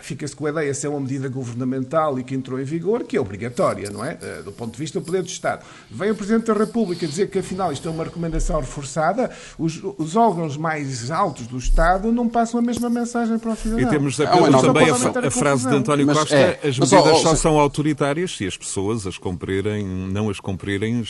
fica-se 0.02 0.36
com 0.36 0.46
a 0.46 0.50
ideia 0.50 0.72
de 0.72 0.78
ser 0.78 0.88
uma 0.88 1.00
medida 1.00 1.28
governamental 1.28 2.18
e 2.18 2.24
que 2.24 2.34
entrou 2.34 2.60
em 2.60 2.64
vigor, 2.64 3.04
que 3.04 3.18
é 3.18 3.22
obrigatória, 3.22 3.90
não 3.90 4.04
é? 4.04 4.18
Uh, 4.40 4.44
do 4.44 4.52
ponto 4.52 4.72
de 4.72 4.80
vista 4.80 5.00
do 5.00 5.06
poder 5.06 5.22
do 5.22 5.28
Estado. 5.28 5.66
Vem 5.92 6.12
o 6.12 6.16
Presidente 6.16 6.46
da 6.46 6.54
República 6.54 7.06
dizer 7.06 7.30
que, 7.30 7.40
afinal, 7.40 7.74
isto 7.74 7.88
é 7.88 7.92
uma 7.92 8.06
recomendação 8.06 8.60
reforçada, 8.60 9.30
os, 9.60 9.82
os 9.98 10.16
órgãos 10.16 10.56
mais 10.56 11.12
altos 11.12 11.46
do 11.48 11.58
Estado 11.58 12.12
não 12.12 12.30
passam 12.30 12.60
a 12.60 12.64
mesma 12.64 12.90
mensagem 12.90 13.38
para 13.38 13.52
o 13.52 13.56
cidadão. 13.56 13.88
E 13.88 13.90
temos 13.90 14.20
é 14.20 14.26
Pedro, 14.26 14.62
também 14.62 14.90
a, 14.90 15.28
a, 15.28 15.32
frase 15.32 15.68
de 15.68 15.76
António 15.76 16.08
mas, 16.08 16.20
Costa, 16.20 16.36
é, 16.36 16.60
as 16.64 16.80
medidas 16.80 17.06
mas, 17.06 17.22
só 17.22 17.36
são 17.36 17.60
autoritárias 17.60 18.38
se 18.38 18.48
as 18.48 18.56
pessoas 18.56 19.06
as 19.06 19.18
cumprirem, 19.18 19.86
não 19.86 20.30
as 20.30 20.40
cumprirem 20.40 21.02
uh, 21.02 21.06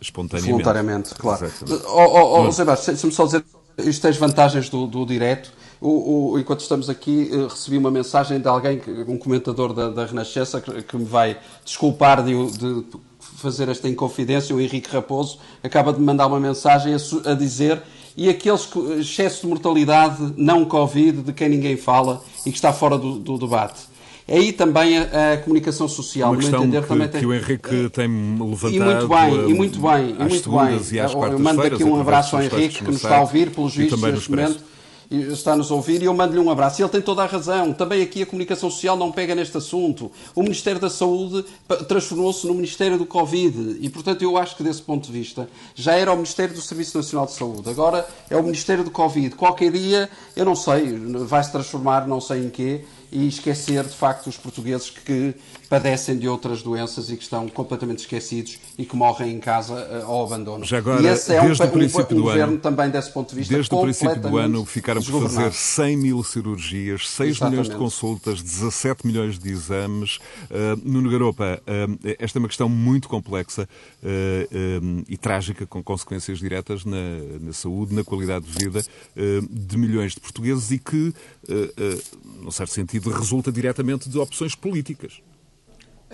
espontaneamente. 0.00 0.52
Voluntariamente, 0.52 1.14
claro. 1.14 1.47
Oh, 1.86 2.02
oh, 2.02 2.46
oh 2.46 2.52
Sebastião, 2.52 2.94
deixa-me 2.94 3.12
só 3.12 3.24
dizer 3.24 3.44
isto 3.78 4.02
tem 4.02 4.10
as 4.10 4.16
vantagens 4.16 4.68
do, 4.68 4.86
do 4.86 5.06
direto. 5.06 5.52
O, 5.80 6.32
o, 6.32 6.38
enquanto 6.38 6.60
estamos 6.60 6.90
aqui, 6.90 7.30
eh, 7.32 7.46
recebi 7.48 7.78
uma 7.78 7.90
mensagem 7.90 8.40
de 8.40 8.48
alguém, 8.48 8.80
um 9.06 9.16
comentador 9.16 9.72
da, 9.72 9.88
da 9.88 10.04
Renascença, 10.06 10.60
que, 10.60 10.82
que, 10.82 10.96
me 10.96 11.04
vai 11.04 11.38
desculpar 11.64 12.24
de, 12.24 12.32
de, 12.50 12.84
fazer 13.20 13.68
esta 13.68 13.88
inconfidência. 13.88 14.54
O 14.54 14.60
Henrique 14.60 14.90
Raposo 14.90 15.38
acaba 15.62 15.92
de 15.92 16.00
me 16.00 16.06
mandar 16.06 16.26
uma 16.26 16.40
mensagem 16.40 16.94
a, 16.94 17.30
a 17.30 17.34
dizer 17.34 17.80
e 18.16 18.28
aqueles 18.28 18.66
que, 18.66 18.78
excesso 18.94 19.42
de 19.42 19.46
mortalidade 19.46 20.34
não 20.36 20.64
Covid, 20.64 21.22
de 21.22 21.32
quem 21.32 21.48
ninguém 21.48 21.76
fala 21.76 22.20
e 22.44 22.50
que 22.50 22.56
está 22.56 22.72
fora 22.72 22.98
do, 22.98 23.20
do 23.20 23.38
debate. 23.38 23.82
É 24.30 24.36
aí 24.36 24.52
também 24.52 24.98
a, 24.98 25.32
a 25.32 25.38
comunicação 25.38 25.88
social, 25.88 26.32
Uma 26.32 26.38
questão 26.38 26.60
entender, 26.60 26.82
que, 26.82 26.88
também 26.88 27.08
tem... 27.08 27.20
que 27.20 27.26
o 27.26 27.32
Henrique 27.32 27.88
tem 27.88 28.06
levantado. 28.38 28.74
E 28.74 28.78
muito 28.78 29.08
bem, 29.08 29.34
e 29.34 29.54
muito 29.54 29.80
bem, 29.80 30.10
e 30.10 30.24
muito 30.24 30.50
bem. 30.50 31.32
Eu, 31.32 31.38
mando 31.38 31.62
aqui 31.62 31.82
um 31.82 31.98
abraço 31.98 32.36
ao 32.36 32.42
Henrique, 32.42 32.78
que 32.78 32.84
nos 32.84 32.96
está 32.96 33.16
a 33.16 33.20
ouvir, 33.22 33.50
pelos 33.50 33.74
vistos, 33.74 34.00
neste 34.00 34.30
momento 34.30 34.68
está-nos 35.10 35.70
a 35.70 35.74
ouvir 35.74 36.02
e 36.02 36.04
eu 36.04 36.14
mando-lhe 36.14 36.38
um 36.38 36.50
abraço. 36.50 36.80
E 36.80 36.82
ele 36.82 36.90
tem 36.90 37.00
toda 37.00 37.22
a 37.22 37.26
razão. 37.26 37.72
Também 37.72 38.02
aqui 38.02 38.22
a 38.22 38.26
comunicação 38.26 38.70
social 38.70 38.96
não 38.96 39.10
pega 39.10 39.34
neste 39.34 39.56
assunto. 39.56 40.10
O 40.34 40.42
Ministério 40.42 40.80
da 40.80 40.90
Saúde 40.90 41.44
transformou-se 41.88 42.46
no 42.46 42.54
Ministério 42.54 42.98
do 42.98 43.06
Covid 43.06 43.78
e, 43.80 43.88
portanto, 43.88 44.22
eu 44.22 44.36
acho 44.36 44.56
que 44.56 44.62
desse 44.62 44.82
ponto 44.82 45.06
de 45.06 45.12
vista 45.12 45.48
já 45.74 45.94
era 45.94 46.12
o 46.12 46.16
Ministério 46.16 46.54
do 46.54 46.60
Serviço 46.60 46.96
Nacional 46.96 47.26
de 47.26 47.32
Saúde. 47.32 47.68
Agora 47.70 48.06
é 48.28 48.36
o 48.36 48.42
Ministério 48.42 48.84
do 48.84 48.90
Covid. 48.90 49.34
Qualquer 49.34 49.72
dia, 49.72 50.10
eu 50.36 50.44
não 50.44 50.54
sei, 50.54 50.98
vai 51.26 51.42
se 51.42 51.52
transformar 51.52 52.06
não 52.06 52.20
sei 52.20 52.44
em 52.44 52.50
quê 52.50 52.84
e 53.10 53.26
esquecer 53.26 53.84
de 53.84 53.94
facto 53.94 54.28
os 54.28 54.36
portugueses 54.36 54.90
que 54.90 55.34
padecem 55.68 56.16
de 56.16 56.26
outras 56.26 56.62
doenças 56.62 57.10
e 57.10 57.16
que 57.16 57.22
estão 57.22 57.48
completamente 57.48 58.00
esquecidos 58.00 58.58
e 58.78 58.84
que 58.84 58.96
morrem 58.96 59.34
em 59.34 59.38
casa 59.38 59.74
uh, 59.74 60.06
ao 60.06 60.24
abandono. 60.24 60.64
Já 60.64 60.78
agora, 60.78 61.02
e 61.02 61.06
esse 61.06 61.34
é 61.34 61.40
desde 61.40 61.62
um, 61.62 61.66
o 61.66 61.70
princípio 61.70 62.16
um, 62.16 62.18
um 62.18 62.22
do 62.22 62.22
governo 62.22 62.52
ano, 62.54 62.58
também 62.58 62.90
desse 62.90 63.12
ponto 63.12 63.30
de 63.30 63.36
vista 63.36 63.54
Desde 63.54 63.74
o 63.74 63.80
princípio 63.80 64.20
do 64.20 64.38
ano 64.38 64.64
ficaram 64.64 65.02
por 65.02 65.22
fazer 65.22 65.52
100 65.52 65.96
mil 65.96 66.24
cirurgias, 66.24 67.08
6 67.08 67.30
Exatamente. 67.30 67.50
milhões 67.50 67.68
de 67.68 67.76
consultas, 67.76 68.42
17 68.42 69.06
milhões 69.06 69.38
de 69.38 69.50
exames. 69.50 70.16
Uh, 70.50 70.80
Nuno 70.82 71.10
Garopa, 71.10 71.60
uh, 71.62 72.14
esta 72.18 72.38
é 72.38 72.40
uma 72.40 72.48
questão 72.48 72.68
muito 72.68 73.08
complexa 73.08 73.68
uh, 74.02 75.04
e 75.08 75.16
trágica, 75.16 75.66
com 75.66 75.82
consequências 75.82 76.38
diretas 76.38 76.84
na, 76.84 76.96
na, 77.40 77.52
saúde, 77.52 77.94
na 77.94 78.04
qualidade 78.04 78.46
de 78.46 78.64
vida 78.64 78.82
de 79.50 79.76
milhões 79.76 80.14
de 80.14 80.20
portugueses 80.20 80.70
e 80.70 80.78
que, 80.78 81.12
num 82.40 82.50
certo 82.50 82.72
sentido, 82.72 83.10
resulta 83.10 83.50
diretamente 83.50 84.08
de 84.08 84.18
opções 84.18 84.54
políticas. 84.54 85.20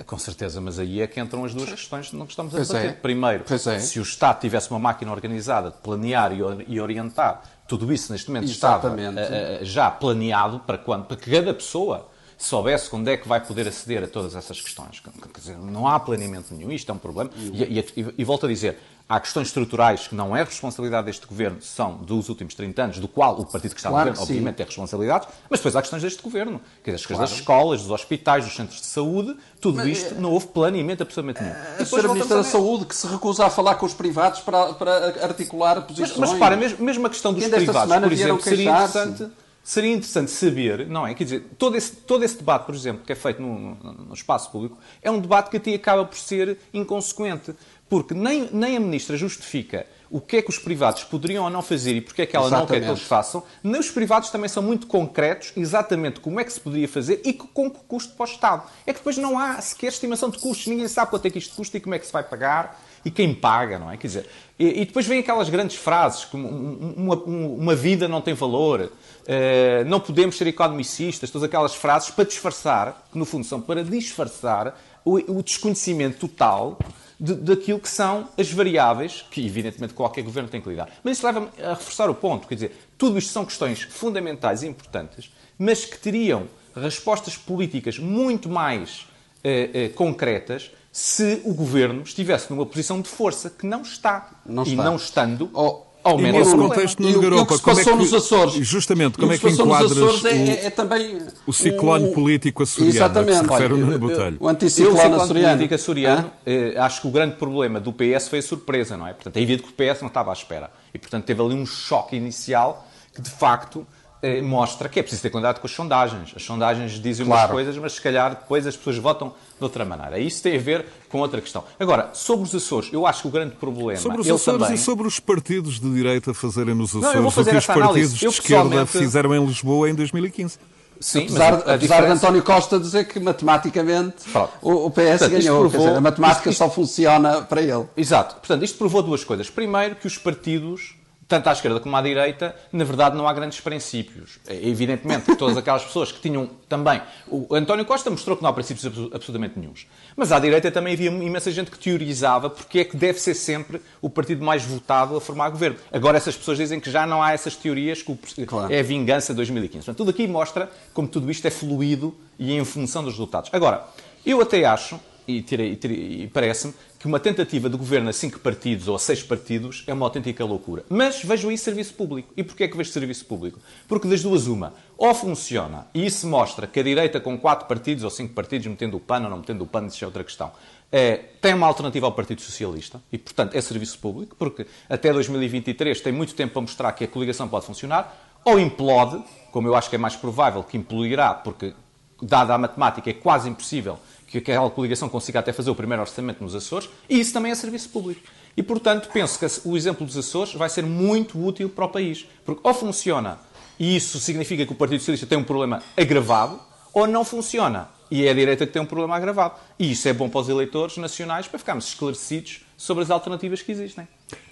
Com 0.06 0.18
certeza, 0.18 0.60
mas 0.60 0.78
aí 0.78 1.00
é 1.00 1.06
que 1.06 1.20
entram 1.20 1.44
as 1.44 1.54
duas 1.54 1.70
questões 1.70 2.10
que 2.10 2.16
estamos 2.24 2.54
a 2.54 2.58
debater. 2.58 2.90
É. 2.90 2.92
Primeiro, 2.92 3.44
é. 3.48 3.78
se 3.78 4.00
o 4.00 4.02
Estado 4.02 4.40
tivesse 4.40 4.68
uma 4.70 4.80
máquina 4.80 5.12
organizada 5.12 5.70
de 5.70 5.76
planear 5.76 6.32
e 6.66 6.80
orientar 6.80 7.42
tudo 7.68 7.92
isso 7.92 8.12
neste 8.12 8.28
momento 8.28 8.50
Exatamente. 8.50 9.20
estava 9.20 9.62
uh, 9.62 9.64
já 9.64 9.90
planeado 9.90 10.58
para 10.60 10.78
quando? 10.78 11.04
Para 11.04 11.16
que 11.16 11.30
cada 11.30 11.54
pessoa 11.54 12.08
soubesse 12.44 12.90
quando 12.90 13.08
é 13.08 13.16
que 13.16 13.26
vai 13.26 13.40
poder 13.44 13.66
aceder 13.66 14.04
a 14.04 14.06
todas 14.06 14.34
essas 14.34 14.60
questões. 14.60 15.00
Quer 15.00 15.40
dizer, 15.40 15.56
não 15.58 15.88
há 15.88 15.98
planeamento 15.98 16.54
nenhum, 16.54 16.70
isto 16.70 16.90
é 16.90 16.94
um 16.94 16.98
problema. 16.98 17.30
E, 17.36 17.78
e, 17.78 18.14
e 18.18 18.24
volto 18.24 18.46
a 18.46 18.48
dizer, 18.48 18.78
há 19.08 19.20
questões 19.20 19.48
estruturais 19.48 20.08
que 20.08 20.14
não 20.14 20.36
é 20.36 20.42
responsabilidade 20.42 21.06
deste 21.06 21.26
governo, 21.26 21.60
são 21.60 21.96
dos 21.98 22.28
últimos 22.28 22.54
30 22.54 22.82
anos, 22.82 22.98
do 22.98 23.08
qual 23.08 23.38
o 23.38 23.44
partido 23.44 23.74
que 23.74 23.80
está 23.80 23.90
claro 23.90 24.10
no 24.10 24.16
governo, 24.16 24.30
obviamente, 24.30 24.56
tem 24.56 24.66
responsabilidades, 24.66 25.28
mas 25.48 25.60
depois 25.60 25.76
há 25.76 25.80
questões 25.82 26.02
deste 26.02 26.22
governo. 26.22 26.60
Quer 26.82 26.92
dizer, 26.92 26.94
as 26.96 27.06
questões 27.06 27.16
claro. 27.16 27.30
das 27.30 27.38
escolas, 27.38 27.82
dos 27.82 27.90
hospitais, 27.90 28.44
dos 28.44 28.54
centros 28.54 28.80
de 28.80 28.86
saúde, 28.86 29.36
tudo 29.60 29.76
mas, 29.76 29.88
isto 29.88 30.14
não 30.14 30.32
houve 30.32 30.46
planeamento 30.48 31.02
absolutamente 31.02 31.42
nenhum. 31.42 31.54
A, 31.54 31.82
a 31.82 31.86
senhora 31.86 32.08
Ministra 32.08 32.36
da 32.36 32.44
Saúde 32.44 32.84
que 32.86 32.96
se 32.96 33.06
recusa 33.06 33.46
a 33.46 33.50
falar 33.50 33.74
com 33.76 33.86
os 33.86 33.94
privados 33.94 34.40
para, 34.40 34.74
para 34.74 35.24
articular 35.24 35.82
posições. 35.82 36.16
Mas, 36.18 36.30
mas 36.30 36.38
para, 36.38 36.56
mesmo, 36.56 36.84
mesmo 36.84 37.06
a 37.06 37.10
questão 37.10 37.32
dos 37.32 37.46
privados, 37.46 37.94
por 37.94 38.12
exemplo, 38.12 38.42
seria 38.42 38.70
interessante 38.70 39.30
seria 39.64 39.92
interessante 39.92 40.30
saber, 40.30 40.86
não 40.86 41.06
é? 41.06 41.14
Quer 41.14 41.24
dizer, 41.24 41.44
todo 41.58 41.74
esse, 41.74 41.96
todo 41.96 42.22
esse 42.22 42.36
debate, 42.36 42.66
por 42.66 42.74
exemplo, 42.74 43.02
que 43.04 43.10
é 43.10 43.16
feito 43.16 43.40
no, 43.40 43.74
no, 43.74 43.92
no, 43.92 44.14
espaço 44.14 44.50
público, 44.50 44.78
é 45.02 45.10
um 45.10 45.18
debate 45.18 45.48
que 45.48 45.56
até 45.56 45.74
acaba 45.74 46.04
por 46.04 46.18
ser 46.18 46.58
inconsequente. 46.72 47.54
Porque 47.88 48.12
nem, 48.12 48.48
nem 48.52 48.76
a 48.76 48.80
Ministra 48.80 49.16
justifica 49.16 49.86
o 50.10 50.20
que 50.20 50.36
é 50.36 50.42
que 50.42 50.50
os 50.50 50.58
privados 50.58 51.02
poderiam 51.04 51.44
ou 51.44 51.50
não 51.50 51.62
fazer 51.62 51.96
e 51.96 52.00
porque 52.00 52.22
é 52.22 52.26
que 52.26 52.36
ela 52.36 52.46
exatamente. 52.46 52.70
não 52.70 52.78
quer 52.78 52.84
que 52.84 52.90
eles 52.90 53.02
façam, 53.02 53.42
nem 53.62 53.80
os 53.80 53.90
privados 53.90 54.30
também 54.30 54.48
são 54.48 54.62
muito 54.62 54.86
concretos 54.86 55.52
exatamente 55.56 56.20
como 56.20 56.38
é 56.38 56.44
que 56.44 56.52
se 56.52 56.60
poderia 56.60 56.86
fazer 56.86 57.20
e 57.24 57.32
com 57.32 57.70
que 57.70 57.80
custo 57.88 58.14
para 58.14 58.24
o 58.24 58.28
Estado. 58.28 58.62
É 58.86 58.92
que 58.92 59.00
depois 59.00 59.16
não 59.16 59.38
há 59.38 59.60
sequer 59.60 59.88
estimação 59.88 60.30
de 60.30 60.38
custos, 60.38 60.66
ninguém 60.66 60.88
sabe 60.88 61.10
quanto 61.10 61.26
é 61.26 61.30
que 61.30 61.38
isto 61.38 61.54
custa 61.54 61.76
e 61.76 61.80
como 61.80 61.94
é 61.94 61.98
que 61.98 62.06
se 62.06 62.12
vai 62.12 62.22
pagar 62.22 62.80
e 63.04 63.10
quem 63.10 63.34
paga, 63.34 63.78
não 63.78 63.90
é? 63.90 63.96
Quer 63.96 64.06
dizer, 64.06 64.26
e, 64.58 64.82
e 64.82 64.84
depois 64.86 65.06
vem 65.06 65.20
aquelas 65.20 65.48
grandes 65.48 65.76
frases 65.76 66.24
como 66.24 66.48
uma, 66.48 67.16
uma 67.16 67.74
vida 67.74 68.08
não 68.08 68.20
tem 68.20 68.34
valor, 68.34 68.90
uh, 69.24 69.84
não 69.86 70.00
podemos 70.00 70.36
ser 70.36 70.46
economicistas, 70.46 71.30
todas 71.30 71.46
aquelas 71.46 71.74
frases 71.74 72.10
para 72.10 72.24
disfarçar, 72.24 73.06
que 73.10 73.18
no 73.18 73.24
fundo 73.24 73.44
são 73.44 73.60
para 73.60 73.82
disfarçar 73.82 74.78
o, 75.04 75.38
o 75.38 75.42
desconhecimento 75.42 76.18
total 76.18 76.78
de, 77.18 77.34
daquilo 77.34 77.78
que 77.78 77.88
são 77.88 78.28
as 78.38 78.50
variáveis 78.50 79.24
que, 79.30 79.44
evidentemente, 79.44 79.94
qualquer 79.94 80.22
governo 80.22 80.48
tem 80.48 80.60
que 80.60 80.68
lidar. 80.68 80.90
Mas 81.02 81.18
isso 81.18 81.26
leva-me 81.26 81.48
a 81.62 81.70
reforçar 81.70 82.10
o 82.10 82.14
ponto. 82.14 82.46
Quer 82.46 82.54
dizer, 82.54 82.88
tudo 82.98 83.18
isto 83.18 83.32
são 83.32 83.44
questões 83.44 83.82
fundamentais 83.82 84.62
e 84.62 84.66
importantes, 84.66 85.30
mas 85.58 85.84
que 85.84 85.98
teriam 85.98 86.48
respostas 86.74 87.36
políticas 87.36 87.98
muito 87.98 88.48
mais 88.48 89.06
eh, 89.44 89.70
eh, 89.72 89.88
concretas 89.90 90.72
se 90.90 91.40
o 91.44 91.54
governo 91.54 92.02
estivesse 92.02 92.50
numa 92.50 92.66
posição 92.66 93.00
de 93.00 93.08
força, 93.08 93.48
que 93.50 93.66
não 93.66 93.82
está. 93.82 94.30
Não 94.44 94.62
está. 94.64 94.72
E 94.72 94.76
não 94.76 94.96
estando. 94.96 95.50
Oh 95.52 95.93
ao 96.04 96.18
menos 96.18 96.40
nesse 96.40 96.56
contexto 96.56 97.02
no 97.02 97.08
Europa, 97.08 97.42
o 97.42 97.46
que 97.46 97.54
se 97.54 97.62
passou 97.62 97.92
é 97.94 97.96
que, 97.96 98.02
nos 98.02 98.14
Açores. 98.14 98.54
Justamente, 98.66 99.18
como 99.18 99.32
é 99.32 99.38
que 99.38 99.48
enquadras 99.48 100.22
o, 100.22 100.28
é, 100.28 100.66
é, 100.66 100.70
também 100.70 101.18
o 101.46 101.52
ciclone 101.52 102.10
um, 102.10 102.12
político 102.12 102.62
açoriano 102.62 102.94
exatamente. 102.94 103.44
que 103.44 103.52
refere 103.52 103.74
no 103.74 103.98
Botelho? 103.98 104.36
O 104.38 104.48
anticiclone 104.48 105.14
açoriano. 105.14 105.56
político 105.56 105.74
açoriano, 105.74 106.30
eh, 106.44 106.74
acho 106.76 107.00
que 107.00 107.08
o 107.08 107.10
grande 107.10 107.36
problema 107.36 107.80
do 107.80 107.92
PS 107.92 108.28
foi 108.28 108.40
a 108.40 108.42
surpresa, 108.42 108.96
não 108.96 109.06
é? 109.06 109.14
Portanto, 109.14 109.36
é 109.38 109.40
evidente 109.40 109.62
que 109.62 109.70
o 109.70 109.72
PS 109.72 110.02
não 110.02 110.08
estava 110.08 110.30
à 110.30 110.34
espera. 110.34 110.70
E, 110.92 110.98
portanto, 110.98 111.24
teve 111.24 111.42
ali 111.42 111.54
um 111.54 111.64
choque 111.64 112.14
inicial 112.14 112.86
que, 113.14 113.22
de 113.22 113.30
facto, 113.30 113.86
eh, 114.24 114.40
mostra 114.40 114.88
que 114.88 114.98
é 114.98 115.02
preciso 115.02 115.20
ter 115.20 115.28
cuidado 115.28 115.60
com 115.60 115.66
as 115.66 115.72
sondagens. 115.72 116.32
As 116.34 116.42
sondagens 116.42 116.92
dizem 116.92 117.26
claro. 117.26 117.42
umas 117.42 117.50
coisas, 117.50 117.76
mas 117.76 117.92
se 117.92 118.00
calhar 118.00 118.30
depois 118.30 118.66
as 118.66 118.74
pessoas 118.74 118.96
votam 118.96 119.34
de 119.58 119.62
outra 119.62 119.84
maneira. 119.84 120.18
Isso 120.18 120.42
tem 120.42 120.56
a 120.56 120.58
ver 120.58 120.86
com 121.10 121.18
outra 121.18 121.42
questão. 121.42 121.62
Agora, 121.78 122.08
sobre 122.14 122.46
os 122.46 122.54
Açores, 122.54 122.90
eu 122.90 123.06
acho 123.06 123.20
que 123.20 123.28
o 123.28 123.30
grande 123.30 123.54
problema... 123.56 124.00
Sobre 124.00 124.22
os 124.22 124.30
Açores 124.30 124.62
também... 124.62 124.74
e 124.76 124.78
sobre 124.78 125.06
os 125.06 125.20
partidos 125.20 125.78
de 125.78 125.92
direita 125.92 126.32
fazerem 126.32 126.74
nos 126.74 126.96
Açores 126.96 127.20
não, 127.20 127.28
o 127.28 127.32
que 127.32 127.56
os 127.56 127.66
partidos 127.66 128.14
de 128.14 128.26
esquerda 128.26 128.86
fizeram 128.86 129.34
em 129.34 129.44
Lisboa 129.44 129.90
em 129.90 129.94
2015. 129.94 130.58
Sim, 130.98 131.24
apesar, 131.24 131.54
apesar 131.54 131.76
diferença... 131.76 132.06
de 132.06 132.12
António 132.12 132.42
Costa 132.42 132.80
dizer 132.80 133.04
que 133.06 133.20
matematicamente 133.20 134.24
o, 134.62 134.86
o, 134.86 134.90
PS 134.90 134.94
Portanto, 134.94 135.30
ganhou, 135.32 135.60
provou... 135.60 135.80
dizer, 135.80 135.96
a 135.98 136.00
matemática 136.00 136.48
isto, 136.48 136.50
isto... 136.50 136.58
só 136.58 136.70
funciona 136.70 137.42
para 137.42 137.60
ele. 137.60 137.84
Exato. 137.94 138.36
Portanto, 138.36 138.64
isto 138.64 138.78
provou 138.78 139.02
duas 139.02 139.22
coisas. 139.22 139.50
Primeiro, 139.50 139.96
que 139.96 140.06
os 140.06 140.16
partidos 140.16 140.94
tanto 141.34 141.48
à 141.48 141.52
esquerda 141.52 141.80
como 141.80 141.96
à 141.96 142.00
direita, 142.00 142.54
na 142.72 142.84
verdade 142.84 143.16
não 143.16 143.26
há 143.26 143.32
grandes 143.32 143.60
princípios. 143.60 144.38
É, 144.46 144.54
evidentemente 144.68 145.24
que 145.26 145.34
todas 145.34 145.56
aquelas 145.56 145.82
pessoas 145.82 146.12
que 146.12 146.20
tinham 146.20 146.48
também. 146.68 147.02
O 147.28 147.52
António 147.52 147.84
Costa 147.84 148.08
mostrou 148.08 148.36
que 148.36 148.42
não 148.42 148.50
há 148.50 148.52
princípios 148.52 148.86
absolutamente 149.12 149.58
nenhums. 149.58 149.88
Mas 150.14 150.30
à 150.30 150.38
direita 150.38 150.70
também 150.70 150.94
havia 150.94 151.10
imensa 151.10 151.50
gente 151.50 151.72
que 151.72 151.78
teorizava 151.78 152.48
porque 152.48 152.78
é 152.78 152.84
que 152.84 152.96
deve 152.96 153.18
ser 153.18 153.34
sempre 153.34 153.80
o 154.00 154.08
partido 154.08 154.44
mais 154.44 154.64
votado 154.64 155.16
a 155.16 155.20
formar 155.20 155.50
governo. 155.50 155.76
Agora 155.92 156.16
essas 156.16 156.36
pessoas 156.36 156.56
dizem 156.56 156.78
que 156.78 156.88
já 156.88 157.04
não 157.04 157.20
há 157.20 157.32
essas 157.32 157.56
teorias, 157.56 158.00
que 158.00 158.46
claro. 158.46 158.72
é 158.72 158.78
a 158.78 158.82
vingança 158.82 159.32
de 159.32 159.38
2015. 159.38 159.86
Portanto, 159.86 159.96
tudo 159.96 160.10
aqui 160.10 160.28
mostra 160.28 160.70
como 160.92 161.08
tudo 161.08 161.28
isto 161.32 161.44
é 161.46 161.50
fluido 161.50 162.14
e 162.38 162.52
em 162.52 162.64
função 162.64 163.02
dos 163.02 163.14
resultados. 163.14 163.50
Agora, 163.52 163.84
eu 164.24 164.40
até 164.40 164.64
acho, 164.64 165.00
e, 165.26 165.44
e 165.48 166.30
parece-me, 166.32 166.74
que 167.04 167.08
uma 167.08 167.20
tentativa 167.20 167.68
de 167.68 167.76
governo 167.76 168.08
a 168.08 168.14
cinco 168.14 168.40
partidos 168.40 168.88
ou 168.88 168.96
a 168.96 168.98
seis 168.98 169.22
partidos 169.22 169.84
é 169.86 169.92
uma 169.92 170.06
autêntica 170.06 170.42
loucura. 170.42 170.86
Mas 170.88 171.22
vejo 171.22 171.50
aí 171.50 171.58
serviço 171.58 171.92
público. 171.92 172.32
E 172.34 172.42
porquê 172.42 172.64
é 172.64 172.68
que 172.68 172.74
vejo 172.74 172.90
serviço 172.90 173.26
público? 173.26 173.58
Porque 173.86 174.08
das 174.08 174.22
duas 174.22 174.46
uma, 174.46 174.72
ou 174.96 175.14
funciona, 175.14 175.86
e 175.92 176.06
isso 176.06 176.26
mostra 176.26 176.66
que 176.66 176.80
a 176.80 176.82
direita 176.82 177.20
com 177.20 177.36
quatro 177.36 177.68
partidos 177.68 178.04
ou 178.04 178.10
cinco 178.10 178.32
partidos, 178.32 178.66
metendo 178.68 178.96
o 178.96 179.00
PAN 179.00 179.22
ou 179.24 179.28
não 179.28 179.36
metendo 179.36 179.64
o 179.64 179.66
PAN, 179.66 179.84
isso 179.84 180.02
é 180.02 180.06
outra 180.06 180.24
questão, 180.24 180.50
é, 180.90 181.16
tem 181.42 181.52
uma 181.52 181.66
alternativa 181.66 182.06
ao 182.06 182.12
Partido 182.12 182.40
Socialista 182.40 183.02
e, 183.12 183.18
portanto, 183.18 183.54
é 183.54 183.60
serviço 183.60 183.98
público, 183.98 184.34
porque 184.38 184.66
até 184.88 185.12
2023 185.12 186.00
tem 186.00 186.10
muito 186.10 186.34
tempo 186.34 186.54
para 186.54 186.62
mostrar 186.62 186.90
que 186.92 187.04
a 187.04 187.06
coligação 187.06 187.46
pode 187.46 187.66
funcionar, 187.66 188.32
ou 188.42 188.58
implode, 188.58 189.22
como 189.52 189.68
eu 189.68 189.74
acho 189.74 189.90
que 189.90 189.96
é 189.96 189.98
mais 189.98 190.16
provável 190.16 190.62
que 190.64 190.78
implodirá, 190.78 191.34
porque, 191.34 191.74
dada 192.22 192.54
a 192.54 192.56
matemática, 192.56 193.10
é 193.10 193.12
quase 193.12 193.46
impossível 193.46 193.98
que 194.40 194.50
aquela 194.50 194.70
coligação 194.70 195.08
consiga 195.08 195.40
até 195.40 195.52
fazer 195.52 195.70
o 195.70 195.74
primeiro 195.74 196.02
orçamento 196.02 196.42
nos 196.42 196.54
Açores, 196.54 196.88
e 197.08 197.20
isso 197.20 197.32
também 197.32 197.52
é 197.52 197.54
serviço 197.54 197.88
público. 197.88 198.20
E, 198.56 198.62
portanto, 198.62 199.08
penso 199.12 199.38
que 199.38 199.46
o 199.68 199.76
exemplo 199.76 200.06
dos 200.06 200.16
Açores 200.16 200.54
vai 200.54 200.68
ser 200.68 200.84
muito 200.84 201.42
útil 201.44 201.68
para 201.68 201.84
o 201.84 201.88
país. 201.88 202.26
Porque 202.44 202.60
ou 202.62 202.74
funciona, 202.74 203.38
e 203.78 203.96
isso 203.96 204.18
significa 204.20 204.64
que 204.64 204.72
o 204.72 204.76
Partido 204.76 205.00
Socialista 205.00 205.26
tem 205.26 205.38
um 205.38 205.44
problema 205.44 205.82
agravado, 205.96 206.60
ou 206.92 207.06
não 207.06 207.24
funciona, 207.24 207.88
e 208.10 208.26
é 208.26 208.30
a 208.30 208.34
direita 208.34 208.66
que 208.66 208.72
tem 208.72 208.80
um 208.80 208.86
problema 208.86 209.16
agravado. 209.16 209.54
E 209.78 209.90
isso 209.90 210.08
é 210.08 210.12
bom 210.12 210.28
para 210.28 210.40
os 210.40 210.48
eleitores 210.48 210.96
nacionais 210.96 211.48
para 211.48 211.58
ficarmos 211.58 211.88
esclarecidos 211.88 212.64
sobre 212.76 213.02
as 213.02 213.10
alternativas 213.10 213.62
que 213.62 213.72
existem. 213.72 214.06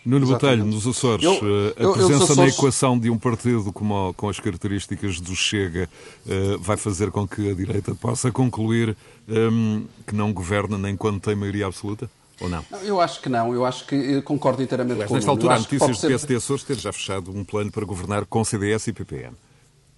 Nuno 0.05 0.27
Botelho, 0.27 0.65
nos 0.65 0.87
Açores, 0.87 1.25
eu, 1.25 1.33
eh, 1.33 1.75
a 1.79 1.83
eu, 1.85 1.93
presença 1.93 2.33
eu 2.33 2.37
na 2.37 2.49
equação 2.49 2.99
de 2.99 3.09
um 3.09 3.17
partido 3.17 3.73
como, 3.73 4.13
com 4.15 4.29
as 4.29 4.41
características 4.41 5.21
do 5.21 5.35
Chega 5.37 5.89
uh, 6.27 6.59
vai 6.59 6.77
fazer 6.77 7.13
com 7.13 7.27
que 7.27 7.51
a 7.51 7.55
direita 7.55 7.95
possa 7.95 8.33
concluir 8.33 8.97
um, 9.29 9.35
ehm, 9.35 9.85
que 10.05 10.15
não 10.15 10.33
governa 10.33 10.77
nem 10.77 10.97
quando 10.97 11.21
tem 11.21 11.37
maioria 11.37 11.67
absoluta? 11.67 12.11
Ou 12.41 12.49
não? 12.49 12.65
não? 12.69 12.81
Eu 12.81 13.01
acho 13.01 13.21
que 13.21 13.29
não. 13.29 13.55
Eu 13.55 13.65
acho 13.65 13.87
que 13.87 14.21
concordo 14.23 14.61
inteiramente 14.61 15.05
com 15.07 15.15
Nesta 15.15 15.31
altura, 15.31 15.55
há 15.55 15.59
notícias 15.61 16.01
do 16.01 16.09
PSD 16.09 16.35
Açores 16.35 16.65
ter 16.65 16.77
já 16.77 16.93
fechado 16.93 17.31
um 17.31 17.45
plano 17.45 17.71
para 17.71 17.85
governar 17.85 18.25
com 18.27 18.45
CDS 18.45 18.89
e 18.89 18.93
PPM. 18.93 19.37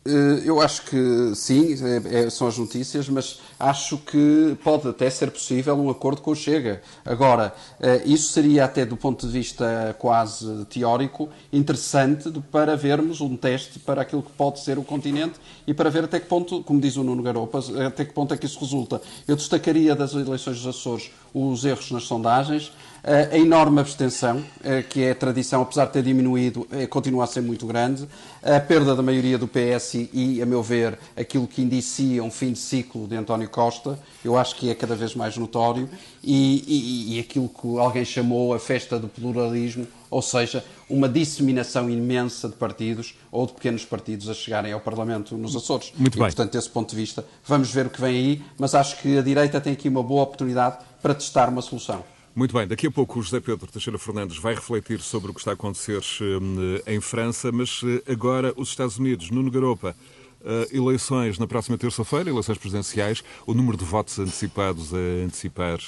Eh, 0.07 0.43
eu 0.45 0.61
acho 0.61 0.83
que 0.83 1.35
sim, 1.35 1.75
é, 1.83 2.25
é, 2.25 2.31
são 2.31 2.47
as 2.47 2.59
notícias, 2.59 3.09
mas 3.09 3.41
acho 3.59 3.97
que 3.97 4.55
pode 4.63 4.87
até 4.87 5.09
ser 5.09 5.31
possível 5.31 5.75
um 5.77 5.89
acordo 5.89 6.21
com 6.21 6.33
o 6.33 6.37
Chega. 6.37 6.83
Agora, 7.07 7.55
eh, 7.81 8.03
isso 8.05 8.31
seria 8.31 8.67
até 8.67 8.85
do 8.85 8.99
ponto 8.99 9.27
de 9.27 9.33
vista 9.33 9.97
quase 9.99 10.67
teórico 10.67 11.31
interessante 11.51 12.31
para 12.53 12.77
vermos 12.77 13.23
um 13.23 13.35
teste 13.35 13.79
para 13.79 14.03
aquilo 14.03 14.23
que 14.23 14.33
pode 14.33 14.61
ser 14.61 14.79
o 14.79 14.85
continente 14.85 15.41
e 15.67 15.73
para 15.73 15.89
ver 15.89 16.05
até 16.05 16.21
que 16.21 16.27
ponto, 16.27 16.63
como 16.63 16.81
diz 16.81 16.97
o 16.97 17.03
Nuno 17.03 17.23
Garopas, 17.23 17.75
até 17.75 18.05
que 18.05 18.13
ponto 18.13 18.35
é 18.35 18.37
que 18.37 18.45
isso 18.45 18.61
resulta. 18.61 19.01
Eu 19.27 19.37
destacaria 19.37 19.97
das 19.97 20.13
eleições 20.13 20.59
dos 20.59 20.67
Açores 20.67 21.11
os 21.33 21.65
erros 21.65 21.91
nas 21.91 22.05
sondagens, 22.05 22.71
a 23.07 23.37
enorme 23.37 23.81
abstenção, 23.81 24.43
eh, 24.63 24.83
que 24.83 25.03
é 25.03 25.11
a 25.11 25.15
tradição, 25.15 25.61
apesar 25.61 25.85
de 25.85 25.93
ter 25.93 26.03
diminuído, 26.03 26.67
eh, 26.73 26.87
continua 26.87 27.25
a 27.25 27.27
ser 27.27 27.43
muito 27.43 27.67
grande, 27.67 28.09
a 28.43 28.59
perda 28.59 28.97
da 28.97 29.03
maioria 29.03 29.37
do 29.37 29.47
PS 29.47 30.09
e, 30.11 30.41
a 30.41 30.47
meu 30.47 30.63
ver, 30.63 30.99
aquilo 31.15 31.47
que 31.47 31.61
indicia 31.61 32.25
um 32.25 32.31
fim 32.31 32.53
de 32.53 32.59
ciclo 32.59 33.07
de 33.07 33.15
António 33.15 33.51
Costa, 33.51 33.99
eu 34.25 34.39
acho 34.39 34.57
que 34.57 34.71
é 34.71 34.75
cada 34.75 34.97
vez 34.97 35.15
mais 35.15 35.37
notório, 35.37 35.87
e, 36.23 36.65
e, 36.67 37.17
e 37.17 37.21
aquilo 37.21 37.47
que 37.47 37.79
alguém 37.79 38.07
chamou 38.07 38.55
a 38.55 38.59
festa 38.59 38.99
do 38.99 39.07
pluralismo, 39.07 39.87
ou 40.11 40.23
seja, 40.23 40.65
uma 40.89 41.07
disseminação 41.07 41.91
imensa 41.91 42.49
de 42.49 42.55
partidos 42.55 43.15
ou 43.31 43.47
de 43.47 43.53
pequenos 43.53 43.85
partidos 43.85 44.31
a 44.31 44.35
chegarem 44.35 44.73
ao 44.73 44.81
Parlamento 44.81 45.37
nos 45.37 45.55
Açores. 45.55 45.93
Muito 45.99 46.15
e, 46.15 46.21
bem. 46.21 46.27
portanto, 46.29 46.53
desse 46.53 46.71
ponto 46.71 46.89
de 46.89 46.97
vista, 46.97 47.23
vamos 47.45 47.71
ver 47.71 47.85
o 47.85 47.91
que 47.91 48.01
vem 48.01 48.17
aí, 48.17 48.43
mas 48.57 48.75
acho 48.75 48.97
que 49.03 49.19
a 49.19 49.23
direita 49.23 49.61
tem 49.61 49.75
aqui 49.75 49.91
uma 49.91 50.03
boa 50.03 50.23
oportunidade 50.23 50.79
para 51.03 51.15
testar 51.15 51.51
uma 51.51 51.61
solução. 51.61 52.14
Muito 52.37 52.53
bem, 52.53 52.67
daqui 52.67 52.89
a 52.89 52.91
pouco 52.91 53.21
o 53.21 53.23
José 53.23 53.39
Pedro 53.39 53.69
Teixeira 53.69 53.97
Fernandes 53.97 54.39
vai 54.39 54.57
refletir 54.57 55.01
sobre 55.01 55.31
o 55.31 55.35
que 55.35 55.39
está 55.39 55.53
a 55.53 55.55
acontecer 55.55 56.03
eh, 56.21 56.95
em 56.95 57.01
França, 57.01 57.53
mas 57.53 57.81
eh, 57.85 58.11
agora 58.11 58.53
os 58.57 58.71
Estados 58.71 58.99
Unidos, 58.99 59.31
Nuno 59.31 59.51
Garopa, 59.51 59.97
Uh, 60.45 60.77
eleições 60.77 61.39
na 61.39 61.47
próxima 61.47 61.79
terça-feira, 61.79 62.29
eleições 62.29 62.59
presidenciais, 62.59 63.25
o 63.47 63.55
número 63.55 63.79
de 63.79 63.85
votos 63.87 64.19
antecipados 64.19 64.93
a 64.93 65.25
antecipar 65.25 65.79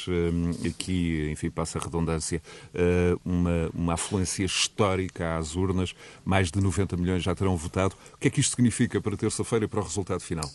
aqui, 0.66 1.28
enfim, 1.30 1.50
passa 1.50 1.78
a 1.78 1.82
redundância, 1.82 2.40
uma, 3.22 3.70
uma 3.74 3.92
afluência 3.92 4.44
histórica 4.44 5.36
às 5.36 5.56
urnas, 5.56 5.94
mais 6.24 6.50
de 6.50 6.58
90 6.58 6.96
milhões 6.96 7.22
já 7.22 7.34
terão 7.34 7.54
votado. 7.54 7.94
O 8.14 8.16
que 8.16 8.28
é 8.28 8.30
que 8.30 8.40
isto 8.40 8.56
significa 8.56 8.98
para 8.98 9.14
terça-feira 9.14 9.66
e 9.66 9.68
para 9.68 9.80
o 9.80 9.82
resultado 9.82 10.20
final? 10.20 10.50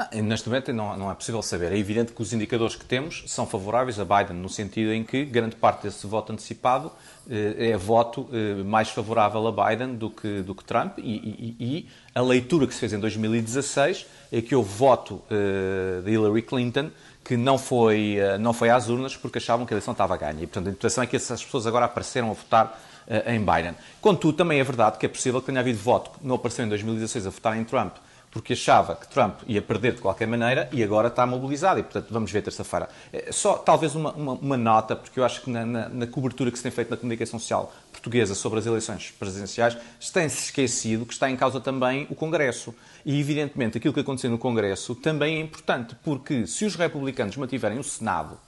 Ah, 0.00 0.08
neste 0.22 0.48
momento 0.48 0.72
não, 0.72 0.96
não 0.96 1.10
é 1.10 1.14
possível 1.14 1.42
saber. 1.42 1.72
É 1.72 1.76
evidente 1.76 2.12
que 2.12 2.22
os 2.22 2.32
indicadores 2.32 2.74
que 2.74 2.86
temos 2.86 3.22
são 3.26 3.46
favoráveis 3.46 4.00
a 4.00 4.04
Biden, 4.04 4.34
no 4.34 4.48
sentido 4.48 4.94
em 4.94 5.04
que 5.04 5.26
grande 5.26 5.56
parte 5.56 5.82
desse 5.82 6.06
voto 6.06 6.32
antecipado 6.32 6.90
eh, 7.30 7.72
é 7.72 7.76
voto 7.76 8.26
eh, 8.32 8.62
mais 8.62 8.88
favorável 8.88 9.46
a 9.46 9.52
Biden 9.52 9.96
do 9.96 10.08
que, 10.08 10.40
do 10.40 10.54
que 10.54 10.64
Trump 10.64 10.96
e, 10.96 11.02
e, 11.02 11.56
e, 11.60 11.88
a 12.14 12.22
leitura 12.22 12.66
que 12.66 12.72
se 12.72 12.80
fez 12.80 12.94
em 12.94 12.98
2016 12.98 14.06
é 14.32 14.40
que 14.40 14.54
houve 14.54 14.72
voto 14.72 15.20
eh, 15.30 16.00
de 16.02 16.12
Hillary 16.12 16.40
Clinton 16.40 16.90
que 17.22 17.36
não 17.36 17.58
foi, 17.58 18.16
não 18.40 18.54
foi 18.54 18.70
às 18.70 18.88
urnas 18.88 19.14
porque 19.14 19.36
achavam 19.36 19.66
que 19.66 19.74
a 19.74 19.76
eleição 19.76 19.92
estava 19.92 20.16
ganha. 20.16 20.42
E, 20.42 20.46
portanto, 20.46 20.68
a 20.68 20.70
interpretação 20.70 21.04
é 21.04 21.06
que 21.06 21.14
essas 21.14 21.44
pessoas 21.44 21.66
agora 21.66 21.84
apareceram 21.84 22.30
a 22.30 22.32
votar 22.32 22.80
em 23.26 23.38
Biden. 23.38 23.74
Contudo, 24.00 24.38
também 24.38 24.58
é 24.58 24.64
verdade 24.64 24.98
que 24.98 25.04
é 25.04 25.08
possível 25.08 25.40
que 25.40 25.46
tenha 25.46 25.60
havido 25.60 25.78
voto 25.78 26.10
que 26.18 26.26
não 26.26 26.36
apareceu 26.36 26.64
em 26.64 26.68
2016 26.70 27.26
a 27.26 27.30
votar 27.30 27.56
em 27.56 27.64
Trump 27.64 27.92
porque 28.30 28.52
achava 28.52 28.94
que 28.94 29.08
Trump 29.08 29.40
ia 29.46 29.60
perder 29.60 29.94
de 29.94 30.00
qualquer 30.00 30.26
maneira 30.26 30.68
e 30.72 30.82
agora 30.82 31.08
está 31.08 31.26
mobilizado 31.26 31.80
e, 31.80 31.82
portanto, 31.82 32.06
vamos 32.10 32.30
ver 32.30 32.42
terça-feira. 32.42 32.88
É, 33.12 33.32
só 33.32 33.54
talvez 33.54 33.94
uma, 33.94 34.12
uma, 34.12 34.32
uma, 34.34 34.56
nota, 34.56 34.94
porque 34.94 35.18
eu 35.18 35.24
acho 35.24 35.42
que 35.42 35.50
na, 35.50 35.66
na, 35.66 35.88
na, 35.88 36.06
cobertura 36.06 36.50
que 36.50 36.56
se 36.56 36.62
tem 36.62 36.70
feito 36.70 36.90
na 36.90 36.96
comunicação 36.96 37.38
social 37.38 37.72
portuguesa 37.90 38.34
sobre 38.34 38.60
as 38.60 38.66
eleições 38.66 39.12
presidenciais, 39.18 39.76
se 39.98 40.12
tem-se 40.12 40.44
esquecido 40.44 41.04
que 41.04 41.12
está 41.12 41.28
em 41.28 41.36
causa 41.36 41.60
também 41.60 42.06
o 42.08 42.14
Congresso. 42.14 42.74
E, 43.04 43.18
evidentemente, 43.18 43.78
aquilo 43.78 43.92
que 43.92 44.00
aconteceu 44.00 44.30
no 44.30 44.38
Congresso 44.38 44.94
também 44.94 45.36
é 45.36 45.40
importante, 45.40 45.96
porque 46.04 46.46
se 46.46 46.64
os 46.64 46.76
republicanos 46.76 47.36
mantiverem 47.36 47.78
o 47.78 47.84
Senado 47.84 48.38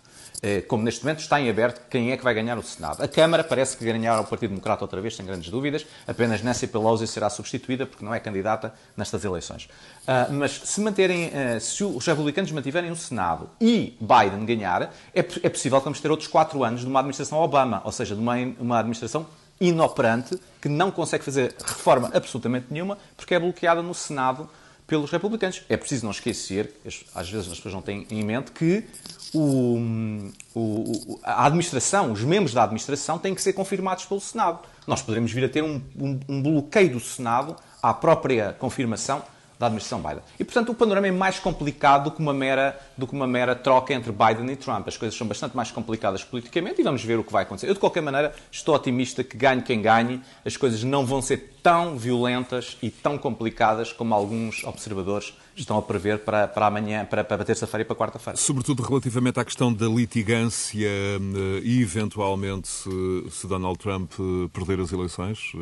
como 0.66 0.82
neste 0.82 1.04
momento 1.04 1.20
está 1.20 1.40
em 1.40 1.48
aberto 1.48 1.88
quem 1.88 2.10
é 2.10 2.16
que 2.16 2.24
vai 2.24 2.34
ganhar 2.34 2.58
o 2.58 2.62
Senado. 2.62 3.02
A 3.02 3.06
Câmara 3.06 3.44
parece 3.44 3.76
que 3.76 3.84
ganhará 3.84 4.20
o 4.20 4.24
Partido 4.24 4.50
Democrata 4.50 4.82
outra 4.82 5.00
vez, 5.00 5.14
sem 5.14 5.24
grandes 5.24 5.48
dúvidas. 5.50 5.86
Apenas 6.06 6.42
Nancy 6.42 6.66
Pelosi 6.66 7.06
será 7.06 7.30
substituída 7.30 7.86
porque 7.86 8.04
não 8.04 8.12
é 8.12 8.18
candidata 8.18 8.74
nestas 8.96 9.24
eleições. 9.24 9.68
Uh, 10.02 10.32
mas 10.32 10.50
se 10.64 10.80
manterem, 10.80 11.28
uh, 11.28 11.60
se 11.60 11.84
os 11.84 12.04
republicanos 12.04 12.50
mantiverem 12.50 12.90
o 12.90 12.96
Senado 12.96 13.48
e 13.60 13.96
Biden 14.00 14.44
ganhar, 14.44 14.92
é, 15.14 15.20
é 15.20 15.48
possível 15.48 15.78
que 15.78 15.84
vamos 15.84 16.00
ter 16.00 16.10
outros 16.10 16.28
quatro 16.28 16.64
anos 16.64 16.80
de 16.80 16.86
uma 16.86 16.98
administração 16.98 17.38
Obama, 17.38 17.80
ou 17.84 17.92
seja, 17.92 18.14
de 18.14 18.20
uma, 18.20 18.34
uma 18.58 18.78
administração 18.78 19.26
inoperante 19.60 20.36
que 20.60 20.68
não 20.68 20.90
consegue 20.90 21.24
fazer 21.24 21.54
reforma 21.64 22.10
absolutamente 22.12 22.66
nenhuma 22.68 22.98
porque 23.16 23.34
é 23.34 23.38
bloqueada 23.38 23.80
no 23.80 23.94
Senado 23.94 24.48
pelos 24.86 25.10
republicanos. 25.10 25.62
É 25.68 25.76
preciso 25.76 26.04
não 26.04 26.10
esquecer, 26.10 26.74
às 27.14 27.30
vezes 27.30 27.50
as 27.50 27.56
pessoas 27.56 27.74
não 27.74 27.82
têm 27.82 28.06
em 28.10 28.24
mente, 28.24 28.50
que 28.50 28.84
o, 29.34 30.30
o, 30.54 31.20
a 31.22 31.46
administração, 31.46 32.12
os 32.12 32.22
membros 32.22 32.52
da 32.52 32.64
administração 32.64 33.18
têm 33.18 33.34
que 33.34 33.42
ser 33.42 33.52
confirmados 33.52 34.04
pelo 34.04 34.20
Senado. 34.20 34.60
Nós 34.86 35.00
poderemos 35.00 35.32
vir 35.32 35.44
a 35.44 35.48
ter 35.48 35.62
um, 35.62 35.80
um, 35.98 36.20
um 36.28 36.42
bloqueio 36.42 36.92
do 36.92 37.00
Senado 37.00 37.56
à 37.82 37.94
própria 37.94 38.52
confirmação 38.58 39.22
da 39.62 39.66
administração 39.66 40.02
Biden. 40.02 40.22
E, 40.40 40.44
portanto, 40.44 40.72
o 40.72 40.74
panorama 40.74 41.06
é 41.06 41.12
mais 41.12 41.38
complicado 41.38 42.04
do 42.04 42.10
que, 42.10 42.20
uma 42.20 42.34
mera, 42.34 42.78
do 42.98 43.06
que 43.06 43.12
uma 43.12 43.28
mera 43.28 43.54
troca 43.54 43.94
entre 43.94 44.10
Biden 44.10 44.50
e 44.50 44.56
Trump. 44.56 44.88
As 44.88 44.96
coisas 44.96 45.16
são 45.16 45.24
bastante 45.24 45.56
mais 45.56 45.70
complicadas 45.70 46.24
politicamente 46.24 46.80
e 46.80 46.84
vamos 46.84 47.04
ver 47.04 47.16
o 47.18 47.22
que 47.22 47.32
vai 47.32 47.44
acontecer. 47.44 47.68
Eu, 47.68 47.74
de 47.74 47.80
qualquer 47.80 48.00
maneira, 48.00 48.34
estou 48.50 48.74
otimista 48.74 49.22
que 49.22 49.36
ganhe 49.36 49.62
quem 49.62 49.80
ganhe, 49.80 50.20
as 50.44 50.56
coisas 50.56 50.82
não 50.82 51.06
vão 51.06 51.22
ser 51.22 51.58
tão 51.62 51.96
violentas 51.96 52.76
e 52.82 52.90
tão 52.90 53.16
complicadas 53.16 53.92
como 53.92 54.12
alguns 54.12 54.64
observadores 54.64 55.32
estão 55.56 55.78
a 55.78 55.82
prever 55.82 56.20
para, 56.20 56.48
para 56.48 56.66
amanhã, 56.66 57.04
para, 57.04 57.22
para 57.22 57.44
terça-feira 57.44 57.82
e 57.82 57.84
para 57.84 57.96
quarta-feira. 57.96 58.36
Sobretudo 58.36 58.82
relativamente 58.82 59.38
à 59.38 59.44
questão 59.44 59.72
da 59.72 59.86
litigância 59.86 60.88
eh, 60.88 61.60
e, 61.62 61.82
eventualmente, 61.82 62.68
se, 62.68 62.90
se 63.30 63.46
Donald 63.46 63.78
Trump 63.78 64.12
eh, 64.18 64.48
perder 64.52 64.80
as 64.80 64.92
eleições, 64.92 65.52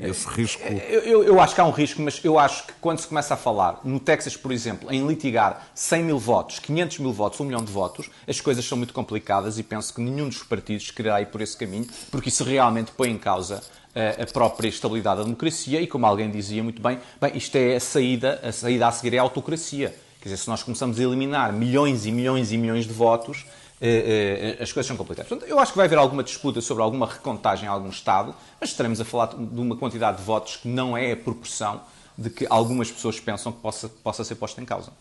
eh, 0.00 0.08
esse 0.08 0.26
risco... 0.28 0.62
Eu, 0.62 1.00
eu, 1.00 1.24
eu, 1.24 1.40
acho 1.40 1.54
que 1.54 1.60
há 1.60 1.64
um 1.64 1.70
risco, 1.70 2.00
mas 2.02 2.20
eu 2.24 2.38
acho 2.38 2.66
que 2.66 2.72
quando 2.80 2.98
se 2.98 3.06
começa 3.06 3.34
a 3.34 3.36
falar, 3.36 3.80
no 3.84 4.00
Texas, 4.00 4.36
por 4.36 4.52
exemplo, 4.52 4.92
em 4.92 5.06
litigar 5.06 5.66
100 5.74 6.04
mil 6.04 6.18
votos, 6.18 6.58
500 6.58 6.98
mil 6.98 7.12
votos, 7.12 7.40
1 7.40 7.44
milhão 7.44 7.64
de 7.64 7.72
votos, 7.72 8.10
as 8.26 8.40
coisas 8.40 8.64
são 8.64 8.78
muito 8.78 8.94
complicadas 8.94 9.58
e 9.58 9.62
penso 9.62 9.94
que 9.94 10.00
nenhum 10.00 10.28
dos 10.28 10.42
partidos 10.42 10.90
quererá 10.90 11.20
ir 11.20 11.26
por 11.26 11.40
esse 11.40 11.56
caminho, 11.56 11.86
porque 12.10 12.28
isso 12.28 12.44
realmente 12.44 12.92
põe 12.92 13.10
em 13.10 13.18
causa 13.18 13.62
a 14.22 14.26
própria 14.26 14.68
estabilidade 14.68 15.18
da 15.18 15.24
democracia 15.24 15.80
e, 15.80 15.86
como 15.86 16.04
alguém 16.04 16.30
dizia 16.30 16.62
muito 16.62 16.82
bem, 16.82 16.98
bem, 17.20 17.36
isto 17.36 17.56
é 17.56 17.76
a 17.76 17.80
saída, 17.80 18.40
a 18.42 18.52
saída 18.52 18.86
a 18.86 18.92
seguir 18.92 19.16
é 19.16 19.18
a 19.18 19.22
autocracia. 19.22 19.94
Quer 20.20 20.30
dizer, 20.30 20.42
se 20.42 20.48
nós 20.48 20.62
começamos 20.62 20.98
a 20.98 21.02
eliminar 21.02 21.52
milhões 21.52 22.04
e 22.04 22.12
milhões 22.12 22.52
e 22.52 22.58
milhões 22.58 22.84
de 22.84 22.92
votos, 22.92 23.46
eh, 23.80 24.56
eh, 24.58 24.62
as 24.62 24.72
coisas 24.72 24.88
são 24.88 24.96
complicadas. 24.96 25.28
Portanto, 25.28 25.48
eu 25.48 25.58
acho 25.58 25.72
que 25.72 25.76
vai 25.76 25.86
haver 25.86 25.98
alguma 25.98 26.24
disputa 26.24 26.60
sobre 26.60 26.82
alguma 26.82 27.06
recontagem 27.06 27.66
em 27.66 27.68
algum 27.68 27.90
Estado, 27.90 28.34
mas 28.60 28.70
estaremos 28.70 29.00
a 29.00 29.04
falar 29.04 29.26
de 29.26 29.60
uma 29.60 29.76
quantidade 29.76 30.16
de 30.18 30.24
votos 30.24 30.56
que 30.56 30.68
não 30.68 30.96
é 30.96 31.12
a 31.12 31.16
proporção 31.16 31.80
de 32.18 32.30
que 32.30 32.46
algumas 32.48 32.90
pessoas 32.90 33.20
pensam 33.20 33.52
que 33.52 33.60
possa, 33.60 33.88
possa 33.88 34.24
ser 34.24 34.36
posta 34.36 34.60
em 34.60 34.64
causa. 34.64 34.92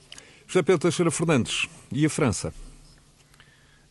José 0.45 0.61
Pedro 0.61 0.79
Teixeira 0.79 1.09
Fernandes, 1.09 1.67
e 1.91 2.05
a 2.05 2.09
França? 2.09 2.53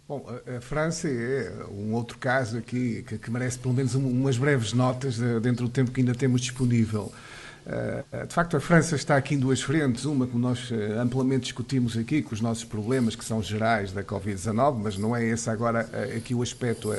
Bom, 0.06 0.22
a, 0.46 0.60
França 0.60 1.08
é 1.08 1.50
um 1.70 1.94
outro 1.94 2.18
caso 2.18 2.58
aqui 2.58 3.02
que, 3.08 3.16
que 3.16 3.30
merece 3.30 3.58
pelo 3.58 3.72
menos 3.72 3.94
um, 3.94 4.06
umas 4.06 4.36
breves 4.36 4.74
notas 4.74 5.16
de, 5.16 5.40
dentro 5.40 5.64
do 5.64 5.70
tempo 5.70 5.90
que 5.90 6.02
ainda 6.02 6.14
temos 6.14 6.42
disponível. 6.42 7.10
Uh, 7.64 8.26
de 8.26 8.34
facto, 8.34 8.54
a 8.54 8.60
França 8.60 8.96
está 8.96 9.16
aqui 9.16 9.34
em 9.34 9.38
duas 9.38 9.62
frentes. 9.62 10.04
Uma 10.04 10.26
que 10.26 10.36
nós 10.36 10.70
uh, 10.70 11.00
amplamente 11.00 11.44
discutimos 11.44 11.96
aqui, 11.96 12.20
com 12.20 12.34
os 12.34 12.42
nossos 12.42 12.64
problemas 12.64 13.16
que 13.16 13.24
são 13.24 13.42
gerais 13.42 13.92
da 13.92 14.04
Covid-19, 14.04 14.78
mas 14.82 14.98
não 14.98 15.16
é 15.16 15.24
esse 15.24 15.48
agora 15.48 15.88
aqui 16.14 16.34
o 16.34 16.42
aspecto 16.42 16.92
a 16.92 16.96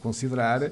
considerar. 0.00 0.70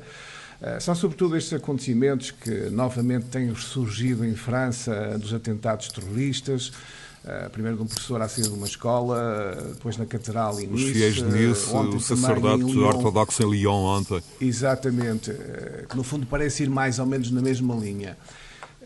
São 0.81 0.95
sobretudo 0.95 1.37
estes 1.37 1.53
acontecimentos 1.53 2.31
que 2.31 2.71
novamente 2.71 3.27
têm 3.27 3.55
surgido 3.55 4.25
em 4.25 4.35
França 4.35 5.19
dos 5.19 5.35
atentados 5.35 5.89
terroristas, 5.89 6.73
Uh, 7.27 7.51
primeiro 7.51 7.77
de 7.77 7.83
um 7.83 7.87
professor 7.87 8.23
à 8.23 8.29
saída 8.29 8.51
de 8.51 8.55
uma 8.55 8.69
escola, 8.69 9.59
depois 9.75 9.97
na 9.97 10.07
Catedral 10.07 10.61
em 10.61 10.69
Nice. 10.69 10.85
Os 10.85 10.91
fiéis 10.93 11.15
de 11.17 11.25
Nice, 11.25 11.71
uh, 11.71 11.79
o 11.81 12.01
sacerdote 12.01 12.79
ortodoxo 12.79 13.43
em 13.43 13.51
Lyon 13.51 13.83
ontem. 13.83 14.23
Exatamente, 14.41 15.33
que 15.89 15.97
no 15.97 16.05
fundo 16.05 16.25
parece 16.25 16.63
ir 16.63 16.71
mais 16.71 17.01
ou 17.01 17.07
menos 17.07 17.33
na 17.33 17.43
mesma 17.43 17.75
linha. 17.75 18.17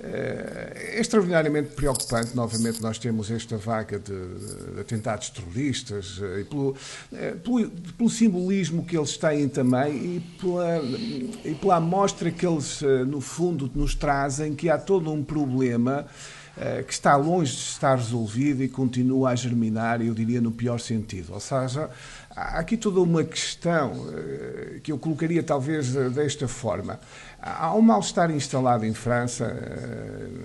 É 0.02 0.98
extraordinariamente 0.98 1.74
preocupante, 1.74 2.34
novamente, 2.34 2.80
nós 2.80 2.98
temos 2.98 3.30
esta 3.30 3.58
vaga 3.58 3.98
de 3.98 4.80
atentados 4.80 5.28
terroristas 5.28 6.18
e 6.40 6.44
pelo, 6.44 6.74
pelo, 7.44 7.70
pelo 7.98 8.08
simbolismo 8.08 8.82
que 8.86 8.96
eles 8.96 9.18
têm 9.18 9.46
também 9.46 9.92
e 9.92 10.20
pela, 10.40 10.78
e 11.44 11.54
pela 11.60 11.76
amostra 11.76 12.30
que 12.30 12.46
eles, 12.46 12.80
no 13.06 13.20
fundo, 13.20 13.70
nos 13.74 13.94
trazem, 13.94 14.54
que 14.54 14.70
há 14.70 14.78
todo 14.78 15.12
um 15.12 15.22
problema 15.22 16.06
eh, 16.06 16.39
que 16.86 16.92
está 16.92 17.16
longe 17.16 17.52
de 17.52 17.62
estar 17.62 17.96
resolvido 17.96 18.62
e 18.62 18.68
continua 18.68 19.30
a 19.30 19.34
germinar, 19.34 20.02
eu 20.02 20.12
diria, 20.12 20.40
no 20.40 20.50
pior 20.50 20.78
sentido. 20.78 21.32
Ou 21.32 21.40
seja, 21.40 21.88
há 22.34 22.58
aqui 22.58 22.76
toda 22.76 23.00
uma 23.00 23.24
questão 23.24 23.92
eh, 24.12 24.80
que 24.82 24.92
eu 24.92 24.98
colocaria 24.98 25.42
talvez 25.42 25.94
eh, 25.96 26.10
desta 26.10 26.46
forma. 26.48 27.00
Há 27.40 27.74
um 27.74 27.80
mal-estar 27.80 28.30
instalado 28.30 28.84
em 28.84 28.92
França, 28.92 29.56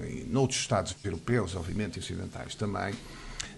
e 0.10 0.26
noutros 0.32 0.60
Estados 0.60 0.95
europeus, 1.03 1.56
obviamente, 1.56 1.99
ocidentais 1.99 2.56
também, 2.56 2.93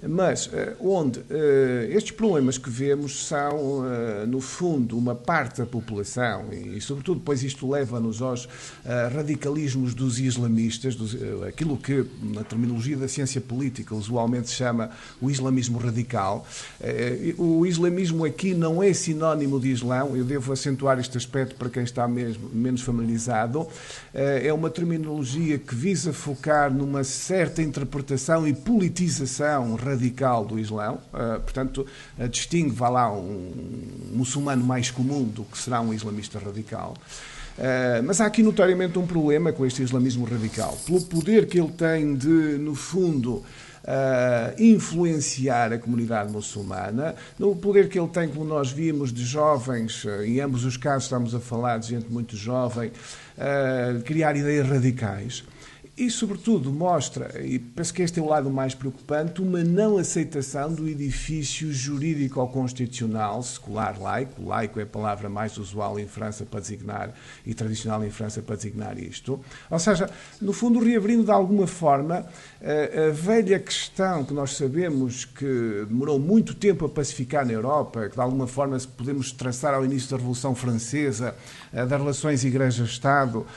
mas 0.06 0.50
eh, 0.54 0.76
onde 0.80 1.22
eh, 1.30 1.90
estes 1.92 2.12
problemas 2.12 2.58
que 2.58 2.70
vemos 2.70 3.26
são, 3.28 3.84
eh, 3.86 4.26
no 4.26 4.40
fundo, 4.40 4.98
uma 4.98 5.16
parte 5.16 5.60
da 5.60 5.66
população, 5.66 6.46
e, 6.52 6.80
sobretudo, 6.82 7.20
depois 7.20 7.44
isto 7.44 7.70
leva-nos 7.70 8.22
aos 8.22 8.48
radicalismos 9.14 9.94
dos 9.94 10.20
islamistas, 10.20 10.96
dos, 10.96 11.16
aquilo 11.48 11.78
que, 11.78 12.06
na 12.22 12.44
terminologia 12.44 12.96
da 12.98 13.08
ciência 13.08 13.42
política, 13.42 13.94
usualmente 13.96 14.50
se 14.50 14.56
chama 14.56 14.90
o 15.22 15.30
islamismo 15.30 15.78
radical. 15.78 16.48
O 17.38 17.66
islamismo 17.66 18.24
aqui 18.26 18.54
não 18.54 18.82
é 18.82 18.94
sinónimo 18.94 19.60
de 19.60 19.70
islão, 19.70 20.16
eu 20.16 20.24
devo 20.24 20.54
acentuar 20.54 21.00
este 21.00 21.18
aspecto 21.18 21.56
para 21.56 21.70
quem 21.70 21.84
está 21.84 22.08
mesmo, 22.08 22.50
menos 22.54 22.82
familiarizado. 22.82 23.68
É 24.14 24.52
uma 24.54 24.70
terminologia 24.70 25.58
que 25.58 25.76
visa 25.76 26.14
focar 26.14 26.74
numa 26.74 27.04
certa 27.04 27.62
interpretação 27.62 28.48
e 28.48 28.54
politização 28.54 29.76
radical 29.88 30.46
do 30.46 30.60
Islão, 30.60 31.00
uh, 31.14 31.40
portanto, 31.42 31.86
uh, 32.20 32.28
distingue, 32.28 32.72
vá 32.72 32.90
lá, 32.90 33.12
um 33.12 33.52
muçulmano 34.14 34.64
mais 34.64 34.92
comum 34.92 35.24
do 35.24 35.44
que 35.44 35.58
será 35.58 35.82
um 35.82 35.94
islamista 35.94 36.40
radical. 36.40 36.94
Uh, 37.58 38.04
mas 38.06 38.22
há 38.22 38.28
aqui 38.28 38.44
notoriamente 38.44 39.00
um 39.00 39.08
problema 39.08 39.52
com 39.52 39.66
este 39.66 39.82
islamismo 39.82 40.26
radical. 40.26 40.78
Pelo 40.86 41.02
poder 41.02 41.48
que 41.48 41.60
ele 41.60 41.72
tem 41.72 42.16
de, 42.16 42.58
no 42.60 42.76
fundo, 42.76 43.44
Uh, 43.88 44.52
influenciar 44.62 45.72
a 45.72 45.78
comunidade 45.78 46.30
muçulmana, 46.30 47.16
no 47.40 47.56
poder 47.56 47.88
que 47.88 47.98
ele 47.98 48.10
tem, 48.10 48.28
como 48.28 48.44
nós 48.44 48.70
vimos, 48.70 49.14
de 49.14 49.24
jovens, 49.24 50.04
uh, 50.04 50.24
em 50.26 50.42
ambos 50.42 50.66
os 50.66 50.76
casos 50.76 51.04
estamos 51.04 51.34
a 51.34 51.40
falar 51.40 51.78
de 51.78 51.88
gente 51.88 52.12
muito 52.12 52.36
jovem, 52.36 52.92
criar 54.04 54.36
ideias 54.36 54.68
radicais. 54.68 55.42
E, 55.98 56.12
sobretudo, 56.12 56.72
mostra, 56.72 57.42
e 57.44 57.58
penso 57.58 57.92
que 57.92 58.04
este 58.04 58.20
é 58.20 58.22
o 58.22 58.28
lado 58.28 58.52
mais 58.52 58.76
preocupante, 58.76 59.42
uma 59.42 59.64
não 59.64 59.98
aceitação 59.98 60.72
do 60.72 60.88
edifício 60.88 61.74
jurídico-constitucional 61.74 63.42
secular 63.42 64.00
laico. 64.00 64.46
Laico 64.46 64.80
é 64.80 64.84
a 64.84 64.86
palavra 64.86 65.28
mais 65.28 65.58
usual 65.58 66.00
em 66.00 66.06
França 66.06 66.46
para 66.46 66.60
designar 66.60 67.12
e 67.44 67.52
tradicional 67.56 68.04
em 68.06 68.12
França 68.12 68.44
para 68.44 68.56
designar 68.56 69.00
isto. 69.00 69.40
Ou 69.72 69.80
seja, 69.80 70.08
no 70.40 70.54
fundo, 70.54 70.80
reabrindo 70.80 71.24
de 71.24 71.32
alguma 71.32 71.66
forma 71.66 72.28
a, 72.62 73.08
a 73.08 73.12
velha 73.12 73.58
questão 73.58 74.24
que 74.24 74.36
nós 74.36 74.56
sabemos 74.56 75.26
que 75.26 75.86
demorou 75.88 76.20
muito 76.20 76.54
tempo 76.54 76.86
a 76.86 76.90
pacificar 76.90 77.44
na 77.44 77.54
Europa, 77.54 78.08
que 78.08 78.16
de 78.16 78.22
alguma 78.22 78.46
forma 78.46 78.78
podemos 78.96 79.32
traçar 79.32 79.74
ao 79.74 79.84
início 79.84 80.12
da 80.12 80.18
Revolução 80.18 80.54
Francesa, 80.54 81.34
das 81.74 81.90
relações 81.90 82.44
Igreja-Estado, 82.44 83.48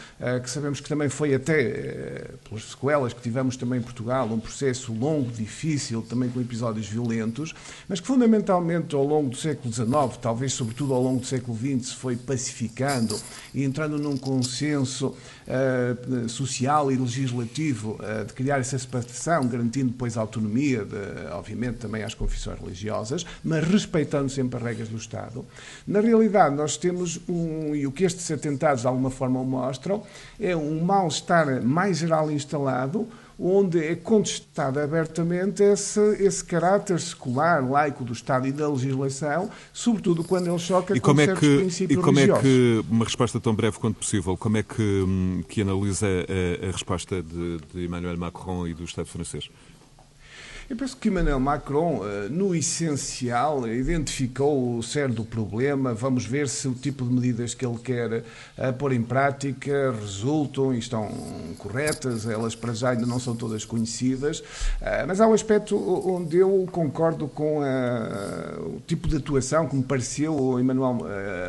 que 0.43 0.49
sabemos 0.49 0.81
que 0.81 0.89
também 0.89 1.11
foi 1.11 1.35
até 1.35 2.30
pelas 2.39 2.65
sequelas 2.65 3.13
que 3.13 3.21
tivemos 3.21 3.57
também 3.57 3.79
em 3.79 3.83
Portugal, 3.83 4.27
um 4.27 4.41
processo 4.41 4.93
longo, 4.93 5.31
difícil, 5.31 6.03
também 6.03 6.29
com 6.29 6.41
episódios 6.41 6.87
violentos, 6.87 7.55
mas 7.89 8.01
que 8.01 8.07
fundamentalmente 8.07 8.95
ao 8.95 9.05
longo 9.05 9.31
do 9.31 9.37
século 9.37 9.73
XIX, 9.73 10.17
talvez 10.21 10.53
sobretudo 10.53 10.95
ao 10.95 11.03
longo 11.03 11.21
do 11.21 11.27
século 11.27 11.57
XX, 11.57 11.89
se 11.89 11.95
foi 11.95 12.17
pacificando 12.17 13.19
e 13.55 13.65
entrando 13.65 13.99
num 13.99 14.17
consenso 14.17 15.15
uh, 15.51 16.29
social 16.29 16.91
e 16.91 16.97
legislativo 16.97 17.99
uh, 18.01 18.25
de 18.25 18.33
criar 18.33 18.59
essa 18.59 18.79
separação, 18.79 19.47
garantindo 19.47 19.91
depois 19.91 20.17
a 20.17 20.21
autonomia, 20.21 20.85
de, 20.85 20.97
obviamente 21.33 21.79
também 21.79 22.03
às 22.03 22.15
confissões 22.15 22.59
religiosas, 22.61 23.27
mas 23.43 23.67
respeitando 23.67 24.31
sempre 24.31 24.59
as 24.59 24.63
regras 24.63 24.89
do 24.89 24.97
Estado. 24.97 25.45
Na 25.87 26.01
realidade, 26.01 26.55
nós 26.55 26.77
temos 26.77 27.21
um, 27.29 27.75
e 27.75 27.87
o 27.87 27.93
que 27.93 28.05
estes 28.05 28.31
atentados 28.31 28.83
de 28.83 28.87
alguma 28.87 29.11
forma 29.11 29.43
mostram, 29.43 30.03
é 30.39 30.57
um 30.57 30.83
mal-estar 30.83 31.63
mais 31.63 31.99
geral 31.99 32.31
instalado, 32.31 33.09
onde 33.41 33.83
é 33.83 33.95
contestado 33.95 34.79
abertamente 34.79 35.63
esse, 35.63 36.01
esse 36.23 36.45
caráter 36.45 37.01
secular, 37.01 37.67
laico 37.67 38.05
do 38.05 38.13
Estado 38.13 38.47
e 38.47 38.53
da 38.53 38.69
legislação, 38.69 39.51
sobretudo 39.73 40.23
quando 40.23 40.49
ele 40.49 40.59
choca 40.59 40.95
e 40.95 41.01
com 41.01 41.09
como 41.09 41.23
é 41.23 41.27
que, 41.29 41.57
princípios 41.57 41.99
E 41.99 42.03
como 42.03 42.19
religiosos. 42.19 42.45
é 42.45 42.49
que, 42.49 42.85
uma 42.91 43.05
resposta 43.05 43.41
tão 43.41 43.55
breve 43.55 43.79
quanto 43.79 43.97
possível, 43.97 44.37
como 44.37 44.59
é 44.59 44.63
que, 44.63 44.83
hum, 44.83 45.43
que 45.49 45.63
analisa 45.63 46.07
a, 46.07 46.69
a 46.69 46.71
resposta 46.71 47.23
de, 47.23 47.59
de 47.73 47.85
Emmanuel 47.87 48.19
Macron 48.19 48.67
e 48.67 48.75
do 48.75 48.85
Estado 48.85 49.07
francês? 49.07 49.49
Eu 50.71 50.77
penso 50.77 50.97
que 50.97 51.09
Emmanuel 51.09 51.41
Macron, 51.41 52.03
eh, 52.05 52.29
no 52.29 52.55
essencial, 52.55 53.67
identificou 53.67 54.77
o 54.77 54.83
cerne 54.85 55.17
do 55.17 55.25
problema. 55.25 55.93
Vamos 55.95 56.25
ver 56.25 56.49
se 56.49 56.69
o 56.69 56.75
tipo 56.75 57.05
de 57.05 57.13
medidas 57.13 57.55
que 57.55 57.67
ele 57.67 57.77
quer 57.77 58.23
eh, 58.57 58.71
pôr 58.71 58.93
em 58.93 59.03
prática 59.03 59.93
resultam 60.01 60.73
e 60.73 60.79
estão 60.79 61.09
corretas. 61.59 62.25
Elas, 62.25 62.55
para 62.55 62.73
já, 62.73 62.91
ainda 62.91 63.05
não 63.05 63.19
são 63.19 63.35
todas 63.35 63.65
conhecidas. 63.65 64.45
Eh, 64.81 65.05
mas 65.09 65.21
há 65.21 65.27
um 65.27 65.33
aspecto 65.33 65.77
onde 66.09 66.37
eu 66.37 66.65
concordo 66.71 67.27
com 67.27 67.63
a, 67.63 68.61
o 68.61 68.81
tipo 68.87 69.09
de 69.09 69.17
atuação 69.17 69.67
que 69.67 69.75
me 69.75 69.83
pareceu 69.83 70.61
Emmanuel 70.61 71.01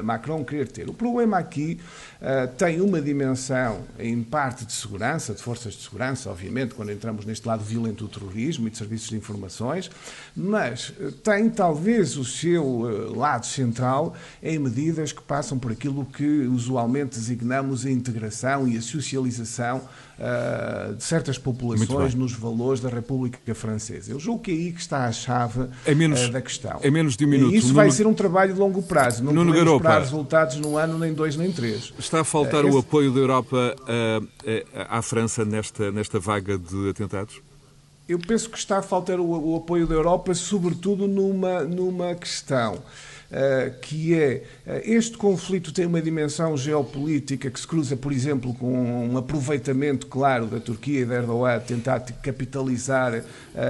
Macron 0.03 0.43
querer 0.43 0.67
ter. 0.67 0.89
O 0.89 0.93
problema 0.93 1.38
aqui 1.38 1.80
tem 2.57 2.82
uma 2.82 3.01
dimensão, 3.01 3.82
em 3.97 4.22
parte, 4.22 4.63
de 4.65 4.74
segurança, 4.74 5.34
de 5.34 5.41
forças 5.41 5.74
de 5.74 5.82
segurança, 5.82 6.30
obviamente, 6.30 6.76
quando 6.76 6.91
entramos 6.91 7.26
neste 7.26 7.47
lado 7.47 7.63
violento 7.63 8.05
do 8.05 8.19
terrorismo 8.19 8.67
e 8.67 8.72
de 8.72 8.78
serviços 8.78 9.09
de 9.09 9.15
informações, 9.15 9.89
mas 10.36 10.93
eh, 10.99 11.11
tem 11.24 11.49
talvez 11.49 12.17
o 12.17 12.24
seu 12.24 13.11
eh, 13.13 13.17
lado 13.17 13.45
central 13.45 14.15
em 14.41 14.59
medidas 14.59 15.11
que 15.11 15.22
passam 15.22 15.57
por 15.57 15.72
aquilo 15.72 16.05
que 16.05 16.47
usualmente 16.47 17.17
designamos 17.17 17.86
a 17.86 17.91
integração 17.91 18.67
e 18.67 18.78
a 18.78 18.82
socialização 18.82 19.82
uh, 20.22 20.95
de 20.95 21.03
certas 21.03 21.38
populações 21.38 22.13
nos 22.13 22.34
valores 22.34 22.80
da 22.80 22.89
República 22.89 23.53
Francesa. 23.55 24.11
Eu 24.11 24.19
julgo 24.19 24.43
que 24.43 24.51
é 24.51 24.53
aí 24.53 24.72
que 24.72 24.80
está 24.80 25.05
a 25.05 25.11
chave 25.11 25.67
é 25.86 25.95
menos, 25.95 26.30
da 26.30 26.41
questão. 26.41 26.80
É 26.82 26.91
menos 26.91 27.17
de 27.17 27.26
um 27.26 27.28
minuto. 27.28 27.53
E 27.53 27.57
isso 27.57 27.74
vai 27.74 27.89
ser 27.91 28.05
um 28.07 28.13
trabalho 28.13 28.53
de 28.53 28.59
longo 28.59 28.82
prazo. 28.82 29.24
Não 29.24 29.34
Nuno 29.34 29.51
podemos 29.51 29.74
esperar 29.74 29.99
resultados 29.99 30.55
num 30.57 30.78
ano, 30.78 30.97
nem 30.97 31.13
dois, 31.13 31.36
nem 31.36 31.51
três. 31.51 31.91
Está 32.12 32.20
a 32.20 32.24
faltar 32.26 32.66
esse... 32.66 32.76
o 32.76 32.80
apoio 32.80 33.09
da 33.09 33.22
Europa 33.22 33.74
à 34.89 35.01
França 35.01 35.45
nesta, 35.45 35.93
nesta 35.93 36.20
vaga 36.20 36.57
de 36.57 36.89
atentados? 36.89 37.41
Eu 38.05 38.20
penso 38.20 38.49
que 38.49 38.57
está 38.57 38.80
a 38.80 38.82
faltar 38.82 39.18
o, 39.18 39.53
o 39.53 39.55
apoio 39.55 39.88
da 39.88 39.95
Europa, 39.95 40.36
sobretudo 40.36 41.07
numa, 41.07 41.64
numa 41.64 42.14
questão. 42.14 42.84
Uh, 43.32 43.80
que 43.80 44.14
é 44.14 44.44
uh, 44.68 44.72
este 44.84 45.18
conflito 45.18 45.72
tem 45.72 45.86
uma 45.86 46.02
dimensão 46.02 46.58
geopolítica 46.58 47.50
que 47.50 47.58
se 47.58 47.66
cruza, 47.66 47.96
por 47.96 48.12
exemplo, 48.12 48.54
com 48.54 49.08
um 49.08 49.18
aproveitamento 49.18 50.08
claro 50.08 50.48
da 50.48 50.60
Turquia 50.60 51.00
e 51.00 51.06
da 51.06 51.16
Erdogan 51.16 51.62
tentar 51.62 52.02
capitalizar 52.02 53.14
uh, 53.14 53.24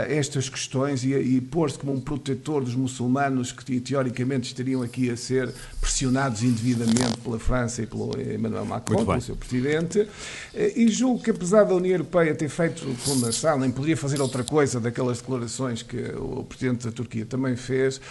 estas 0.09 0.49
questões 0.49 1.03
e, 1.03 1.13
e 1.13 1.39
pôr-se 1.39 1.77
como 1.77 1.93
um 1.93 2.01
protetor 2.01 2.63
dos 2.63 2.73
muçulmanos 2.73 3.51
que 3.51 3.79
teoricamente 3.79 4.47
estariam 4.47 4.81
aqui 4.81 5.11
a 5.11 5.15
ser 5.15 5.53
pressionados 5.79 6.41
indevidamente 6.41 7.17
pela 7.23 7.37
França 7.37 7.83
e 7.83 7.85
pelo 7.85 8.19
Emmanuel 8.19 8.65
Macron, 8.65 9.05
pelo 9.05 9.21
seu 9.21 9.35
presidente. 9.35 10.07
E 10.75 10.87
julgo 10.87 11.23
que 11.23 11.29
apesar 11.29 11.65
da 11.65 11.75
União 11.75 11.93
Europeia 11.93 12.33
ter 12.33 12.49
feito 12.49 12.83
fundação, 12.95 13.59
nem 13.59 13.69
poderia 13.69 13.97
fazer 13.97 14.19
outra 14.21 14.43
coisa 14.43 14.79
daquelas 14.79 15.19
declarações 15.19 15.83
que 15.83 15.97
o 16.15 16.43
presidente 16.43 16.85
da 16.85 16.91
Turquia 16.91 17.25
também 17.25 17.55
fez, 17.55 18.01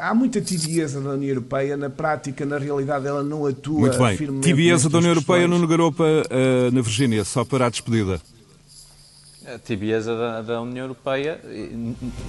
há 0.00 0.14
muita 0.14 0.40
tibieza 0.40 0.91
da 1.00 1.10
União 1.10 1.28
Europeia, 1.28 1.76
na 1.76 1.90
prática, 1.90 2.44
na 2.44 2.58
realidade, 2.58 3.06
ela 3.06 3.22
não 3.22 3.46
atua 3.46 3.80
Muito 3.80 3.98
bem. 3.98 4.16
firmemente. 4.16 4.48
Tibieza 4.48 4.88
da 4.88 4.98
União 4.98 5.10
Europeia 5.10 5.48
no 5.48 5.66
Garopa, 5.66 6.04
uh, 6.04 6.70
na 6.72 6.80
Virgínia, 6.80 7.24
só 7.24 7.44
para 7.44 7.66
a 7.66 7.70
despedida. 7.70 8.20
A 9.46 9.58
tibieza 9.58 10.16
da, 10.16 10.42
da 10.42 10.60
União 10.60 10.84
Europeia 10.84 11.40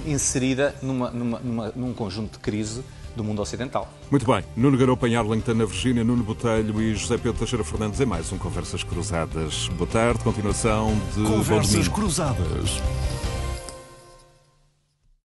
inserida 0.04 0.74
numa, 0.82 1.10
numa, 1.10 1.38
numa, 1.38 1.72
num 1.76 1.92
conjunto 1.92 2.32
de 2.32 2.38
crise 2.40 2.82
do 3.14 3.22
mundo 3.22 3.40
ocidental. 3.40 3.88
Muito 4.10 4.26
bem. 4.26 4.42
Nuno 4.56 4.76
Garopa 4.76 5.08
em 5.08 5.14
Arlington, 5.14 5.54
na 5.54 5.64
Virgínia, 5.64 6.02
Nuno 6.02 6.24
Botelho 6.24 6.80
e 6.82 6.94
José 6.94 7.16
Pedro 7.16 7.38
Teixeira 7.38 7.64
Fernandes 7.64 8.00
em 8.00 8.06
mais 8.06 8.32
um 8.32 8.38
Conversas 8.38 8.82
Cruzadas. 8.82 9.68
Boa 9.78 9.88
tarde, 9.88 10.22
continuação 10.24 10.92
de 11.16 11.22
Conversas 11.22 11.88
Cruzadas. 11.88 12.82